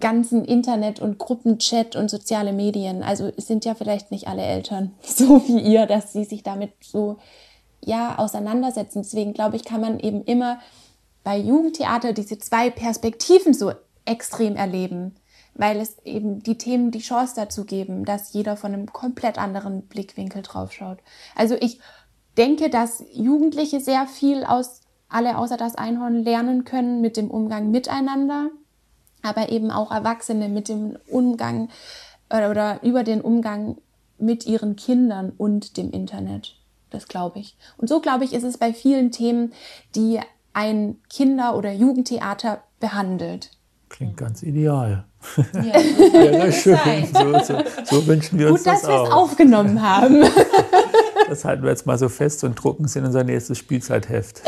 ganzen 0.00 0.44
Internet 0.44 1.00
und 1.00 1.18
Gruppenchat 1.18 1.94
und 1.94 2.10
soziale 2.10 2.52
Medien. 2.52 3.02
Also 3.02 3.30
es 3.36 3.46
sind 3.46 3.64
ja 3.64 3.74
vielleicht 3.74 4.10
nicht 4.10 4.28
alle 4.28 4.42
Eltern 4.42 4.92
so 5.02 5.46
wie 5.46 5.60
ihr, 5.60 5.86
dass 5.86 6.12
sie 6.12 6.24
sich 6.24 6.42
damit 6.42 6.72
so 6.80 7.18
ja 7.84 8.18
auseinandersetzen. 8.18 9.02
Deswegen 9.02 9.34
glaube 9.34 9.56
ich, 9.56 9.64
kann 9.64 9.80
man 9.80 10.00
eben 10.00 10.24
immer 10.24 10.58
bei 11.26 11.36
Jugendtheater 11.36 12.12
diese 12.12 12.38
zwei 12.38 12.70
Perspektiven 12.70 13.52
so 13.52 13.72
extrem 14.04 14.54
erleben, 14.54 15.16
weil 15.54 15.80
es 15.80 15.98
eben 16.04 16.40
die 16.40 16.56
Themen 16.56 16.92
die 16.92 17.00
Chance 17.00 17.34
dazu 17.34 17.64
geben, 17.64 18.04
dass 18.04 18.32
jeder 18.32 18.56
von 18.56 18.72
einem 18.72 18.92
komplett 18.92 19.36
anderen 19.36 19.82
Blickwinkel 19.82 20.42
draufschaut. 20.42 20.98
Also 21.34 21.56
ich 21.60 21.80
denke, 22.36 22.70
dass 22.70 23.02
Jugendliche 23.12 23.80
sehr 23.80 24.06
viel 24.06 24.44
aus 24.44 24.82
alle 25.08 25.36
außer 25.36 25.56
das 25.56 25.74
Einhorn 25.74 26.22
lernen 26.22 26.64
können 26.64 27.00
mit 27.00 27.16
dem 27.16 27.30
Umgang 27.30 27.72
miteinander 27.72 28.50
aber 29.26 29.50
eben 29.50 29.70
auch 29.70 29.90
Erwachsene 29.90 30.48
mit 30.48 30.68
dem 30.68 30.96
Umgang 31.08 31.68
oder, 32.30 32.50
oder 32.50 32.82
über 32.82 33.04
den 33.04 33.20
Umgang 33.20 33.76
mit 34.18 34.46
ihren 34.46 34.76
Kindern 34.76 35.32
und 35.36 35.76
dem 35.76 35.90
Internet. 35.90 36.56
Das 36.90 37.08
glaube 37.08 37.40
ich. 37.40 37.56
Und 37.76 37.88
so 37.88 38.00
glaube 38.00 38.24
ich, 38.24 38.32
ist 38.32 38.44
es 38.44 38.56
bei 38.56 38.72
vielen 38.72 39.10
Themen, 39.10 39.52
die 39.94 40.20
ein 40.56 40.96
Kinder- 41.10 41.54
oder 41.54 41.70
Jugendtheater 41.70 42.62
behandelt. 42.80 43.50
Klingt 43.90 44.16
ganz 44.16 44.42
ideal. 44.42 45.04
Ja, 45.52 45.80
ja 46.30 46.50
schön. 46.50 46.78
So, 47.12 47.38
so, 47.40 47.62
so, 47.84 48.06
wünschen 48.06 48.38
wir 48.38 48.50
uns 48.50 48.64
Gut, 48.64 48.66
das 48.66 48.80
dass 48.82 48.90
wir 48.90 49.04
es 49.04 49.10
aufgenommen 49.10 49.82
haben. 49.82 50.24
Das 51.28 51.44
halten 51.44 51.64
wir 51.64 51.70
jetzt 51.70 51.86
mal 51.86 51.98
so 51.98 52.08
fest 52.08 52.44
und 52.44 52.54
drucken 52.54 52.84
es 52.84 52.94
in 52.94 53.04
unser 53.04 53.24
nächstes 53.24 53.58
Spielzeitheft. 53.58 54.42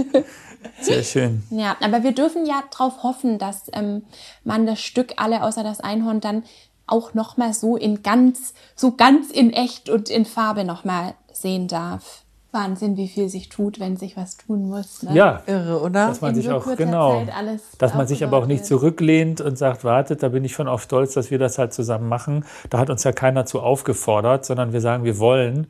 Sehr 0.80 1.02
schön. 1.02 1.42
Ja, 1.50 1.76
aber 1.82 2.02
wir 2.02 2.12
dürfen 2.12 2.46
ja 2.46 2.62
darauf 2.70 3.02
hoffen, 3.02 3.38
dass 3.38 3.64
ähm, 3.74 4.04
man 4.42 4.64
das 4.64 4.80
Stück 4.80 5.12
alle 5.18 5.42
außer 5.42 5.62
das 5.62 5.80
Einhorn 5.80 6.22
dann 6.22 6.44
auch 6.86 7.12
noch 7.12 7.36
mal 7.36 7.52
so 7.52 7.76
in 7.76 8.02
ganz, 8.02 8.54
so 8.74 8.92
ganz 8.92 9.30
in 9.30 9.52
echt 9.52 9.90
und 9.90 10.08
in 10.08 10.24
Farbe 10.24 10.64
noch 10.64 10.82
mal 10.82 11.12
sehen 11.30 11.68
darf. 11.68 12.24
Wahnsinn, 12.50 12.96
wie 12.96 13.08
viel 13.08 13.28
sich 13.28 13.50
tut, 13.50 13.78
wenn 13.78 13.96
sich 13.96 14.16
was 14.16 14.38
tun 14.38 14.68
muss. 14.68 15.02
Ne? 15.02 15.14
Ja, 15.14 15.42
irre, 15.46 15.80
oder? 15.82 16.08
Dass 16.08 16.22
man 16.22 16.30
in 16.30 16.36
sich 16.36 16.46
so 16.46 16.54
auch 16.54 16.76
genau, 16.76 17.26
dass 17.78 17.94
man 17.94 18.06
sich 18.06 18.24
aber 18.24 18.38
auch 18.38 18.46
nicht 18.46 18.64
zurücklehnt 18.64 19.40
und 19.42 19.58
sagt, 19.58 19.84
wartet, 19.84 20.22
da 20.22 20.28
bin 20.30 20.44
ich 20.44 20.54
schon 20.54 20.66
auch 20.66 20.80
stolz, 20.80 21.12
dass 21.12 21.30
wir 21.30 21.38
das 21.38 21.58
halt 21.58 21.74
zusammen 21.74 22.08
machen. 22.08 22.46
Da 22.70 22.78
hat 22.78 22.88
uns 22.88 23.04
ja 23.04 23.12
keiner 23.12 23.44
zu 23.44 23.60
aufgefordert, 23.60 24.46
sondern 24.46 24.72
wir 24.72 24.80
sagen, 24.80 25.04
wir 25.04 25.18
wollen 25.18 25.66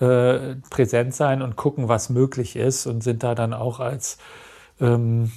äh, 0.00 0.56
präsent 0.68 1.14
sein 1.14 1.40
und 1.40 1.56
gucken, 1.56 1.88
was 1.88 2.10
möglich 2.10 2.56
ist 2.56 2.86
und 2.86 3.02
sind 3.02 3.22
da 3.22 3.34
dann 3.34 3.54
auch 3.54 3.80
als 3.80 4.18
ähm, 4.80 5.32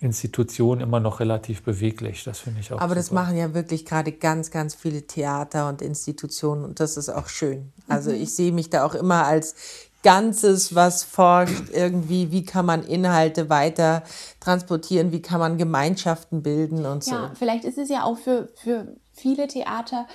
Institution 0.00 0.80
immer 0.80 0.98
noch 0.98 1.20
relativ 1.20 1.62
beweglich. 1.62 2.24
Das 2.24 2.40
finde 2.40 2.60
ich 2.60 2.72
auch. 2.72 2.80
Aber 2.80 2.96
das 2.96 3.06
super. 3.06 3.22
machen 3.22 3.36
ja 3.36 3.54
wirklich 3.54 3.86
gerade 3.86 4.10
ganz, 4.10 4.50
ganz 4.50 4.74
viele 4.74 5.06
Theater 5.06 5.68
und 5.68 5.80
Institutionen 5.80 6.64
und 6.64 6.80
das 6.80 6.96
ist 6.96 7.08
auch 7.08 7.28
schön. 7.28 7.72
Also 7.88 8.10
Mhm. 8.10 8.16
ich 8.16 8.34
sehe 8.34 8.52
mich 8.52 8.68
da 8.68 8.84
auch 8.84 8.94
immer 8.96 9.24
als 9.26 9.54
Ganzes, 10.02 10.74
was 10.74 11.04
forscht 11.04 11.70
irgendwie, 11.72 12.32
wie 12.32 12.44
kann 12.44 12.66
man 12.66 12.82
Inhalte 12.82 13.48
weiter 13.48 14.02
transportieren, 14.40 15.12
wie 15.12 15.22
kann 15.22 15.38
man 15.38 15.58
Gemeinschaften 15.58 16.42
bilden 16.42 16.86
und 16.86 17.04
so. 17.04 17.12
Ja, 17.12 17.32
vielleicht 17.34 17.64
ist 17.64 17.78
es 17.78 17.88
ja 17.88 18.02
auch 18.04 18.18
für, 18.18 18.48
für 18.56 18.96
viele 19.12 19.46
Theater, 19.46 20.06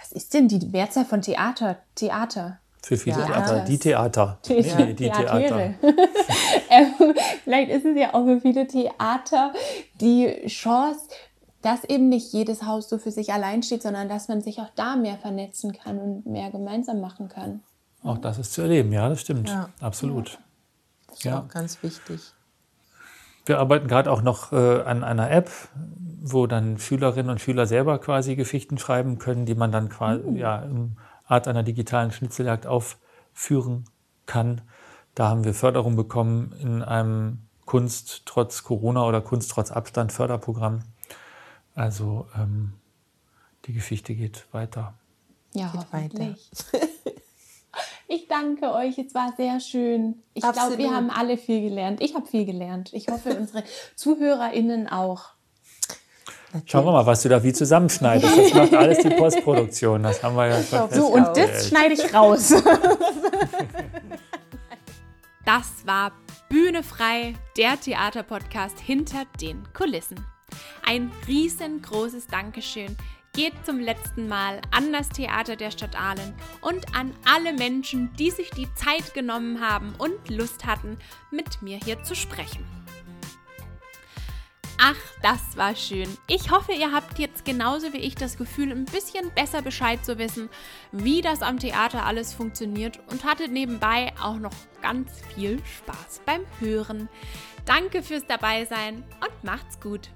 was 0.00 0.12
ist 0.12 0.34
denn 0.34 0.48
die 0.48 0.64
Mehrzahl 0.66 1.04
von 1.04 1.22
Theater? 1.22 1.78
Theater. 1.94 2.58
Für 2.82 2.96
viele 2.96 3.20
Ja, 3.20 3.26
Theater. 3.26 3.64
Die 3.64 3.78
Theater. 3.78 4.38
The 4.44 4.54
Nee, 4.54 4.94
die 4.94 5.10
Theater. 5.10 5.74
Ähm, 6.74 7.14
vielleicht 7.44 7.70
ist 7.70 7.84
es 7.84 7.98
ja 7.98 8.14
auch 8.14 8.24
für 8.24 8.40
viele 8.40 8.66
Theater 8.66 9.52
die 10.00 10.46
Chance, 10.46 11.00
dass 11.60 11.84
eben 11.84 12.08
nicht 12.08 12.32
jedes 12.32 12.64
Haus 12.64 12.88
so 12.88 12.96
für 12.96 13.10
sich 13.10 13.30
allein 13.30 13.62
steht, 13.62 13.82
sondern 13.82 14.08
dass 14.08 14.28
man 14.28 14.40
sich 14.40 14.58
auch 14.58 14.70
da 14.74 14.96
mehr 14.96 15.18
vernetzen 15.18 15.72
kann 15.72 15.98
und 15.98 16.24
mehr 16.24 16.50
gemeinsam 16.50 17.02
machen 17.02 17.28
kann. 17.28 17.62
Auch 18.02 18.18
das 18.18 18.38
ist 18.38 18.52
zu 18.52 18.62
erleben, 18.62 18.92
ja, 18.92 19.08
das 19.08 19.20
stimmt. 19.20 19.48
Ja. 19.48 19.68
Absolut. 19.80 20.38
Das 21.08 21.18
ist 21.18 21.24
Ja. 21.24 21.40
auch 21.40 21.48
ganz 21.48 21.82
wichtig. 21.82 22.20
Wir 23.46 23.58
arbeiten 23.58 23.88
gerade 23.88 24.10
auch 24.10 24.22
noch 24.22 24.52
äh, 24.52 24.82
an 24.82 25.02
einer 25.04 25.30
App, 25.30 25.50
wo 26.20 26.46
dann 26.46 26.78
Schülerinnen 26.78 27.30
und 27.30 27.40
Schüler 27.40 27.66
selber 27.66 27.98
quasi 27.98 28.36
Geschichten 28.36 28.78
schreiben 28.78 29.18
können, 29.18 29.46
die 29.46 29.54
man 29.56 29.72
dann 29.72 29.88
quasi 29.88 30.22
ja, 30.38 30.62
im 30.62 30.96
Art 31.26 31.48
einer 31.48 31.62
digitalen 31.62 32.12
Schnitzeljagd 32.12 32.66
aufführen 32.66 33.84
kann. 34.26 34.60
Da 35.14 35.28
haben 35.28 35.44
wir 35.44 35.54
Förderung 35.54 35.96
bekommen 35.96 36.52
in 36.60 36.82
einem 36.82 37.38
Kunst 37.66 38.22
trotz 38.26 38.62
Corona 38.62 39.04
oder 39.04 39.20
Kunst 39.20 39.50
trotz 39.50 39.70
Abstand 39.72 40.12
Förderprogramm. 40.12 40.80
Also 41.74 42.28
ähm, 42.36 42.74
die 43.66 43.72
Geschichte 43.72 44.14
geht 44.14 44.46
weiter. 44.52 44.94
Ja, 45.54 45.68
Geht 45.68 45.80
hoffentlich. 45.80 46.52
Ich 48.14 48.28
danke 48.28 48.74
euch, 48.74 48.98
es 48.98 49.14
war 49.14 49.32
sehr 49.38 49.58
schön. 49.58 50.22
Ich 50.34 50.42
glaube, 50.42 50.76
wir 50.76 50.94
haben 50.94 51.08
alle 51.08 51.38
viel 51.38 51.62
gelernt. 51.62 52.02
Ich 52.02 52.14
habe 52.14 52.26
viel 52.26 52.44
gelernt. 52.44 52.90
Ich 52.92 53.08
hoffe, 53.08 53.34
unsere 53.40 53.64
ZuhörerInnen 53.96 54.86
auch. 54.86 55.30
Schauen 56.66 56.84
wir 56.84 56.92
mal, 56.92 57.06
was 57.06 57.22
du 57.22 57.30
da 57.30 57.42
wie 57.42 57.54
zusammenschneidest. 57.54 58.36
Das 58.36 58.52
macht 58.52 58.74
alles 58.74 58.98
die 58.98 59.08
Postproduktion. 59.08 60.02
Das 60.02 60.22
haben 60.22 60.36
wir 60.36 60.46
ja 60.46 60.62
schon 60.62 60.90
So, 60.90 61.06
und 61.06 61.26
das 61.34 61.68
schneide 61.68 61.94
ich 61.94 62.14
raus. 62.14 62.52
Das 65.44 65.84
war 65.86 66.12
Bühne 66.48 66.84
frei, 66.84 67.34
der 67.56 67.78
Theaterpodcast 67.80 68.78
hinter 68.78 69.24
den 69.40 69.64
Kulissen. 69.72 70.24
Ein 70.86 71.10
riesengroßes 71.26 72.28
Dankeschön 72.28 72.96
geht 73.32 73.54
zum 73.64 73.80
letzten 73.80 74.28
Mal 74.28 74.60
an 74.70 74.92
das 74.92 75.08
Theater 75.08 75.56
der 75.56 75.70
Stadt 75.70 75.98
Aalen 75.98 76.34
und 76.60 76.94
an 76.94 77.14
alle 77.24 77.54
Menschen, 77.54 78.12
die 78.18 78.30
sich 78.30 78.50
die 78.50 78.72
Zeit 78.74 79.14
genommen 79.14 79.60
haben 79.60 79.94
und 79.98 80.28
Lust 80.28 80.66
hatten, 80.66 80.98
mit 81.30 81.62
mir 81.62 81.78
hier 81.82 82.02
zu 82.02 82.14
sprechen. 82.14 82.64
Ach, 84.84 84.96
das 85.22 85.56
war 85.56 85.76
schön. 85.76 86.08
Ich 86.26 86.50
hoffe, 86.50 86.72
ihr 86.72 86.90
habt 86.90 87.18
jetzt 87.20 87.44
genauso 87.44 87.92
wie 87.92 87.98
ich 87.98 88.16
das 88.16 88.36
Gefühl, 88.36 88.72
ein 88.72 88.84
bisschen 88.84 89.30
besser 89.32 89.62
Bescheid 89.62 90.04
zu 90.04 90.18
wissen, 90.18 90.50
wie 90.90 91.20
das 91.20 91.40
am 91.40 91.60
Theater 91.60 92.04
alles 92.04 92.34
funktioniert 92.34 92.98
und 93.08 93.24
hattet 93.24 93.52
nebenbei 93.52 94.12
auch 94.20 94.38
noch 94.38 94.54
ganz 94.82 95.08
viel 95.34 95.62
Spaß 95.64 96.22
beim 96.26 96.44
Hören. 96.58 97.08
Danke 97.64 98.02
fürs 98.02 98.26
Dabeisein 98.26 99.04
und 99.20 99.44
macht's 99.44 99.78
gut. 99.78 100.10